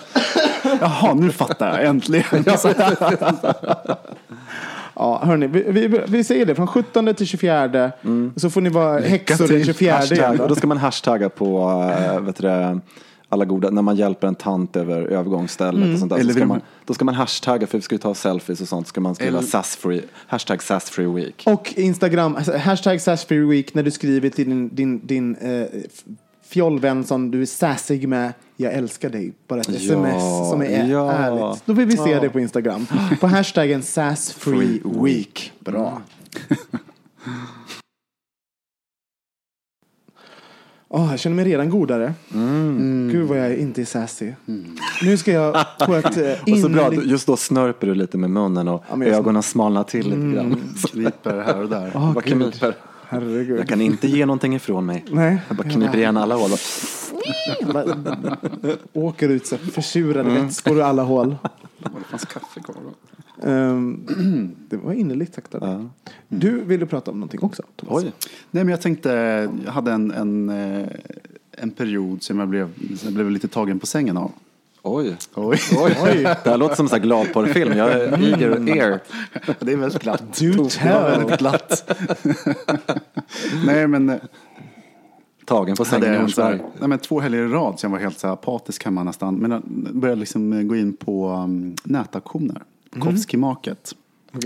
Jaha, 0.83 1.15
nu 1.15 1.31
fattar 1.33 1.69
jag. 1.79 1.87
Äntligen. 1.87 2.45
Ja, 4.95 5.21
hörni, 5.25 5.47
vi, 5.47 5.63
vi, 5.89 6.01
vi 6.09 6.25
säger 6.25 6.47
det. 6.47 6.55
Från 6.55 6.67
17 6.67 7.15
till 7.15 7.27
24. 7.27 7.93
Så 8.37 8.51
får 8.51 8.61
ni 8.61 8.71
vara 8.71 9.01
häxor 9.01 9.49
den 9.49 9.65
24 9.65 9.93
Hashtag, 9.95 10.19
igen. 10.19 10.41
och 10.41 10.49
Då. 10.49 10.55
ska 10.55 10.67
man 10.67 10.77
hashtagga 10.79 11.29
på 11.29 11.71
äh, 11.99 12.21
vet 12.21 12.37
du 12.37 12.81
alla 13.29 13.45
goda, 13.45 13.71
när 13.71 13.83
man 13.83 13.97
hjälper 13.97 14.29
en 14.29 14.35
tant 14.35 14.77
över 14.77 15.03
övergångsstället 15.03 15.93
och 15.95 15.99
sånt 15.99 16.11
där. 16.13 16.19
Eller 16.19 16.33
Så 16.33 16.39
ska 16.39 16.47
man, 16.47 16.61
då 16.85 16.95
ska 16.95 17.05
man 17.05 17.15
hashtagga, 17.15 17.67
för 17.67 17.79
vi 17.79 17.83
ska 17.83 17.95
ju 17.95 17.99
ta 17.99 18.15
selfies 18.15 18.61
och 18.61 18.69
sånt, 18.69 18.87
ska 18.87 19.01
man 19.01 19.15
skriva 19.15 19.39
Eller- 19.39 19.49
sassfree, 19.49 20.03
hashtag 20.27 20.63
sassfree 20.63 21.07
week. 21.07 21.43
Och 21.47 21.73
Instagram, 21.77 22.37
hashtag 22.61 23.01
sassfree 23.01 23.41
week 23.47 23.75
när 23.75 23.83
du 23.83 23.91
skriver 23.91 24.29
till 24.31 24.49
din, 24.49 24.69
din, 24.75 25.07
din 25.07 25.37
eh, 25.37 25.67
fjollvän 26.53 27.05
som 27.05 27.31
du 27.31 27.43
är 27.43 27.47
sassig 27.47 28.09
med. 28.09 28.33
Jag 28.57 28.73
älskar 28.73 29.11
dig. 29.11 29.33
Bara 29.49 29.61
ett 29.61 29.69
sms 29.69 30.49
som 30.51 30.63
är 30.63 30.89
ja. 30.89 31.13
ärligt. 31.13 31.63
Då 31.67 31.73
vill 31.73 31.87
vi 31.87 31.97
se 31.97 32.19
det 32.19 32.31
på 32.31 32.41
Instagram. 32.41 32.87
På 33.21 33.27
hashtaggen 33.27 33.83
sassfree 33.83 34.81
week. 34.85 35.53
Bra. 35.59 36.03
Åh, 40.89 41.07
jag 41.11 41.21
känner 41.21 41.37
mig 41.37 41.45
redan 41.45 41.71
godare. 41.71 42.15
Gud 43.13 43.29
vad 43.29 43.39
jag 43.39 43.57
inte 43.57 43.81
är 43.81 43.85
sassy. 43.85 44.33
Nu 45.03 45.17
ska 45.17 45.33
jag 45.33 45.55
på 45.87 45.95
ett 45.95 46.17
eh, 46.17 46.55
Och 46.55 46.59
så 46.59 46.69
bra, 46.69 46.95
just 46.95 47.27
då 47.27 47.37
snörper 47.37 47.87
du 47.87 47.95
lite 47.95 48.19
med 48.19 48.31
munnen 48.31 48.69
och 48.69 48.85
Ja, 48.91 49.05
ögonen 49.05 49.43
smalnar 49.43 49.85
till 49.85 50.07
lite 50.07 50.37
grann. 50.37 50.75
Kryper 50.93 51.43
här 51.43 51.63
och 51.63 51.69
där. 51.69 51.91
Vad 52.15 52.25
Gud. 52.25 52.75
Herregud. 53.13 53.59
Jag 53.59 53.69
kan 53.69 53.81
inte 53.81 54.09
ge 54.09 54.27
någonting 54.27 54.55
ifrån 54.55 54.87
mig. 54.87 55.05
Nej. 55.11 55.43
Jag 55.49 55.57
bara 55.57 55.69
kniper 55.69 55.99
igen 55.99 56.17
alla 56.17 56.35
hål. 56.35 56.51
Bara 57.73 57.97
Åker 58.93 59.29
ut 59.29 59.47
så 59.47 59.57
försurade 59.57 60.31
vätskor 60.31 60.77
ur 60.77 60.83
alla 60.83 61.03
hål. 61.03 61.37
Det 61.79 62.05
fanns 62.11 62.25
kaffe 62.25 62.61
kvar. 62.61 62.77
Ehm, 63.43 64.07
det 64.69 64.77
var 64.77 64.93
innerligt 64.93 65.35
sagt 65.35 65.51
dig. 65.51 65.89
Du 66.29 66.65
ville 66.65 66.87
prata 66.87 67.11
om 67.11 67.21
någonting 67.21 67.41
också, 67.43 67.63
Thomas. 67.77 68.03
Oj. 68.05 68.13
Nej, 68.51 68.65
men 68.65 68.69
jag 68.69 68.81
tänkte, 68.81 69.11
jag 69.65 69.73
hade 69.73 69.93
en, 69.93 70.11
en, 70.11 70.49
eh, 70.49 70.89
en 71.53 71.71
period 71.71 72.23
som 72.23 72.39
jag 72.39 72.49
blev, 72.49 72.75
som 72.97 72.99
jag 73.05 73.15
blev 73.15 73.31
lite 73.31 73.49
tagen 73.49 73.79
på 73.79 73.87
sängen 73.87 74.17
av. 74.17 74.33
Oj. 74.85 75.17
Oj. 75.35 75.59
Oj. 76.03 76.23
Det 76.23 76.51
här 76.51 76.57
låter 76.57 76.77
som 76.77 76.89
en 76.93 77.01
gladporrfilm. 77.03 77.77
Jag 77.79 77.93
är 77.93 78.33
eager 78.33 78.77
ear. 78.77 79.01
Det 79.61 79.73
är 79.73 79.77
väldigt 79.77 80.03
glatt. 80.03 80.23
Do 80.41 80.69
tell. 80.69 81.03
väldigt 81.03 81.39
glatt. 81.39 81.97
Nej, 83.67 83.87
men 83.87 84.11
eh, 84.11 84.17
Tagen 85.45 85.77
på 85.77 85.85
sängen 85.85 86.15
i 86.15 86.17
Hornsberg. 86.17 86.61
nej, 86.79 86.89
men 86.89 86.99
två 86.99 87.21
helger 87.21 87.39
i 87.39 87.49
rad 87.49 87.81
så 87.81 87.87
jag 87.87 87.91
var 87.91 87.99
helt 87.99 88.19
så 88.19 88.27
här 88.27 88.35
apatisk 88.35 88.85
hemma 88.85 89.03
nästan. 89.03 89.35
Men 89.35 89.51
jag 89.51 89.63
började 89.95 90.21
liksom 90.21 90.69
gå 90.69 90.77
in 90.77 90.97
på 90.97 91.29
um, 91.31 91.75
nätauktioner. 91.85 92.63
Kowski 93.01 93.37
Market. 93.37 93.95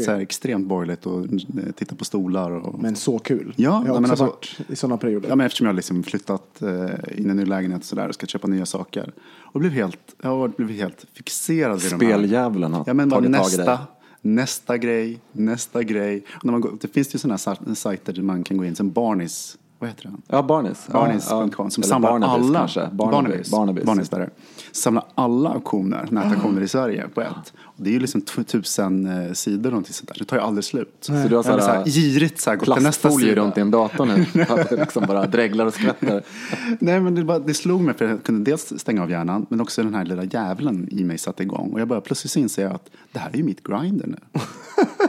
Så 0.00 0.10
här 0.10 0.20
extremt 0.20 0.66
borgerligt 0.66 1.06
och 1.06 1.20
eh, 1.24 1.72
titta 1.76 1.94
på 1.94 2.04
stolar. 2.04 2.50
Och... 2.50 2.78
Men 2.82 2.96
så 2.96 3.18
kul. 3.18 3.54
Ja, 3.56 3.82
jag 3.86 3.92
har 3.94 4.00
också 4.00 4.10
alltså- 4.10 4.24
varit 4.24 4.56
i 4.68 4.76
sådana 4.76 4.96
perioder. 4.96 5.28
Ja, 5.28 5.36
men 5.36 5.46
eftersom 5.46 5.64
jag 5.66 5.72
har 5.72 5.76
liksom 5.76 6.02
flyttat 6.02 6.62
eh, 6.62 7.18
in 7.18 7.26
i 7.26 7.30
en 7.30 7.36
ny 7.36 7.44
lägenhet 7.44 7.80
och 7.80 7.86
sådär 7.86 8.08
och 8.08 8.14
ska 8.14 8.26
köpa 8.26 8.46
nya 8.48 8.66
saker. 8.66 9.12
Och 9.38 9.60
blev 9.60 9.72
helt, 9.72 9.98
jag 10.22 10.30
har 10.30 10.48
blivit 10.48 10.76
helt 10.80 11.06
fixerad 11.12 11.80
vid 11.80 11.90
de 11.92 12.06
här. 12.06 12.12
Speldjävulen 12.12 12.72
har 12.72 12.84
Ja, 12.86 12.94
men 12.94 13.10
tagit 13.10 13.32
tag 13.34 13.52
i 13.52 13.56
dig. 13.56 13.66
nästa, 13.66 13.78
nästa 14.20 14.76
grej, 14.78 15.20
nästa 15.32 15.82
grej. 15.82 16.24
Och 16.36 16.44
när 16.44 16.52
man 16.52 16.60
går, 16.60 16.72
det 16.80 16.88
finns 16.88 17.14
ju 17.14 17.18
sådana 17.18 17.32
här 17.34 17.38
sa- 17.38 17.74
sajter 17.74 18.12
där 18.12 18.22
man 18.22 18.44
kan 18.44 18.56
gå 18.56 18.64
in, 18.64 18.76
som 18.76 18.90
Barnis, 18.90 19.58
vad 19.78 19.88
heter 19.90 20.02
den? 20.02 20.22
Ja, 20.28 20.42
Barnis. 20.42 20.86
Barnis.com 20.92 21.50
Ja, 21.58 21.70
som 21.70 21.82
Eller 21.82 21.88
samlar 21.88 22.10
Barnabys 22.10 22.46
alla. 22.46 22.58
kanske. 22.58 22.88
Barnabys. 22.92 23.50
Barnabys. 23.50 23.84
Barnabys 23.84 24.08
där 24.08 24.18
det 24.18 24.24
är. 24.24 24.30
Samlar 24.72 25.04
alla 25.14 25.50
auktioner, 25.50 26.08
nätauktioner 26.10 26.60
i 26.60 26.68
Sverige 26.68 27.08
på 27.14 27.20
ett. 27.20 27.52
Det 27.76 27.90
är 27.90 27.92
ju 27.92 28.00
liksom 28.00 28.20
tusen 28.20 29.06
eh, 29.06 29.32
sidor 29.32 29.70
någonting 29.70 29.94
sånt 29.94 30.08
där. 30.08 30.16
Det 30.18 30.24
tar 30.24 30.36
ju 30.36 30.42
aldrig 30.42 30.64
slut. 30.64 30.96
Så 31.00 31.12
du 31.12 31.18
har 31.18 31.28
hade 31.28 31.42
så 31.42 31.50
här, 31.50 31.60
såhär 31.60 31.84
girigt 31.84 32.40
så 32.40 32.50
här, 32.50 32.56
gått 32.56 32.64
till 32.64 32.82
nästa 32.82 33.00
plastfolie 33.00 33.28
sida. 33.28 33.42
runt 33.42 33.54
din 33.54 33.70
dator 33.70 34.06
nu. 34.06 34.42
Att 34.42 34.70
det 34.70 34.76
liksom 34.76 35.06
bara 35.06 35.26
dreglar 35.26 35.66
och 35.66 35.74
skvätter. 35.74 36.22
Nej 36.80 37.00
men 37.00 37.14
det, 37.14 37.24
bara, 37.24 37.38
det 37.38 37.54
slog 37.54 37.80
mig 37.80 37.94
för 37.94 38.08
jag 38.08 38.22
kunde 38.22 38.50
dels 38.50 38.72
stänga 38.76 39.02
av 39.02 39.10
hjärnan 39.10 39.46
men 39.50 39.60
också 39.60 39.82
den 39.82 39.94
här 39.94 40.04
lilla 40.04 40.24
djävulen 40.24 40.88
i 40.90 41.04
mig 41.04 41.18
satte 41.18 41.42
igång. 41.42 41.72
Och 41.72 41.80
jag 41.80 41.88
började 41.88 42.06
plötsligt 42.06 42.36
inse 42.36 42.68
att 42.68 42.90
det 43.12 43.18
här 43.18 43.30
är 43.32 43.36
ju 43.36 43.44
mitt 43.44 43.62
grinder 43.62 44.06
nu. 44.06 44.18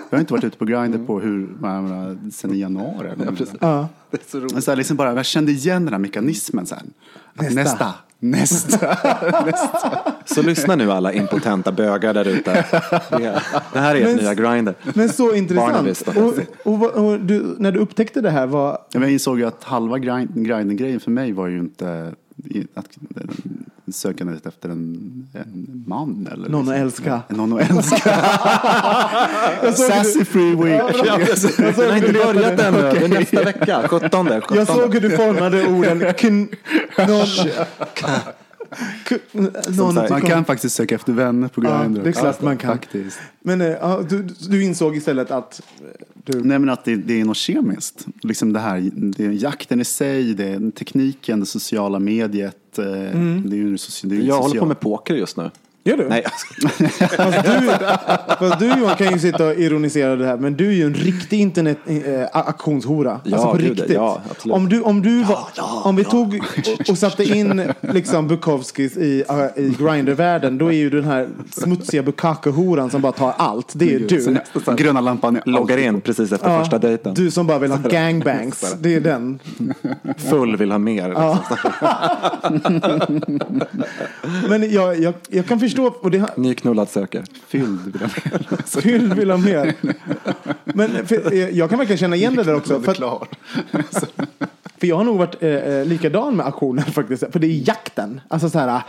jag 0.09 0.17
har 0.17 0.19
inte 0.19 0.33
varit 0.33 0.43
ute 0.43 0.57
på 0.57 0.65
grinder 0.65 0.99
på 0.99 1.19
hur, 1.19 1.47
menar, 1.59 2.17
sen 2.31 2.53
i 2.53 2.57
januari. 2.57 3.07
Eller 3.07 3.25
något. 3.25 3.49
Ja. 3.59 3.87
Det 4.11 4.17
är 4.17 4.29
så 4.29 4.39
roligt. 4.39 4.53
Men 4.53 4.61
så 4.61 4.71
här, 4.71 4.75
liksom 4.75 4.97
bara, 4.97 5.15
jag 5.15 5.25
kände 5.25 5.51
igen 5.51 5.85
den 5.85 5.93
här 5.93 5.99
mekanismen 5.99 6.65
sen. 6.65 6.93
Nästa. 7.33 7.55
Nästa. 7.55 7.93
Nästa. 8.19 8.97
Så 10.25 10.41
lyssna 10.41 10.75
nu 10.75 10.91
alla 10.91 11.13
impotenta 11.13 11.71
bögar 11.71 12.13
där 12.13 12.27
ute. 12.27 12.65
Det, 13.09 13.41
det 13.73 13.79
här 13.79 13.95
är 13.95 14.03
Men- 14.03 14.15
nya 14.15 14.33
grinder. 14.33 14.75
Men 14.93 15.09
så 15.09 15.35
intressant. 15.35 16.07
Och, 16.07 16.33
och, 16.73 17.05
och 17.05 17.19
du, 17.19 17.55
när 17.59 17.71
du 17.71 17.79
upptäckte 17.79 18.21
det 18.21 18.29
här, 18.29 18.47
var, 18.47 18.77
Jag 18.91 19.11
insåg 19.11 19.39
ju 19.39 19.45
att 19.47 19.63
halva 19.63 19.99
grind, 19.99 20.29
grinden-grejen 20.33 20.99
för 20.99 21.11
mig 21.11 21.31
var 21.31 21.47
ju 21.47 21.59
inte 21.59 22.13
att 22.73 22.97
sökandet 23.91 24.45
efter 24.45 24.69
en, 24.69 25.27
en 25.33 25.83
man. 25.87 26.29
Eller 26.33 26.49
Någon 26.49 26.69
att 26.69 26.85
liksom. 26.85 27.05
älska. 27.05 27.21
Någon 27.29 27.53
att 27.53 27.71
älska. 27.71 28.15
Sassy 29.75 30.25
free 30.25 30.55
week. 30.55 30.81
jag 31.05 31.37
såg 31.37 31.51
Den 31.57 31.89
har 31.89 31.97
inte 31.97 32.13
börjat 32.13 32.59
ännu. 32.59 32.81
Det 32.81 33.05
är 33.05 33.07
nästa 33.07 33.43
vecka. 33.43 33.87
17. 33.87 34.09
17. 34.41 34.57
Jag 34.57 34.67
såg 34.67 34.93
hur 34.93 35.01
du 35.01 35.09
formade 35.09 35.67
orden 35.67 36.13
kn, 36.13 36.47
någon. 39.67 39.95
Man 40.09 40.21
kan 40.21 40.45
faktiskt 40.45 40.75
söka 40.75 40.95
efter 40.95 41.13
vänner 41.13 41.47
på 41.47 41.63
Ja, 41.63 41.81
Grindr. 41.81 42.01
det 42.03 42.09
är 42.09 42.13
klart 42.13 42.41
man 42.41 42.57
kan. 42.57 42.71
Faktiskt. 42.77 43.19
Men 43.39 43.61
eh, 43.61 43.67
ja, 43.67 44.01
du, 44.09 44.27
du 44.49 44.63
insåg 44.63 44.95
istället 44.95 45.31
att 45.31 45.61
eh, 45.79 45.85
du... 46.23 46.41
Nej 46.43 46.59
men 46.59 46.69
att 46.69 46.85
det, 46.85 46.95
det 46.95 47.21
är 47.21 47.25
något 47.25 47.37
kemiskt. 47.37 48.05
Liksom 48.21 48.53
det 48.53 48.59
här, 48.59 48.89
det 48.93 49.25
är 49.25 49.29
jakten 49.43 49.81
i 49.81 49.85
sig, 49.85 50.33
det 50.33 50.45
är 50.47 50.71
tekniken, 50.71 51.39
det 51.39 51.45
sociala 51.45 51.99
mediet. 51.99 52.79
eh, 52.79 52.85
Mm. 52.87 53.49
Det 53.49 53.55
är 53.57 54.07
det 54.07 54.15
är 54.15 54.19
ju 54.19 54.25
Jag 54.25 54.35
håller 54.35 54.47
social- 54.47 54.59
på 54.59 54.65
med 54.65 54.79
poker 54.79 55.15
just 55.15 55.37
nu. 55.37 55.51
Gör 55.87 55.97
du? 55.97 56.09
Nej, 56.09 56.23
Fast 57.17 57.45
du, 57.45 57.71
fast 58.39 58.59
du 58.59 58.67
Johan 58.79 58.95
kan 58.95 59.13
ju 59.13 59.19
sitta 59.19 59.47
och 59.47 59.53
ironisera 59.53 60.15
det 60.15 60.25
här, 60.25 60.37
men 60.37 60.53
du 60.53 60.67
är 60.67 60.71
ju 60.71 60.85
en 60.85 60.93
riktig 60.93 61.39
internet 61.39 61.77
äh, 61.85 62.01
auktionshora. 62.31 63.19
Ja, 63.23 63.35
alltså 63.35 63.51
på 63.51 63.57
gud, 63.57 63.69
riktigt. 63.69 63.95
ja, 63.95 64.21
absolut. 64.31 64.55
om 64.55 64.69
du, 64.69 64.81
om 64.81 65.01
du 65.01 65.23
var, 65.23 65.39
om 65.83 65.95
vi 65.95 66.03
tog 66.03 66.41
och, 66.79 66.89
och 66.89 66.97
satte 66.97 67.23
in 67.23 67.61
liksom 67.81 68.27
Bukowskis 68.27 68.97
i, 68.97 69.23
äh, 69.29 69.63
i 69.63 69.75
Grindr-världen, 69.79 70.57
då 70.57 70.67
är 70.67 70.77
ju 70.77 70.89
den 70.89 71.03
här 71.03 71.27
smutsiga 71.51 72.03
Bukake-horan 72.03 72.89
som 72.89 73.01
bara 73.01 73.11
tar 73.11 73.33
allt. 73.37 73.71
Det 73.75 73.95
är 73.95 73.99
du. 73.99 74.37
Gröna 74.75 75.01
lampan 75.01 75.39
loggar 75.45 75.77
in 75.77 76.01
precis 76.01 76.31
efter 76.31 76.49
Ja, 76.49 76.59
första 76.59 76.79
dejten. 76.79 77.13
Du 77.13 77.31
som 77.31 77.47
bara 77.47 77.59
vill 77.59 77.71
ha 77.71 77.77
gangbangs. 77.89 78.75
Det 78.79 78.95
är 78.95 79.01
den. 79.01 79.39
Full 80.17 80.57
vill 80.57 80.71
ha 80.71 80.77
mer. 80.77 81.09
Liksom. 81.09 81.37
Men 84.49 84.71
jag, 84.71 84.99
jag, 84.99 85.13
jag 85.29 85.45
kan 85.45 85.59
förstå. 85.59 85.76
Och 85.85 86.11
det, 86.11 86.17
har- 86.17 86.29
Nyknullad 86.37 86.89
söker. 86.89 87.23
fylld. 87.47 87.79
vill 87.93 88.01
jag- 88.01 88.59
Fylld 88.83 89.13
vill 89.13 89.29
ha 89.29 89.37
mer. 89.37 89.73
Men 90.63 91.07
för, 91.07 91.33
eh, 91.33 91.49
jag 91.49 91.69
kan 91.69 91.77
verkligen 91.79 91.97
känna 91.97 92.15
igen 92.15 92.35
det 92.35 92.43
där 92.43 92.55
också. 92.55 92.81
För, 92.81 92.91
att. 92.91 93.27
för 94.77 94.87
jag 94.87 94.95
har 94.95 95.03
nog 95.03 95.17
varit 95.17 95.43
eh, 95.43 95.49
eh, 95.49 95.85
likadan 95.85 96.35
med 96.35 96.45
auktioner 96.45 96.81
faktiskt. 96.91 97.23
För 97.31 97.39
det 97.39 97.47
är 97.47 97.67
jakten. 97.67 98.21
Alltså 98.27 98.49
så 98.49 98.59
här, 98.59 98.81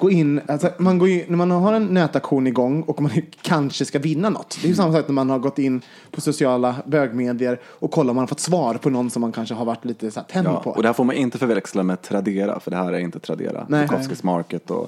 gå 0.00 0.10
in, 0.10 0.40
alltså, 0.48 0.70
man 0.78 0.98
går 0.98 1.08
in, 1.08 1.24
när 1.28 1.36
man 1.36 1.50
har 1.50 1.72
en 1.72 1.86
nätauktion 1.86 2.46
igång 2.46 2.82
och 2.82 3.02
man 3.02 3.12
kanske 3.42 3.84
ska 3.84 3.98
vinna 3.98 4.30
något. 4.30 4.58
Det 4.62 4.66
är 4.66 4.68
ju 4.68 4.74
samma 4.74 4.92
sak 4.92 5.08
när 5.08 5.14
man 5.14 5.30
har 5.30 5.38
gått 5.38 5.58
in 5.58 5.82
på 6.10 6.20
sociala 6.20 6.74
bögmedier 6.86 7.60
och 7.64 7.90
kollar 7.90 8.10
om 8.10 8.16
man 8.16 8.22
har 8.22 8.26
fått 8.26 8.40
svar 8.40 8.74
på 8.74 8.90
någon 8.90 9.10
som 9.10 9.20
man 9.20 9.32
kanske 9.32 9.54
har 9.54 9.64
varit 9.64 9.84
lite 9.84 10.10
så 10.10 10.20
här, 10.20 10.26
tänd 10.26 10.48
Ja, 10.48 10.62
på. 10.62 10.70
och 10.70 10.82
det 10.82 10.88
här 10.88 10.92
får 10.92 11.04
man 11.04 11.16
inte 11.16 11.38
förväxla 11.38 11.82
med 11.82 12.02
Tradera, 12.02 12.60
för 12.60 12.70
det 12.70 12.76
här 12.76 12.92
är 12.92 12.98
inte 12.98 13.18
Tradera. 13.18 13.66
Nej. 13.68 13.86
Bukowskis 13.86 14.22
Market 14.22 14.70
och, 14.70 14.82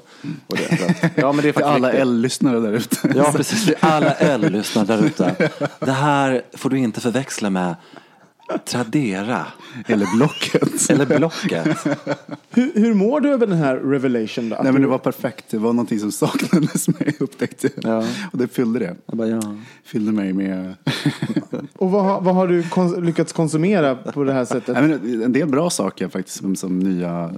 och 0.47 0.57
det. 0.57 0.73
Att, 0.73 1.11
ja, 1.17 1.33
men 1.33 1.43
det 1.43 1.49
är 1.49 1.53
faktiskt 1.53 1.75
alla. 1.75 1.93
L-lyssnare 1.93 2.61
där 2.61 2.73
ute. 2.73 3.13
Ja, 3.17 3.33
precis. 3.37 3.65
Till 3.65 3.75
alla 3.81 4.13
L-lyssnare 4.13 4.87
där 4.87 5.07
ute. 5.07 5.51
Det 5.79 5.93
här 5.93 6.43
får 6.53 6.71
du 6.71 6.79
inte 6.79 7.01
förväxla 7.01 7.51
med 7.51 7.75
Tradera 8.59 9.47
Eller 9.87 10.17
Blocket. 10.17 10.91
eller 10.91 11.07
Blocket. 11.19 11.79
hur, 12.51 12.73
hur 12.75 12.95
mår 12.95 13.21
du 13.21 13.29
över 13.31 13.47
den 13.47 13.59
här 13.59 13.77
revelation 13.77 14.49
då? 14.49 14.61
Nej 14.63 14.73
men 14.73 14.83
det 14.83 14.89
var 14.89 14.99
perfekt. 14.99 15.45
Det 15.51 15.59
var 15.59 15.73
någonting 15.73 15.99
som 16.01 16.13
saknades 16.13 16.89
mig 16.89 17.17
upptäckte 17.21 17.69
jag. 17.75 18.03
Ja. 18.03 18.07
Och 18.33 18.39
det 18.39 18.49
fyllde 18.49 18.79
det. 18.79 18.97
Jag 19.07 19.17
bara, 19.19 19.29
ja. 19.29 19.41
Fyllde 19.85 20.13
mig 20.13 20.33
med 20.33 20.75
Och 21.77 21.91
vad, 21.91 22.05
har- 22.05 22.21
vad 22.21 22.35
har 22.35 22.49
du 22.49 22.63
kons- 22.63 23.01
lyckats 23.05 23.33
konsumera 23.33 23.95
på 23.95 24.25
det 24.25 24.33
här 24.33 24.45
sättet? 24.45 24.75
Nej, 24.75 24.83
men 24.89 25.23
en 25.23 25.33
del 25.33 25.49
bra 25.49 25.71
saker 25.71 26.09
faktiskt, 26.09 26.39
som, 26.39 26.57
som 26.57 26.79
nya 26.79 27.25
eh, 27.25 27.31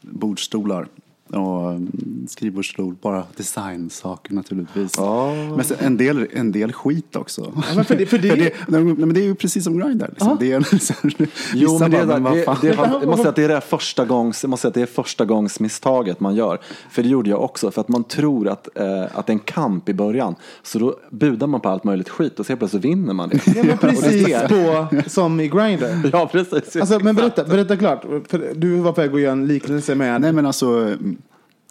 bordstolar. 0.00 0.86
Och 1.28 1.70
mm, 1.70 2.26
skrivbordsstol, 2.28 2.94
bara 3.02 3.24
designsaker 3.36 4.34
naturligtvis. 4.34 4.92
Ja. 4.96 5.32
Men 5.34 5.64
en, 5.78 5.96
del, 5.96 6.26
en 6.32 6.52
del 6.52 6.72
skit 6.72 7.16
också. 7.16 7.52
men 7.76 7.84
för 7.84 7.96
det- 7.96 8.06
för 8.06 8.18
det- 8.36 8.54
nej, 8.68 8.84
men 8.84 9.14
det 9.14 9.20
är 9.20 9.24
ju 9.24 9.34
precis 9.34 9.64
som 9.64 9.78
Grindr. 9.78 10.06
Liksom. 10.08 10.36
Det 10.40 10.52
är, 10.52 10.60
här, 11.18 11.28
Jo, 11.54 11.78
men 11.78 11.90
det, 11.90 12.04
det, 12.04 12.14
det, 12.14 12.56
det, 12.62 12.74
jag 12.76 13.06
måste 13.06 13.16
säga 13.16 13.28
att 13.28 13.36
det 13.36 13.44
är 13.44 13.48
det 13.48 13.60
första 13.60 14.04
gångs, 14.04 14.42
jag 14.42 14.50
måste 14.50 14.62
säga 14.62 14.68
att 14.68 14.74
det 14.74 14.82
är 14.82 14.86
första 14.86 15.24
gångs 15.24 15.60
misstaget 15.60 16.20
man 16.20 16.34
gör. 16.34 16.58
För 16.90 17.02
det 17.02 17.08
gjorde 17.08 17.30
jag 17.30 17.42
också, 17.42 17.70
för 17.70 17.80
att 17.80 17.88
man 17.88 18.04
tror 18.04 18.48
att, 18.48 18.68
eh, 18.78 19.02
att 19.18 19.26
det 19.26 19.30
är 19.30 19.34
en 19.34 19.38
kamp 19.38 19.88
i 19.88 19.94
början. 19.94 20.34
Så 20.62 20.78
då 20.78 20.96
budar 21.10 21.46
man 21.46 21.60
på 21.60 21.68
allt 21.68 21.84
möjligt 21.84 22.08
skit 22.08 22.40
och 22.40 22.46
så 22.46 22.56
plötsligt 22.56 22.84
vinner 22.84 23.14
man 23.14 23.28
det. 23.28 23.40
Ja, 23.56 23.62
men 23.64 23.78
precis 23.78 24.28
på, 24.48 24.86
som 25.06 25.40
i 25.40 25.48
Grindr. 25.48 26.10
Ja, 26.12 26.28
precis. 26.32 26.76
Alltså, 26.76 26.98
men 26.98 27.14
berätta, 27.16 27.44
berätta 27.44 27.76
klart. 27.76 28.02
För 28.28 28.52
du 28.54 28.76
var 28.76 28.92
på 28.92 29.00
väg 29.00 29.14
att 29.14 29.20
göra 29.20 29.32
en 29.32 29.46
liknelse 29.46 29.94
med... 29.94 30.20
Nej 30.20 30.32
men 30.32 30.46
alltså, 30.46 30.94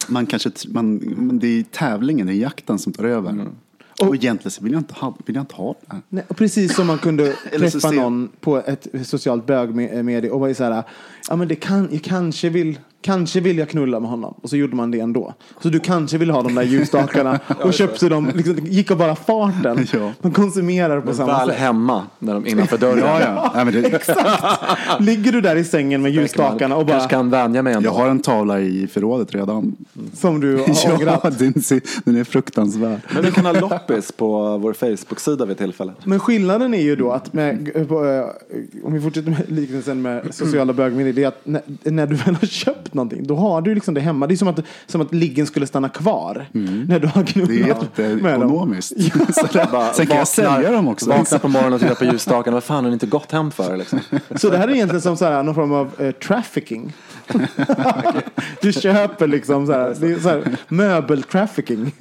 man 0.08 0.26
kanske, 0.26 0.50
man, 0.68 1.38
det 1.38 1.46
är 1.46 1.62
tävlingen, 1.62 2.26
det 2.26 2.32
är 2.32 2.36
jakten 2.36 2.78
som 2.78 2.92
tar 2.92 3.04
över. 3.04 3.30
Mm. 3.30 3.48
Och 4.00 4.14
egentligen 4.14 4.50
så 4.50 4.64
vill 4.64 4.72
jag 4.72 4.80
inte 4.80 4.94
ha, 4.94 5.16
vill 5.26 5.36
jag 5.36 5.42
inte 5.42 5.54
ha 5.54 5.74
det 5.80 5.92
här. 5.92 6.02
Nej, 6.08 6.24
och 6.28 6.36
precis 6.36 6.74
som 6.74 6.86
man 6.86 6.98
kunde 6.98 7.32
träffa 7.56 7.90
någon 7.90 8.28
på 8.40 8.56
ett 8.58 8.86
socialt 9.04 9.46
bögmedie 9.46 10.30
och 10.30 10.40
vara 10.40 10.54
så 10.54 10.64
här, 10.64 10.82
ja 11.28 11.36
men 11.36 11.48
det 11.48 11.54
kan, 11.56 11.88
jag 11.92 12.02
kanske 12.02 12.48
vill, 12.48 12.78
kanske 13.06 13.40
vill 13.40 13.58
jag 13.58 13.68
knulla 13.68 14.00
med 14.00 14.10
honom. 14.10 14.34
Och 14.42 14.50
så 14.50 14.56
gjorde 14.56 14.76
man 14.76 14.90
det 14.90 15.00
ändå. 15.00 15.34
Så 15.60 15.68
du 15.68 15.80
kanske 15.80 16.18
vill 16.18 16.30
ha 16.30 16.42
de 16.42 16.54
där 16.54 16.62
ljusstakarna 16.62 17.40
och 17.62 17.74
köpte 17.74 18.08
dem, 18.08 18.30
liksom, 18.34 18.56
gick 18.66 18.90
av 18.90 18.98
bara 18.98 19.16
farten. 19.16 19.86
Ja. 19.96 20.12
Man 20.22 20.32
konsumerar 20.32 21.00
på 21.00 21.14
samma 21.14 21.38
Väl 21.38 21.48
sätt. 21.48 21.58
hemma, 21.58 22.02
när 22.18 22.34
de 22.34 22.46
är 22.46 22.50
innanför 22.50 22.78
dörren. 22.78 22.98
Ja, 22.98 23.20
ja. 23.20 23.52
Nej, 23.54 23.64
men 23.64 23.74
det, 23.74 24.08
Ligger 25.00 25.32
du 25.32 25.40
där 25.40 25.56
i 25.56 25.64
sängen 25.64 26.02
med 26.02 26.12
ljusstakarna 26.12 26.76
och 26.76 26.88
Kanske 26.88 27.06
bara, 27.06 27.08
kan 27.08 27.30
vänja 27.30 27.62
mig 27.62 27.74
ändå. 27.74 27.88
jag 27.88 27.92
har 27.94 28.08
en 28.08 28.20
tavla 28.20 28.60
i 28.60 28.86
förrådet 28.86 29.34
redan. 29.34 29.76
som 30.14 30.40
du 30.40 30.56
har 30.56 30.92
ångrat. 30.94 31.20
Ja, 31.24 31.30
den, 31.30 31.54
den 32.04 32.16
är 32.16 32.24
fruktansvärd. 32.24 33.00
Men 33.14 33.24
vi 33.24 33.30
kan 33.30 33.46
ha 33.46 33.52
loppis 33.52 34.12
på 34.12 34.58
vår 34.58 34.72
Facebook-sida 34.72 35.44
vid 35.44 35.58
tillfälle. 35.58 35.92
Men 36.04 36.20
skillnaden 36.20 36.74
är 36.74 36.82
ju 36.82 36.96
då 36.96 37.10
att 37.12 37.32
med, 37.32 37.72
på, 37.88 38.04
eh, 38.04 38.24
om 38.86 38.92
vi 38.92 39.00
fortsätter 39.00 39.30
med 39.30 39.42
liknelsen 39.48 40.02
med 40.02 40.34
sociala 40.34 40.72
bögmedier, 40.72 41.12
det 41.12 41.22
är 41.22 41.28
att 41.28 41.40
när, 41.44 41.62
när 41.82 42.06
du 42.06 42.14
väl 42.14 42.34
har 42.34 42.46
köpt 42.46 42.94
någonting, 42.96 43.26
då 43.26 43.36
har 43.36 43.60
du 43.62 43.74
liksom 43.74 43.94
det 43.94 44.00
hemma. 44.00 44.26
Det 44.26 44.34
är 44.34 44.36
som 44.36 44.48
att, 44.48 44.60
som 44.86 45.00
att 45.00 45.14
liggen 45.14 45.46
skulle 45.46 45.66
stanna 45.66 45.88
kvar 45.88 46.46
när 46.88 46.98
du 47.00 47.06
har 47.06 47.22
Det 47.22 47.30
är 47.30 47.32
knullat 47.46 47.98
med 47.98 48.06
dem. 48.10 48.18
jätteekonomiskt. 48.18 48.92
Så 49.34 49.46
där- 49.52 49.92
Sen 49.92 50.06
kan 50.06 50.16
jag 50.16 50.28
sälja 50.28 50.70
dem 50.70 50.88
också. 50.88 51.08
Vaknar 51.10 51.38
på 51.38 51.48
morgonen 51.48 51.72
och 51.72 51.80
tittar 51.80 51.94
på 51.94 52.04
ljusstakarna. 52.12 52.54
Vad 52.54 52.64
fan 52.64 52.84
har 52.84 52.90
ni 52.90 52.92
inte 52.94 53.06
gått 53.06 53.32
hem 53.32 53.50
för? 53.50 53.76
Liksom? 53.76 54.00
Så 54.36 54.50
det 54.50 54.58
här 54.58 54.68
är 54.68 54.72
egentligen 54.74 55.02
som 55.02 55.16
så 55.16 55.24
här, 55.24 55.42
någon 55.42 55.54
form 55.54 55.72
av 55.72 55.90
eh, 55.98 56.10
trafficking. 56.10 56.92
du 58.62 58.72
köper 58.72 59.26
liksom 59.26 59.66
så 59.66 59.72
här, 59.72 59.94
det 60.00 60.06
är 60.12 60.18
så 60.18 60.28
här, 60.28 60.56
möbeltrafficking. 60.68 61.92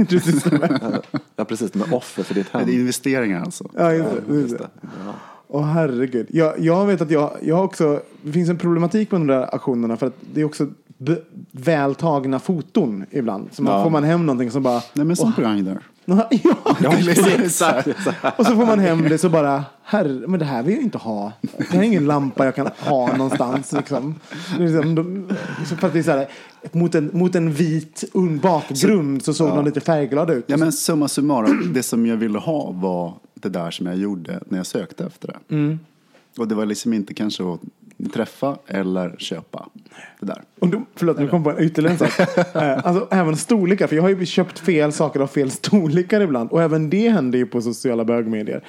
Ja, 1.35 1.45
precis. 1.45 1.71
De 1.71 1.81
är 1.81 1.93
offer 1.93 2.23
för 2.23 2.33
ditt 2.33 2.47
Det 2.51 2.57
är 2.57 2.65
hem. 2.65 2.69
investeringar 2.69 3.41
alltså. 3.41 3.69
ja, 3.77 3.93
just 3.93 4.09
det, 4.27 4.33
just 4.35 4.57
det. 4.57 4.67
Åh 5.55 5.63
herregud. 5.65 6.27
Jag, 6.29 6.59
jag 6.59 6.85
vet 6.85 7.01
att 7.01 7.11
jag, 7.11 7.31
jag 7.41 7.65
också, 7.65 8.01
det 8.21 8.31
finns 8.31 8.49
en 8.49 8.57
problematik 8.57 9.11
med 9.11 9.21
de 9.21 9.27
där 9.27 9.55
aktionerna 9.55 9.97
för 9.97 10.07
att 10.07 10.13
det 10.33 10.41
är 10.41 10.45
också 10.45 10.67
b- 10.97 11.15
väl 11.51 11.95
tagna 11.95 12.39
foton 12.39 13.05
ibland. 13.11 13.49
Så 13.51 13.63
man, 13.63 13.73
Ja. 13.73 13.83
får 13.83 13.89
man 13.89 14.03
hem 14.03 14.25
någonting 14.25 14.51
som 14.51 14.63
bara... 14.63 14.81
Nej 14.93 15.05
men 15.05 15.15
som 15.15 15.33
på 15.33 15.41
Grindr. 15.41 15.75
ja, 16.05 16.29
exakt. 17.43 17.87
och 18.37 18.45
så 18.45 18.55
får 18.55 18.65
man 18.65 18.79
hem 18.79 19.01
det 19.09 19.17
så 19.17 19.29
bara, 19.29 19.63
herre, 19.83 20.27
men 20.27 20.39
det 20.39 20.45
här 20.45 20.63
vill 20.63 20.75
jag 20.75 20.83
inte 20.83 20.97
ha. 20.97 21.31
Det 21.57 21.63
här 21.71 21.79
är 21.79 21.83
ingen 21.83 22.05
lampa 22.05 22.45
jag 22.45 22.55
kan 22.55 22.69
ha 22.79 23.15
någonstans. 23.17 23.71
Liksom. 23.71 24.15
Liksom, 24.59 24.95
de, 24.95 25.29
så 25.65 25.75
för 25.75 25.87
att 25.87 25.93
det 25.93 25.99
är 25.99 26.03
så 26.03 26.11
här, 26.11 26.27
mot, 26.73 26.95
en, 26.95 27.09
mot 27.13 27.35
en 27.35 27.51
vit 27.51 28.03
un- 28.13 28.41
bakgrund 28.41 29.23
så 29.23 29.33
såg 29.33 29.49
de 29.49 29.65
lite 29.65 29.81
färgglada 29.81 30.33
ut. 30.33 30.45
Ja 30.47 30.57
men 30.57 30.71
summa 30.71 31.07
summarum, 31.07 31.73
det 31.73 31.83
som 31.83 32.05
jag 32.05 32.17
ville 32.17 32.39
ha 32.39 32.71
var 32.71 33.13
det 33.33 33.49
där 33.49 33.71
som 33.71 33.85
jag 33.85 33.97
gjorde 33.97 34.39
när 34.45 34.57
jag 34.57 34.65
sökte 34.65 35.05
efter 35.05 35.27
det. 35.27 35.55
Mm. 35.55 35.79
Och 36.37 36.47
det 36.47 36.55
var 36.55 36.65
liksom 36.65 36.93
inte 36.93 37.13
kanske 37.13 37.43
att 37.53 37.59
träffa 38.13 38.57
eller 38.67 39.15
köpa 39.17 39.69
det 40.19 40.25
där. 40.25 40.41
Och 40.59 40.67
då, 40.67 40.81
förlåt, 40.95 41.19
nu 41.19 41.27
kom 41.27 41.43
på 41.43 41.51
en 41.51 41.63
ytterligare 41.63 41.93
en 41.93 41.99
sak. 41.99 42.19
Eh, 42.55 42.85
alltså, 42.85 43.07
även 43.11 43.37
storlekar, 43.37 43.87
för 43.87 43.95
jag 43.95 44.03
har 44.03 44.09
ju 44.09 44.25
köpt 44.25 44.59
fel 44.59 44.93
saker 44.93 45.19
av 45.19 45.27
fel 45.27 45.51
storlekar 45.51 46.21
ibland. 46.21 46.51
Och 46.51 46.61
även 46.61 46.89
det 46.89 47.09
händer 47.09 47.39
ju 47.39 47.45
på 47.45 47.61
sociala 47.61 48.05
bögmedier. 48.05 48.63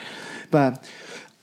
Bara, 0.51 0.74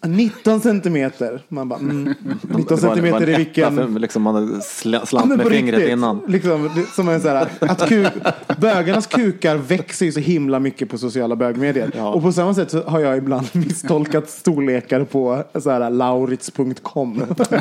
19 0.07 0.61
centimeter. 0.61 1.41
Man 1.47 1.69
bara, 1.69 1.79
mm, 1.79 2.13
19 2.41 2.41
Det 2.41 2.51
var 2.51 2.59
en- 2.59 2.65
det 2.65 2.71
var 2.71 2.77
centimeter 2.77 3.27
en 3.27 3.33
i 3.33 3.37
vilken... 3.37 3.95
Liksom, 4.01 4.21
man 4.21 4.61
slant 4.61 5.27
med 5.37 5.47
fingret 5.47 5.75
riktigt, 5.79 5.91
innan. 5.93 6.21
Liksom, 6.27 6.69
som 6.95 7.09
en 7.09 7.21
så 7.21 7.27
här, 7.27 7.47
att 7.59 7.89
ku, 7.89 8.05
bögarnas 8.57 9.07
kukar 9.07 9.55
växer 9.55 10.05
ju 10.05 10.11
så 10.11 10.19
himla 10.19 10.59
mycket 10.59 10.89
på 10.89 10.97
sociala 10.97 11.35
bögmedier. 11.35 11.91
Och 12.15 12.21
på 12.21 12.31
samma 12.31 12.53
sätt 12.53 12.73
har 12.85 12.99
jag 12.99 13.17
ibland 13.17 13.47
misstolkat 13.53 14.29
storlekar 14.29 15.03
på 15.03 15.43
så 15.59 15.69
här, 15.69 15.89
laurits.com. 15.89 17.23
att 17.37 17.51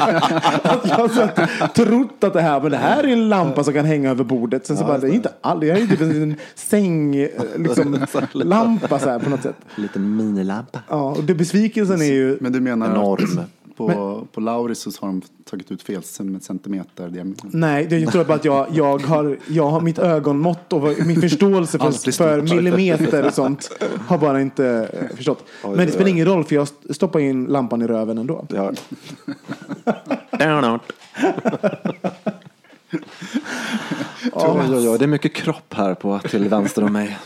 jag 0.89 0.95
har 0.97 1.09
så 1.09 1.21
att, 1.21 1.75
trott 1.75 2.25
att 2.25 2.33
det 2.33 2.41
här, 2.41 2.61
men 2.61 2.71
det 2.71 2.77
här 2.77 3.05
är 3.05 3.09
en 3.09 3.29
lampa 3.29 3.65
som 3.65 3.75
kan 3.75 3.85
hänga 3.85 4.11
över 4.11 4.25
bordet. 4.25 4.67
Sen 4.67 4.77
så 4.77 4.85
bara, 4.85 4.99
det 4.99 5.07
är 5.09 5.13
inte 5.13 5.33
alls, 5.41 5.61
det 5.61 5.71
är 5.71 5.77
ju 5.77 5.87
typ 5.87 6.01
en 6.01 6.09
liten 6.09 6.35
säng, 6.55 7.17
eh, 7.17 7.29
liksom, 7.57 8.07
lampa 8.33 8.99
så 8.99 9.11
här 9.11 9.19
på 9.19 9.31
något 9.31 9.43
sätt. 9.43 9.57
En 9.77 9.83
liten 9.83 10.17
minilampa. 10.17 10.79
Ja, 10.89 11.11
och 11.11 11.25
det 11.25 11.35
besvikelsen 11.35 12.01
är 12.01 12.05
ju, 12.13 12.32
Men 12.41 12.53
du 12.53 12.61
menar 12.61 12.91
Enorm. 12.91 13.41
på, 13.77 14.27
på 14.33 14.41
Lauris 14.41 14.79
så 14.81 14.91
har 15.01 15.09
de 15.09 15.23
tagit 15.45 15.71
ut 15.73 15.83
fel 15.83 16.03
centimeter 16.41 17.09
diameter? 17.09 17.49
Nej, 17.53 17.87
det- 17.87 17.99
jag 17.99 18.13
tror 18.13 18.25
bara 18.25 18.35
att 18.35 18.45
jag, 18.45 18.67
jag, 18.73 18.99
har, 18.99 19.39
jag 19.47 19.71
har 19.71 19.81
mitt 19.81 19.99
ögonmått 19.99 20.73
och 20.73 20.83
min 21.07 21.21
förståelse 21.21 21.79
för, 21.79 22.13
för 22.13 22.43
millimeter 22.43 23.27
och 23.27 23.35
sånt 23.35 23.71
har 24.07 24.19
bara 24.19 24.41
inte 24.41 24.89
eh, 25.11 25.17
förstått. 25.17 25.45
Men 25.65 25.77
det 25.77 25.93
spelar 25.93 26.09
ingen 26.11 26.27
roll 26.27 26.45
för 26.45 26.55
jag 26.55 26.69
stoppar 26.91 27.21
in 27.21 27.45
lampan 27.45 27.83
i 27.83 27.87
röven 27.87 28.19
ändå. 28.19 28.47
Ja. 28.49 28.73
Oj, 34.33 34.61
oj, 34.77 34.89
oj, 34.89 34.99
det 34.99 35.05
är 35.05 35.07
mycket 35.07 35.33
kropp 35.35 35.75
här 35.75 35.95
på 35.95 36.19
till 36.19 36.49
vänster 36.49 36.85
om 36.85 36.93
mig. 36.93 37.19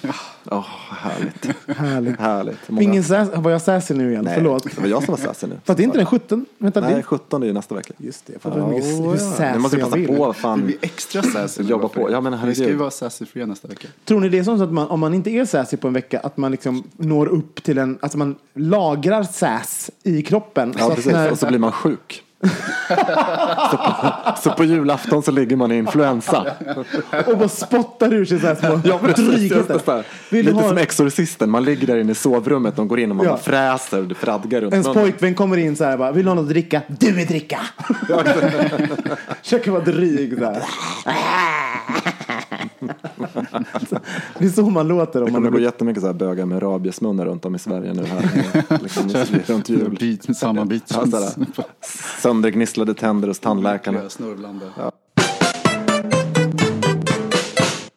Åh, 0.50 0.66
härligt. 1.11 1.46
Härligt. 1.78 2.20
Härligt. 2.20 2.59
Många- 2.68 2.82
Ingen 2.82 3.04
sass, 3.04 3.28
var 3.34 3.50
jag 3.50 3.62
sassy 3.62 3.94
nu 3.94 4.11
igen? 4.11 4.24
Nej, 4.24 4.34
Förlåt. 4.34 4.64
Det 4.64 4.80
var 4.80 4.88
jag 4.88 5.02
som 5.04 5.12
var 5.14 5.18
sassy 5.22 5.46
nu. 5.46 5.59
Fast 5.64 5.76
det 5.76 5.82
är 5.82 5.84
inte 5.84 5.98
den 5.98 6.07
17? 6.07 6.46
Vänta, 6.59 6.80
Nej, 6.80 6.94
det, 6.94 7.02
17 7.02 7.42
är 7.42 7.46
ju 7.46 7.52
nästa 7.52 7.74
vecka. 7.74 7.92
just 7.98 8.26
det. 8.26 8.38
Fattar 8.38 8.61
hur, 8.61 8.66
mycket, 8.66 8.84
Oh, 9.00 9.02
hur 9.07 9.12
ja. 9.12 9.18
sassy 9.18 9.52
Nu 9.52 9.59
måste 9.59 9.76
vi 9.76 9.82
jag 9.82 9.90
passa 9.90 10.07
på. 10.16 10.26
Det 10.26 10.34
Fan. 10.34 10.64
blir 10.66 10.76
extra 10.80 11.22
sassy. 11.22 11.62
nu 11.62 11.68
Jobba 11.70 11.88
på. 11.88 11.94
för- 11.94 12.11
Ja, 12.11 12.20
men 12.20 12.46
Vi 12.46 12.54
ska 12.54 12.64
ju 12.64 12.74
vara 12.76 12.90
sassy-fria 12.90 13.46
nästa 13.46 13.68
vecka. 13.68 13.88
Tror 14.04 14.20
ni 14.20 14.28
det 14.28 14.38
är 14.38 14.42
så 14.44 14.62
att 14.62 14.72
man, 14.72 14.88
om 14.88 15.00
man 15.00 15.14
inte 15.14 15.30
är 15.30 15.44
sassy 15.44 15.76
på 15.76 15.86
en 15.88 15.94
vecka, 15.94 16.20
att 16.20 16.36
man 16.36 16.50
liksom 16.50 16.84
når 16.96 17.26
upp 17.26 17.62
till 17.62 17.78
en, 17.78 17.98
alltså 18.02 18.18
man 18.18 18.36
lagrar 18.54 19.22
sass 19.22 19.90
i 20.02 20.22
kroppen. 20.22 20.74
Ja, 20.78 20.84
så 20.88 20.94
precis. 20.94 21.07
att 21.07 21.12
när, 21.12 21.30
Och 21.30 21.38
så 21.38 21.46
blir 21.46 21.59
man 21.59 21.72
sjuk. 21.72 22.22
Så, 23.70 23.76
på, 23.76 24.12
så 24.43 24.51
på 24.51 24.64
julafton 24.64 25.22
så 25.22 25.30
ligger 25.30 25.57
man 25.57 25.72
i 25.72 25.76
influensa. 25.78 26.47
och 27.26 27.39
bara 27.39 27.49
spottar 27.49 28.12
ur 28.14 28.24
sig 28.24 28.41
så 28.41 28.47
här 28.47 28.55
små 28.55 28.80
Ja, 28.84 28.99
precis. 28.99 29.53
Lite 30.30 30.53
ha 30.53 30.62
som 30.62 30.70
en- 30.70 30.78
Exorcisten. 30.78 31.51
Man 31.51 31.64
ligger 31.64 31.87
där 31.87 31.97
inne 31.97 32.12
i 32.12 32.14
sovrummet. 32.14 32.76
De 32.76 32.89
går 32.89 33.01
in 33.01 33.11
och 33.11 33.16
man 33.16 33.26
Ja. 33.26 33.37
fräser 33.37 33.99
och 34.01 34.07
det 34.07 34.14
fradgar 34.14 34.61
runt 34.61 34.72
Ens 34.72 34.87
munnen. 34.87 35.03
pojkvän 35.03 35.34
kommer 35.34 35.57
in 35.57 35.76
så 35.76 35.84
här 35.84 35.97
bara, 35.99 36.12
vill 36.12 36.24
du 36.24 36.30
ha 36.30 36.34
något 36.34 36.43
att 36.43 36.49
dricka? 36.49 36.82
Du 36.89 37.12
vill 37.12 37.26
dricka! 37.26 37.59
Försöker 39.43 39.70
vara 39.70 39.84
dryg 39.84 40.39
så 40.39 40.45
här. 40.45 40.62
Det 44.39 44.45
är 44.45 44.49
så 44.49 44.70
man 44.70 44.89
låter 44.89 45.20
om 45.20 45.27
Det 45.27 45.33
man 45.33 45.41
kommer 45.43 45.51
gå 45.51 45.59
är 45.59 45.62
jättemycket 45.62 46.01
så 46.01 46.07
här 46.07 46.14
bögar 46.14 46.47
med 46.47 46.62
rabiesmunnar 46.62 47.27
runt 47.27 47.45
om 47.45 47.55
i 47.55 47.59
Sverige 47.59 47.95
nu 47.95 48.05
här. 48.05 48.83
liksom, 48.83 49.09
runt 49.47 49.68
jul. 49.68 49.97
Bit, 50.01 50.37
samma 50.37 50.64
bit. 50.64 50.85
Ja, 50.89 51.24
söndergnisslade 52.22 52.95
tänder 52.95 53.29
hos 53.29 53.39
tandläkarna. 53.39 54.09
Snurrblande. 54.11 54.66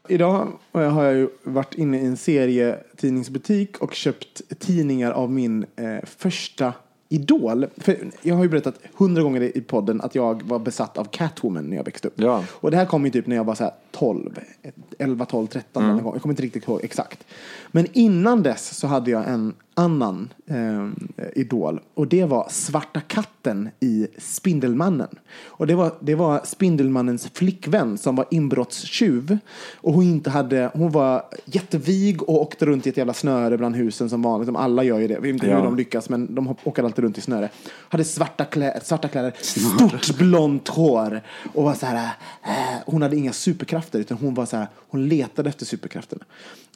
Idag 0.08 0.48
har 0.72 1.04
jag 1.04 1.16
ju 1.16 1.30
varit 1.44 1.74
inne 1.74 2.02
i 2.02 2.06
en 2.06 2.18
serietidningsbutik 2.18 3.78
och 3.78 3.94
köpt 3.94 4.42
tidningar 4.60 5.12
av 5.12 5.32
min 5.32 5.66
eh, 5.76 6.06
första 6.06 6.74
idol. 7.10 7.66
För 7.78 7.98
jag 8.22 8.36
har 8.36 8.44
ju 8.44 8.50
berättat 8.50 8.80
hundra 8.94 9.22
gånger 9.22 9.58
i 9.58 9.62
podden 9.62 10.02
att 10.02 10.16
jag 10.16 10.44
var 10.44 10.60
besatt 10.60 10.98
av 10.98 11.06
Catwoman 11.06 11.66
när 11.66 11.78
jag 11.78 11.84
växte 11.84 12.08
upp. 12.08 12.14
Ja. 12.16 12.44
Och 12.52 12.72
det 12.72 12.78
här 12.78 12.86
kom 12.86 13.06
ju 13.06 13.12
typ 13.12 13.28
när 13.28 13.36
jag 13.36 13.44
var 13.44 13.56
så 13.56 13.64
här 13.64 13.74
12, 13.92 14.40
11, 14.98 15.26
12, 15.26 15.48
13 15.48 15.84
Mm. 15.84 16.06
Jag 16.06 16.22
kommer 16.22 16.34
inte 16.34 16.44
riktigt 16.44 16.68
ihåg 16.68 16.84
exakt. 16.84 17.26
Men 17.72 17.88
innan 17.94 18.44
dess 18.44 18.78
så 18.78 18.88
hade 18.88 19.12
jag 19.12 19.30
en 19.30 19.54
annan 19.80 20.34
eh, 20.48 20.88
idol. 21.36 21.80
Och 21.94 22.08
det 22.08 22.26
var 22.26 22.48
Svarta 22.50 23.02
katten 23.02 23.70
i 23.80 24.08
Spindelmannen. 24.18 25.08
Och 25.46 25.68
det 25.68 25.76
var, 25.76 25.94
det 26.00 26.16
var 26.16 26.42
Spindelmannens 26.44 27.30
flickvän 27.34 27.98
som 27.98 28.16
var 28.16 28.26
inbrottstjuv. 28.32 29.38
Och 29.76 29.94
hon, 29.94 30.04
inte 30.04 30.30
hade, 30.30 30.72
hon 30.74 30.92
var 30.92 31.26
jättevig 31.46 32.24
och 32.24 32.42
åkte 32.42 32.66
runt 32.66 32.86
i 32.88 32.90
ett 32.90 32.98
jävla 32.98 33.14
snöre 33.14 33.58
bland 33.58 33.76
husen 33.76 34.10
som 34.10 34.22
vanligt. 34.22 34.56
Alla 34.56 34.84
gör 34.84 35.00
ju 35.00 35.08
det. 35.08 35.14
Jag 35.14 35.22
vet 35.22 35.34
inte 35.34 35.48
Ja. 35.48 35.56
hur 35.58 35.64
de 35.64 35.76
lyckas 35.76 36.10
men 36.10 36.36
de 36.36 36.56
åker 36.64 36.84
alltid 36.84 37.04
runt 37.04 37.18
i 37.18 37.22
snöre. 37.22 37.50
Hade 37.90 38.04
svarta, 38.04 38.46
klä, 38.46 38.80
svarta 38.84 39.08
kläder, 39.08 39.34
stort 39.42 40.18
blont 40.18 40.68
hår. 40.68 41.22
Och 41.54 41.64
var 41.64 41.74
så 41.74 41.86
här, 41.86 42.06
eh, 42.44 42.52
hon 42.86 43.02
hade 43.02 43.16
inga 43.16 43.34
superkrafter 43.34 44.00
utan 44.00 44.18
hon 44.18 44.34
var 44.34 44.46
så 44.46 44.58
här, 44.58 44.68
hon 44.90 45.08
letade 45.08 45.50
efter 45.50 45.66
superkrafterna. 45.66 46.24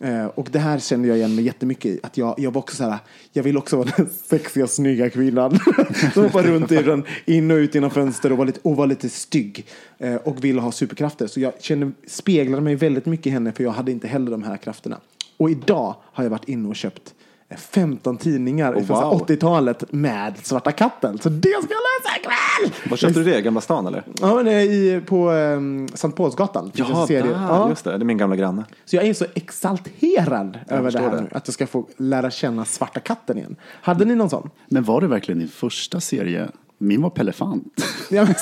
Eh, 0.01 0.26
och 0.26 0.47
det 0.51 0.60
här 0.60 0.80
kände 0.80 1.08
jag 1.08 1.18
igen 1.18 1.36
mig 1.36 1.45
jättemycket 1.45 1.86
i. 1.86 1.99
Att 2.04 2.18
jag, 2.18 2.36
jag 2.38 2.51
var 2.54 2.62
också 2.62 2.76
så 2.76 2.84
här, 2.89 2.92
jag 3.31 3.43
vill 3.43 3.57
också 3.57 3.77
vara 3.77 3.89
den 3.97 4.09
sexiga, 4.25 4.67
snygga 4.67 5.09
kvinnan. 5.09 5.59
Som 6.13 6.23
hoppar 6.23 6.43
runt 6.43 6.71
i 6.71 6.75
den, 6.75 7.03
in 7.25 7.51
och 7.51 7.55
ut 7.55 7.75
genom 7.75 7.91
fönster 7.91 8.31
och 8.31 8.37
var 8.37 8.45
lite, 8.45 8.59
och 8.63 8.75
var 8.75 8.87
lite 8.87 9.09
stygg. 9.09 9.65
Eh, 9.97 10.15
och 10.15 10.43
ville 10.43 10.61
ha 10.61 10.71
superkrafter. 10.71 11.27
Så 11.27 11.39
jag 11.39 11.53
kände, 11.59 11.91
speglade 12.07 12.61
mig 12.61 12.75
väldigt 12.75 13.05
mycket 13.05 13.27
i 13.27 13.29
henne 13.29 13.51
för 13.51 13.63
jag 13.63 13.71
hade 13.71 13.91
inte 13.91 14.07
heller 14.07 14.31
de 14.31 14.43
här 14.43 14.57
krafterna. 14.57 14.99
Och 15.37 15.49
idag 15.49 15.95
har 16.01 16.23
jag 16.23 16.31
varit 16.31 16.49
inne 16.49 16.69
och 16.69 16.75
köpt 16.75 17.07
eh, 17.07 17.22
15 17.58 18.18
tidningar 18.18 18.74
Oh, 18.76 18.84
från 18.84 19.04
wow. 19.04 19.28
80-talet 19.28 19.84
med 19.91 20.34
Svarta 20.43 20.72
katten. 20.72 21.18
Så 21.18 21.30
det 21.30 21.49
ska 21.49 21.74
jag 21.74 21.82
läsa 22.04 22.20
ikväll! 22.20 22.89
Var 22.89 22.97
köpte 22.97 23.20
du 23.20 23.32
det? 23.32 23.41
Gamla 23.41 23.62
stan 23.62 23.88
eller? 23.88 24.04
Ja, 24.22 24.36
men 24.36 24.47
är 24.47 24.60
i, 24.60 25.01
på 25.06 25.30
um, 25.30 25.88
Sankt 25.93 26.18
Paulsgatan. 26.18 26.72
Jaha, 26.76 27.08
serie. 27.08 27.22
där. 27.22 27.32
Ja. 27.32 27.70
Just 27.70 27.84
det. 27.84 27.91
Det 27.91 28.04
är 28.04 28.06
min 28.06 28.18
gamla 28.18 28.36
granne. 28.36 28.66
Så 28.86 28.95
jag 28.95 29.06
är 29.06 29.14
så 29.14 29.26
exalterad 29.36 30.60
över 30.68 30.91
det 30.91 30.99
här 30.99 31.12
det. 31.12 31.22
nu. 31.22 31.28
Att 31.32 31.47
jag 31.47 31.54
ska 31.54 31.68
få 31.68 31.88
lära 31.97 32.32
känna 32.32 32.66
Svarta 32.66 32.99
katten 32.99 33.38
igen. 33.38 33.56
Hade 33.82 34.06
ni 34.06 34.16
någon 34.16 34.30
sån? 34.30 34.49
Men 34.68 34.84
var 34.84 35.01
det 35.01 35.08
verkligen 35.08 35.39
din 35.39 35.47
första 35.47 35.99
serie? 35.99 36.49
Min 36.84 37.01
var 37.01 37.09
Pellefant. 37.09 37.84
Ja, 38.09 38.25
men-. 38.25 38.36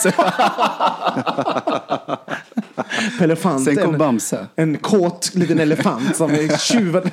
Sen 3.59 3.75
kom 3.75 3.97
Bamse. 3.97 4.47
En 4.55 4.77
kåt 4.77 5.35
liten 5.35 5.59
elefant 5.59 6.15
som 6.15 6.31
är 6.31 6.57
tjuvad. 6.57 7.11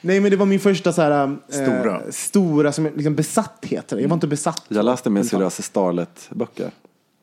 Nej 0.00 0.20
men 0.20 0.30
det 0.30 0.36
var 0.36 0.46
min 0.46 0.60
första 0.60 0.92
så 0.92 1.02
här, 1.02 1.24
eh, 1.24 1.32
Stora. 1.48 2.00
stora 2.10 2.72
som 2.72 2.84
liksom 2.84 3.14
besatthet. 3.14 3.92
Jag 3.92 4.08
var 4.08 4.14
inte 4.14 4.26
besatt. 4.26 4.64
Jag 4.68 4.84
läste 4.84 5.10
min 5.10 5.24
syrras 5.24 5.62
Starlet-böcker. 5.62 6.70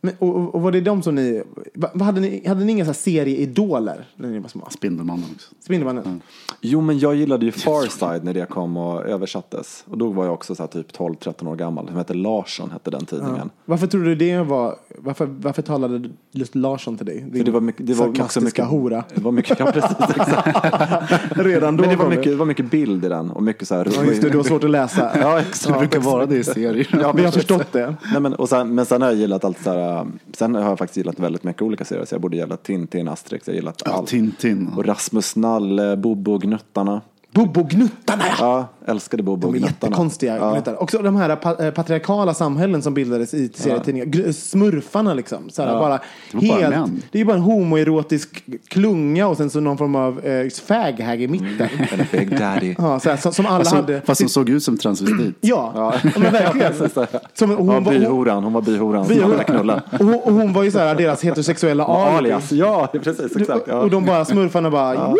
Men, 0.01 0.13
och, 0.19 0.55
och, 0.55 0.61
var 0.61 0.71
det 0.71 0.81
de 0.81 1.03
som 1.03 1.15
ni, 1.15 1.43
va, 1.73 1.89
vad 1.93 2.05
hade 2.05 2.21
ni, 2.21 2.47
hade 2.47 2.65
ni 2.65 2.71
inga 2.71 2.83
så 2.85 2.89
här 2.89 2.93
serieidoler 2.93 4.07
när 4.15 4.29
ni 4.29 4.39
var 4.39 4.49
små? 4.49 4.67
Spindelmannen 4.69 5.25
också. 5.35 5.47
Spindelmannen? 5.59 6.21
Jo, 6.61 6.81
men 6.81 6.99
jag 6.99 7.15
gillade 7.15 7.45
ju 7.45 7.51
Farside 7.51 8.23
när 8.23 8.33
det 8.33 8.45
kom 8.45 8.77
och 8.77 9.05
översattes. 9.05 9.83
Och 9.87 9.97
då 9.97 10.09
var 10.09 10.25
jag 10.25 10.33
också 10.33 10.55
så 10.55 10.63
här 10.63 10.67
typ 10.67 10.91
12-13 10.97 11.47
år 11.47 11.55
gammal. 11.55 11.85
Den 11.85 11.95
hette 11.95 12.13
Larsson, 12.13 12.71
hette 12.71 12.91
den 12.91 13.05
tidningen. 13.05 13.49
Varför 13.65 13.87
tror 13.87 14.03
du 14.03 14.15
det 14.15 14.39
var, 14.39 14.75
varför, 14.97 15.25
varför 15.25 15.61
talade 15.61 16.09
just 16.31 16.55
Larsson 16.55 16.97
till 16.97 17.05
dig? 17.05 17.31
För 17.31 17.43
det 17.43 17.51
var 17.51 17.61
mycket, 17.61 17.87
det 17.87 17.93
var 17.93 18.21
också 18.21 18.41
mycket, 18.41 18.65
hora. 18.65 19.03
Det 19.15 19.21
var 19.21 19.31
mycket, 19.31 19.59
ja 19.59 19.71
precis, 19.71 19.97
exakt. 20.09 21.37
Redan 21.37 21.77
då 21.77 21.81
Men 21.81 21.89
det 21.89 21.95
var 21.95 22.09
det. 22.09 22.15
mycket, 22.15 22.31
det 22.31 22.35
var 22.35 22.45
mycket 22.45 22.71
bild 22.71 23.05
i 23.05 23.09
den 23.09 23.31
och 23.31 23.43
mycket 23.43 23.67
så 23.67 23.75
här. 23.75 23.87
Ja, 23.95 24.03
just 24.03 24.21
det, 24.21 24.29
du 24.29 24.37
har 24.37 24.43
svårt 24.43 24.63
att 24.63 24.69
läsa. 24.69 25.11
Ja, 25.21 25.39
exakt. 25.39 25.73
Det 25.73 25.79
brukar 25.79 25.99
vara 25.99 26.25
det 26.25 26.37
i 26.37 26.43
serier. 26.43 26.99
Ja, 27.01 27.11
Vi 27.11 27.23
har 27.23 27.31
förstått 27.31 27.71
det. 27.71 27.95
Nej, 28.11 28.21
men, 28.21 28.33
och 28.33 28.49
sen, 28.49 28.75
men 28.75 28.85
sen 28.85 29.01
har 29.01 29.09
jag 29.09 29.17
gillat 29.17 29.43
allt 29.43 29.63
så 29.63 29.69
här, 29.69 29.90
sen 30.33 30.55
har 30.55 30.61
jag 30.61 30.77
faktiskt 30.77 30.97
gillat 30.97 31.19
väldigt 31.19 31.43
mycket 31.43 31.61
olika 31.61 31.85
serier. 31.85 32.05
Så 32.05 32.15
jag 32.15 32.21
borde 32.21 32.37
gilla 32.37 32.57
Tintin, 32.57 33.07
Asterix, 33.07 33.47
jag 33.47 33.55
gillat 33.55 33.81
Ja, 33.85 33.91
allt. 33.91 34.09
Tintin. 34.09 34.67
Och 34.77 34.85
Rasmus 34.85 35.35
Nalle, 35.35 35.97
Bobo 35.97 36.33
och 36.33 36.41
Gnuttarna. 36.41 37.01
Bobo-gnuttarna 37.33 38.23
ja! 38.39 38.67
Ja, 38.85 38.91
älskade 38.91 39.23
De 39.23 39.29
och 39.29 39.37
är 39.43 39.47
Gnuttarna. 39.49 39.67
jättekonstiga. 39.67 40.37
Ja. 40.37 40.51
gnuttar. 40.51 40.81
Också 40.83 40.97
de 40.97 41.15
här 41.15 41.35
pa- 41.35 41.63
eh, 41.65 41.71
patriarkala 41.71 42.33
samhällen 42.33 42.81
som 42.81 42.93
bildades 42.93 43.33
i 43.33 43.49
serietidningar. 43.55 44.05
Gr- 44.05 44.31
Smurfarna 44.31 45.13
liksom. 45.13 45.49
Så 45.49 45.61
här, 45.63 45.79
bara 45.79 45.99
Det 46.31 46.37
var 46.37 46.47
bara 46.47 46.59
helt, 46.59 46.69
män. 46.75 47.01
det 47.11 47.17
är 47.17 47.19
ju 47.19 47.25
bara 47.25 47.35
en 47.37 47.41
homoerotisk 47.43 48.43
klunga 48.67 49.27
och 49.27 49.37
sen 49.37 49.49
så 49.49 49.59
någon 49.59 49.77
form 49.77 49.95
av 49.95 50.19
eh, 50.25 50.49
faghag 50.67 51.21
i 51.21 51.27
mitten. 51.27 51.67
Eller 51.93 52.07
Big 52.11 52.39
Daddy. 52.39 52.75
ja, 52.77 52.99
så 52.99 53.09
här, 53.09 53.17
som, 53.17 53.33
som 53.33 53.45
alla 53.45 53.55
Alltså, 53.55 53.75
hade. 53.75 54.01
fast 54.01 54.19
som 54.21 54.29
såg 54.29 54.49
ut 54.49 54.63
som 54.63 54.77
transvestit. 54.77 55.35
Ja, 55.41 55.71
ja. 55.75 56.09
men 56.19 56.31
verkligen. 56.31 56.73
Som, 57.33 57.49
hon, 57.49 57.67
Ja, 57.67 57.73
var, 57.73 57.73
hon, 57.73 57.83
byhoran. 57.99 58.43
Hon 58.43 58.53
var 58.53 58.61
byhoran 58.61 59.05
som 59.05 59.15
byhoran. 59.15 59.81
och, 59.91 59.97
hon, 60.05 60.13
och 60.13 60.33
hon 60.33 60.53
var 60.53 60.63
ju 60.63 60.71
så 60.71 60.79
här 60.79 60.95
deras 60.95 61.21
heterosexuella. 61.23 61.83
Alias. 61.85 62.51
Ja, 62.51 62.89
det 62.91 62.97
är 62.97 63.01
precis. 63.01 63.35
Exakt. 63.35 63.63
Ja. 63.67 63.75
Och 63.75 63.89
de 63.89 64.05
bara, 64.05 64.25
smurfarna 64.25 64.69
bara, 64.71 64.93
"Wee, 65.07 65.15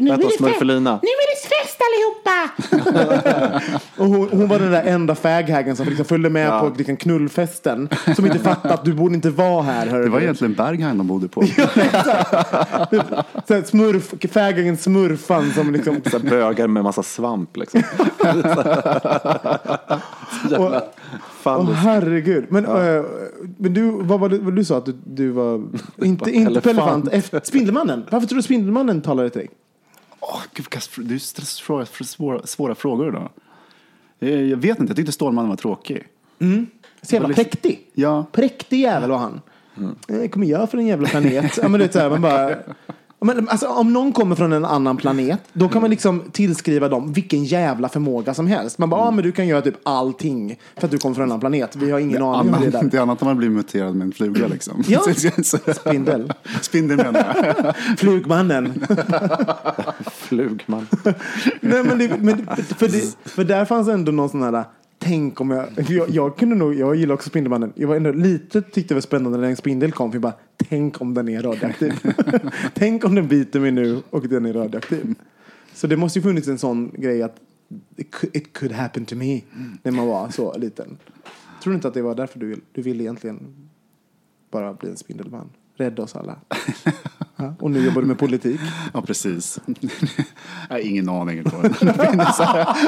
nu 0.00 0.10
är 0.10 0.16
det 0.16 0.22
fest! 0.24 0.60
Nu 0.60 0.72
är 0.72 1.30
det 1.30 1.36
fest 1.48 1.80
allihopa! 1.86 2.50
och 3.96 4.06
hon, 4.06 4.28
hon 4.30 4.48
var 4.48 4.58
den 4.58 4.70
där 4.70 4.82
enda 4.82 5.14
faghagen 5.14 5.76
som 5.76 5.86
liksom 5.86 6.04
följde 6.04 6.30
med 6.30 6.60
på 6.60 6.72
liksom 6.76 6.96
knullfesten. 6.96 7.88
Som 8.16 8.26
inte 8.26 8.38
fattade 8.38 8.74
att 8.74 8.84
du 8.84 8.92
borde 8.92 9.14
inte 9.14 9.30
vara 9.30 9.62
här. 9.62 9.86
hörru 9.86 10.04
Det 10.04 10.10
var 10.10 10.20
egentligen 10.20 10.54
Berghain 10.54 10.98
de 10.98 11.06
bodde 11.06 11.28
på. 11.28 11.40
Här 13.48 13.66
smurf, 13.66 14.14
faghagen 14.32 14.76
smurfan 14.76 15.52
som 15.52 15.72
liksom 15.72 16.02
Så 16.10 16.18
här 16.18 16.30
bögar 16.30 16.66
med 16.66 16.82
massa 16.82 17.02
svamp 17.02 17.56
liksom. 17.56 17.82
Åh 20.58 20.80
falliskt. 21.42 21.76
herregud. 21.76 22.44
Men, 22.48 22.64
eh, 22.64 23.04
men 23.56 23.74
du, 23.74 23.90
vad 23.90 24.20
var 24.20 24.28
det 24.28 24.38
vad 24.38 24.56
du 24.56 24.64
sa 24.64 24.78
att 24.78 24.86
du, 24.86 24.94
du 25.04 25.28
var? 25.30 25.62
Inte, 26.02 26.30
inte 26.30 26.70
elefant. 26.70 27.08
Efter, 27.12 27.40
Spindelmannen. 27.44 28.04
Varför 28.10 28.26
tror 28.26 28.36
du 28.36 28.42
Spindelmannen 28.42 29.02
talade 29.02 29.30
till 29.30 29.38
dig? 29.38 29.50
Åh, 30.20 30.42
gud, 30.54 30.66
det 30.96 31.02
är 31.04 31.12
ju 31.12 31.18
stress- 31.18 32.04
svåra, 32.04 32.46
svåra, 32.46 32.74
frågor 32.74 33.08
idag. 33.08 33.30
Jag, 34.18 34.42
jag 34.46 34.56
vet 34.56 34.78
inte, 34.80 34.90
jag 34.90 34.96
tyckte 34.96 35.12
Stålmannen 35.12 35.48
var 35.48 35.56
tråkig. 35.56 36.06
Så 37.02 37.14
jävla 37.14 37.28
präktig. 37.34 37.86
Ja. 37.94 38.26
Präktig 38.32 38.80
jävel 38.80 39.10
var 39.10 39.18
han. 39.18 39.40
Eh, 40.08 40.28
kommer 40.30 40.46
jag 40.46 40.70
från 40.70 40.80
en 40.80 40.86
jävla 40.86 41.08
planet? 41.08 41.58
ja, 41.62 41.68
men 41.68 41.80
det 41.80 41.86
är 41.86 41.92
så 41.92 41.98
här, 41.98 42.10
man 42.10 42.22
bara... 42.22 42.56
Men, 43.20 43.48
alltså, 43.48 43.66
om 43.66 43.92
någon 43.92 44.12
kommer 44.12 44.36
från 44.36 44.52
en 44.52 44.64
annan 44.64 44.96
planet, 44.96 45.40
då 45.52 45.68
kan 45.68 45.80
man 45.80 45.90
liksom 45.90 46.22
tillskriva 46.32 46.88
dem 46.88 47.12
vilken 47.12 47.44
jävla 47.44 47.88
förmåga 47.88 48.34
som 48.34 48.46
helst. 48.46 48.78
Man 48.78 48.90
bara, 48.90 49.00
ja 49.00 49.10
men 49.10 49.24
du 49.24 49.32
kan 49.32 49.46
göra 49.46 49.62
typ 49.62 49.74
allting 49.82 50.58
för 50.76 50.86
att 50.86 50.90
du 50.90 50.98
kommer 50.98 51.14
från 51.14 51.24
en 51.24 51.30
annan 51.30 51.40
planet. 51.40 51.76
Vi 51.76 51.90
har 51.90 51.98
ingen 51.98 52.22
aning 52.22 52.54
om 52.54 52.60
det 52.60 52.70
där. 52.70 52.82
det 52.90 52.96
är 52.96 53.00
annat 53.00 53.22
om 53.22 53.28
man 53.28 53.36
blir 53.36 53.50
muterad 53.50 53.94
med 53.94 54.04
en 54.04 54.12
fluga 54.12 54.46
liksom. 54.50 54.84
Ja. 54.88 55.02
Spindel. 55.74 56.32
Spindel 56.60 56.96
menar 56.96 57.54
jag. 57.56 57.76
Flugmannen. 57.98 58.86
Flugman. 60.06 60.86
Nej, 61.60 61.84
men, 61.84 61.98
det, 61.98 62.18
men 62.20 62.46
för, 62.78 62.88
det, 62.88 63.16
för 63.24 63.44
där 63.44 63.64
fanns 63.64 63.88
ändå 63.88 64.12
någon 64.12 64.28
sån 64.28 64.42
här, 64.42 64.64
tänk 65.00 65.40
om 65.40 65.50
jag, 65.50 65.68
jag, 65.88 66.10
jag 66.10 66.36
kunde 66.36 66.54
nog, 66.54 66.74
jag 66.74 66.96
gillar 66.96 67.14
också 67.14 67.28
Spindelmannen. 67.28 67.72
Jag 67.74 67.88
var 67.88 67.96
ändå 67.96 68.12
lite, 68.12 68.62
tyckte 68.62 68.88
det 68.88 68.94
var 68.94 69.00
spännande 69.00 69.38
när 69.38 69.48
en 69.48 69.56
spindel 69.56 69.92
kom, 69.92 70.10
för 70.10 70.16
jag 70.16 70.22
bara, 70.22 70.34
tänk 70.56 71.00
om 71.00 71.14
den 71.14 71.28
är 71.28 71.42
radioaktiv. 71.42 71.92
tänk 72.74 73.04
om 73.04 73.14
den 73.14 73.28
biter 73.28 73.60
mig 73.60 73.70
nu 73.70 74.02
och 74.10 74.28
den 74.28 74.46
är 74.46 74.52
radioaktiv. 74.52 75.14
Så 75.74 75.86
det 75.86 75.96
måste 75.96 76.18
ju 76.18 76.22
funnits 76.22 76.48
en 76.48 76.58
sån 76.58 76.90
grej 76.94 77.22
att 77.22 77.36
it 78.32 78.52
could, 78.52 78.72
happen 78.72 79.04
to 79.04 79.16
me 79.16 79.40
när 79.82 79.92
man 79.92 80.06
var 80.06 80.28
så 80.30 80.58
liten. 80.58 80.98
Tror 81.62 81.70
du 81.70 81.74
inte 81.74 81.88
att 81.88 81.94
det 81.94 82.02
var 82.02 82.14
därför 82.14 82.38
du, 82.38 82.60
du 82.72 82.82
ville 82.82 83.02
egentligen 83.02 83.68
bara 84.50 84.74
bli 84.74 84.90
en 84.90 84.96
spindelman? 84.96 85.50
Rädda 85.80 86.02
oss 86.02 86.16
alla. 86.16 86.36
Ja, 87.36 87.54
och 87.60 87.70
nu 87.70 87.84
jobbar 87.84 88.00
du 88.02 88.06
med 88.08 88.18
politik. 88.18 88.60
Ja, 88.94 89.02
precis. 89.02 89.60
Jag 90.68 90.76
har 90.76 90.78
ingen 90.78 91.08
aning. 91.08 91.44
På 91.44 91.62
det. 91.62 91.74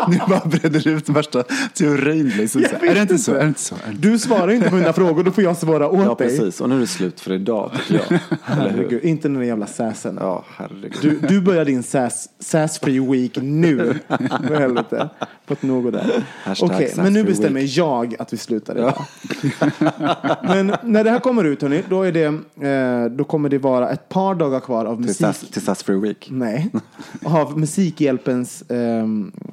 Nu 0.09 0.21
bara 0.29 0.41
bredde 0.45 0.79
du 0.79 0.91
ut 0.91 1.09
värsta 1.09 1.43
teorin. 1.75 2.29
Liksom. 2.29 2.65
Är 2.81 2.95
det 2.95 3.01
inte 3.03 3.19
så? 3.19 3.35
Är 3.35 3.39
det 3.41 3.47
inte 3.49 3.61
så? 3.61 3.75
Du 3.93 4.19
svarar 4.19 4.51
inte 4.51 4.71
på 4.71 4.77
mina 4.77 4.93
frågor, 4.93 5.25
då 5.25 5.31
får 5.31 5.45
jag 5.45 5.57
svara 5.57 5.89
åt 5.89 5.99
Ja, 6.05 6.15
dig. 6.15 6.29
precis. 6.39 6.61
Och 6.61 6.69
nu 6.69 6.77
är 6.77 6.81
det 6.81 6.87
slut 6.87 7.21
för 7.21 7.33
idag, 7.33 7.71
tycker 7.89 8.05
jag. 8.11 8.19
Herregud, 8.43 9.05
inte 9.05 9.29
den 9.29 9.35
där 9.39 9.43
jävla 9.43 9.67
säsen. 9.67 10.19
Ja, 10.21 10.45
herregud. 10.57 10.99
Du, 11.03 11.19
du 11.29 11.41
börjar 11.41 11.65
din 11.65 11.83
sass, 11.83 12.29
sass 12.41 12.79
free 12.81 13.01
week 13.01 13.39
nu. 13.43 13.95
För 14.49 14.55
helvete. 14.61 15.09
Fått 15.47 15.63
nog 15.63 15.93
där. 15.93 16.25
Hashtag 16.45 16.71
Okej, 16.71 16.89
sass 16.89 16.97
men 16.97 17.13
nu 17.13 17.25
bestämmer 17.25 17.61
week. 17.61 17.77
jag 17.77 18.15
att 18.19 18.33
vi 18.33 18.37
slutar 18.37 18.79
idag. 18.79 19.05
men 20.43 20.75
när 20.83 21.05
det 21.05 21.11
här 21.11 21.19
kommer 21.21 21.45
ut, 21.45 21.63
hörni, 21.63 21.83
då, 21.89 22.03
är 22.03 22.13
det, 22.13 22.25
eh, 22.25 22.33
då 23.11 23.25
kommer 23.25 23.49
det 23.49 23.59
vara 23.59 23.91
ett 23.91 24.09
par 24.09 24.35
dagar 24.35 24.61
kvar 24.61 24.85
av 24.85 24.97
Till 24.97 25.07
musik. 25.07 25.27
SAS, 25.27 25.41
till 25.51 25.63
SAS 25.63 25.83
Free 25.83 25.99
Week. 25.99 26.29
Nej. 26.31 26.71
Av 27.25 27.59
Musikhjälpens... 27.59 28.63
Eh, 28.63 29.07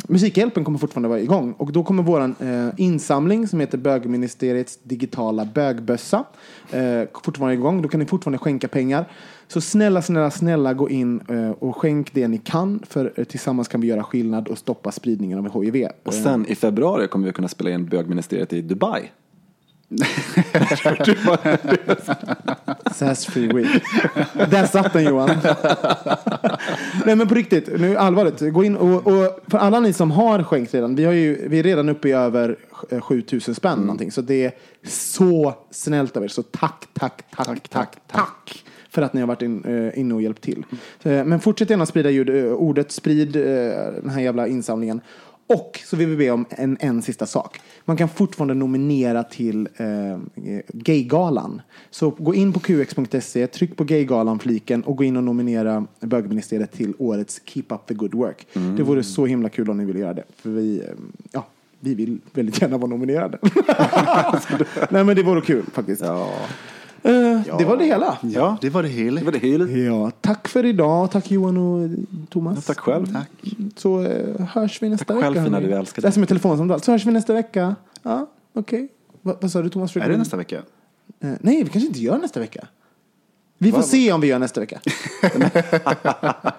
Musikhjälpen 0.07 0.63
kommer 0.63 0.79
fortfarande 0.79 1.09
vara 1.09 1.19
igång. 1.19 1.53
Och 1.53 1.71
då 1.71 1.83
kommer 1.83 2.03
våran 2.03 2.35
eh, 2.39 2.67
insamling 2.77 3.47
som 3.47 3.59
heter 3.59 3.77
Bögministeriets 3.77 4.79
digitala 4.83 5.45
bögbössa 5.45 6.23
eh, 6.71 7.01
fortfarande 7.23 7.53
igång. 7.53 7.81
Då 7.81 7.89
kan 7.89 7.99
ni 7.99 8.05
fortfarande 8.05 8.37
skänka 8.37 8.67
pengar. 8.67 9.05
Så 9.47 9.61
snälla, 9.61 10.01
snälla, 10.01 10.31
snälla 10.31 10.73
gå 10.73 10.89
in 10.89 11.21
eh, 11.29 11.51
och 11.51 11.77
skänk 11.77 12.13
det 12.13 12.27
ni 12.27 12.37
kan. 12.37 12.83
För 12.87 13.13
eh, 13.15 13.23
tillsammans 13.23 13.67
kan 13.67 13.81
vi 13.81 13.87
göra 13.87 14.03
skillnad 14.03 14.47
och 14.47 14.57
stoppa 14.57 14.91
spridningen 14.91 15.39
av 15.39 15.63
HIV. 15.63 15.87
Och 16.03 16.13
sen 16.13 16.45
i 16.45 16.55
februari 16.55 17.07
kommer 17.07 17.27
vi 17.27 17.33
kunna 17.33 17.47
spela 17.47 17.69
in 17.69 17.85
bögministeriet 17.85 18.53
i 18.53 18.61
Dubai. 18.61 19.11
Sass 22.93 23.25
free 23.25 23.47
week. 23.47 23.83
Där 24.33 24.65
satt 24.65 24.93
den 24.93 25.03
Johan. 25.03 25.29
Nej 27.05 27.15
men 27.15 27.27
på 27.27 27.35
riktigt, 27.35 27.79
nu 27.79 27.97
allvarligt. 27.97 28.53
Gå 28.53 28.63
in 28.63 28.77
och, 28.77 29.07
och 29.07 29.39
för 29.47 29.57
alla 29.57 29.79
ni 29.79 29.93
som 29.93 30.11
har 30.11 30.43
skänkt 30.43 30.73
redan. 30.73 30.95
Vi, 30.95 31.05
har 31.05 31.13
ju, 31.13 31.47
vi 31.47 31.59
är 31.59 31.63
redan 31.63 31.89
uppe 31.89 32.09
i 32.09 32.11
över 32.11 32.57
eh, 32.89 33.01
7000 33.01 33.55
spänn 33.55 33.79
någonting. 33.79 34.11
Så 34.11 34.21
det 34.21 34.45
är 34.45 34.51
så 34.87 35.53
snällt 35.71 36.17
av 36.17 36.23
er. 36.23 36.27
Så 36.27 36.43
tack, 36.43 36.87
tack, 36.93 37.23
tack, 37.35 37.69
tack, 37.69 37.97
tack. 38.07 38.63
För 38.89 39.01
att 39.01 39.13
ni 39.13 39.19
har 39.19 39.27
varit 39.27 39.41
in, 39.41 39.63
eh, 39.63 39.99
inne 39.99 40.13
och 40.13 40.21
hjälpt 40.21 40.41
till. 40.41 40.65
Eh, 41.03 41.25
men 41.25 41.39
fortsätt 41.39 41.69
gärna 41.69 41.85
sprida 41.85 42.09
ljud, 42.09 42.29
eh, 42.29 42.51
ordet, 42.51 42.91
sprid 42.91 43.31
den 43.31 44.09
här 44.09 44.21
jävla 44.21 44.47
insamlingen. 44.47 45.01
Och 45.53 45.81
så 45.85 45.95
vill 45.95 46.07
vi 46.07 46.15
be 46.15 46.31
om 46.31 46.45
en, 46.49 46.77
en 46.79 47.01
sista 47.01 47.25
sak. 47.25 47.59
Man 47.85 47.97
kan 47.97 48.09
fortfarande 48.09 48.53
nominera 48.53 49.23
till 49.23 49.69
eh, 49.77 50.17
Gaygalan. 50.67 51.61
Så 51.89 52.09
gå 52.09 52.35
in 52.35 52.53
på 52.53 52.59
qx.se, 52.59 53.47
tryck 53.47 53.77
på 53.77 53.83
Gaygalan-fliken 53.83 54.83
och 54.83 54.97
gå 54.97 55.03
in 55.03 55.17
och 55.17 55.23
nominera 55.23 55.85
bögministeriet 55.99 56.71
till 56.71 56.93
årets 56.97 57.41
Keep 57.45 57.65
Up 57.69 57.87
the 57.87 57.93
Good 57.93 58.13
Work. 58.13 58.47
Det 58.77 58.83
vore 58.83 59.03
så 59.03 59.25
himla 59.25 59.49
kul 59.49 59.69
om 59.69 59.77
ni 59.77 59.85
ville 59.85 59.99
göra 59.99 60.13
det. 60.13 60.23
För 60.35 60.49
vi, 60.49 60.79
eh, 60.79 60.85
ja, 61.31 61.47
vi 61.79 61.95
vill 61.95 62.19
väldigt 62.33 62.61
gärna 62.61 62.77
vara 62.77 62.89
nominerade. 62.89 63.37
Nej 64.89 65.03
men 65.03 65.15
det 65.15 65.23
vore 65.23 65.41
kul 65.41 65.65
faktiskt. 65.73 66.01
Ja, 66.01 66.31
Eh, 67.03 67.57
Det 67.57 67.65
var 67.65 67.77
det 67.77 67.85
hela. 67.85 68.17
Ja, 68.21 68.57
det 68.61 68.69
var 68.69 68.83
det 68.83 68.89
hela. 68.89 69.19
det 69.19 69.25
var 69.25 69.31
det 69.31 69.39
hela. 69.39 69.65
Ja, 69.67 70.11
tack 70.21 70.47
för 70.47 70.65
idag. 70.65 71.11
Tack 71.11 71.31
Johan 71.31 71.57
och 71.57 71.89
Thomas. 72.29 72.65
Tack 72.65 72.79
själv. 72.79 73.13
Tack. 73.13 73.29
Så 73.75 74.03
eh, 74.03 74.45
hörs 74.45 74.81
vi 74.81 74.89
nästa 74.89 75.05
Tack 75.05 75.17
vecka. 75.17 75.33
själv, 75.33 75.43
fina 75.45 75.59
du, 75.59 75.71
älskar 75.73 76.01
Det 76.01 76.05
är 76.05 76.09
dig. 76.09 76.13
som 76.13 76.23
ett 76.23 76.29
telefonsamtal. 76.29 76.81
Så 76.81 76.91
hörs 76.91 77.05
vi 77.05 77.11
nästa 77.11 77.33
vecka. 77.33 77.75
Ja, 78.03 78.27
okej. 78.53 78.87
Va, 79.21 79.35
vad 79.41 79.51
sa 79.51 79.61
du 79.61 79.69
Thomas? 79.69 79.95
Är 79.95 80.09
det 80.09 80.17
nästa 80.17 80.37
vecka? 80.37 80.61
Eh, 81.19 81.31
nej, 81.41 81.63
vi 81.63 81.69
kanske 81.69 81.87
inte 81.87 81.99
gör 81.99 82.17
nästa 82.17 82.39
vecka. 82.39 82.67
Vi 83.57 83.71
får 83.71 83.81
se 83.81 84.11
om 84.11 84.21
vi 84.21 84.27
gör 84.27 84.39
nästa 84.39 84.59
vecka. 84.59 84.79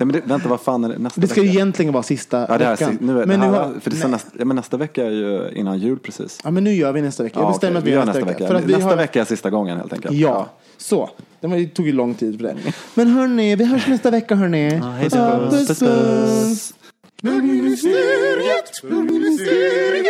Nej, 0.00 0.06
men 0.06 0.12
det, 0.12 0.20
vänta, 0.24 0.48
vad 0.48 0.60
fan 0.60 0.84
är 0.84 0.88
det 0.88 0.98
nästa 0.98 1.20
Det 1.20 1.28
ska 1.28 1.40
ju 1.40 1.46
vecka? 1.46 1.58
egentligen 1.58 1.92
vara 1.92 2.02
sista 2.02 2.46
Ja, 2.48 2.58
det 2.58 2.64
här, 2.64 2.70
veckan. 2.76 2.98
nu 3.00 3.12
är, 3.22 3.26
men, 3.26 3.40
det 3.40 3.46
nu 3.46 3.52
här, 3.52 3.64
har, 3.64 3.80
för 3.80 3.90
det 3.90 3.96
är 3.96 4.00
nej. 4.00 4.10
nästa, 4.10 4.30
ja, 4.38 4.44
men 4.44 4.56
nästa 4.56 4.76
vecka 4.76 5.06
är 5.06 5.10
ju 5.10 5.50
innan 5.54 5.78
jul 5.78 5.98
precis. 5.98 6.38
ja, 6.44 6.50
men 6.50 6.64
nu 6.64 6.74
gör 6.74 6.92
vi 6.92 7.02
nästa 7.02 7.22
vecka. 7.22 7.38
Jag 7.40 7.46
Ja, 7.46 7.50
bestämmer 7.50 7.72
okej, 7.72 7.78
att 7.80 7.86
vi 7.86 7.90
gör 7.90 8.04
nästa 8.06 8.24
vecka. 8.24 8.46
För 8.46 8.54
att 8.54 8.64
vi 8.64 8.72
nästa 8.72 8.88
har... 8.88 8.96
vecka 8.96 9.20
är 9.20 9.24
sista 9.24 9.50
gången 9.50 9.76
helt 9.76 9.92
enkelt. 9.92 10.14
Ja, 10.14 10.48
så. 10.76 11.10
Det 11.40 11.66
tog 11.66 11.86
ju 11.86 11.92
lång 11.92 12.14
tid 12.14 12.36
för 12.40 12.44
det. 12.48 12.56
Men 12.94 13.08
hörni, 13.08 13.56
vi 13.56 13.64
hörs 13.64 13.86
nästa 13.88 14.10
vecka 14.10 14.34
hörni. 14.34 14.74
Ja, 14.74 14.80
hej 14.90 15.08
då. 15.08 15.48
puss, 15.50 15.68
Puss, 15.68 15.78
puss. 15.78 16.74
Bögministeriet, 17.22 18.82
bögministeriet, 18.82 20.06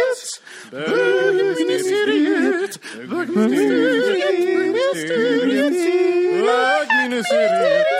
bögministeriet, 0.71 2.79
bögministeriet, 3.11 5.77
bögministeriet. 6.47 8.00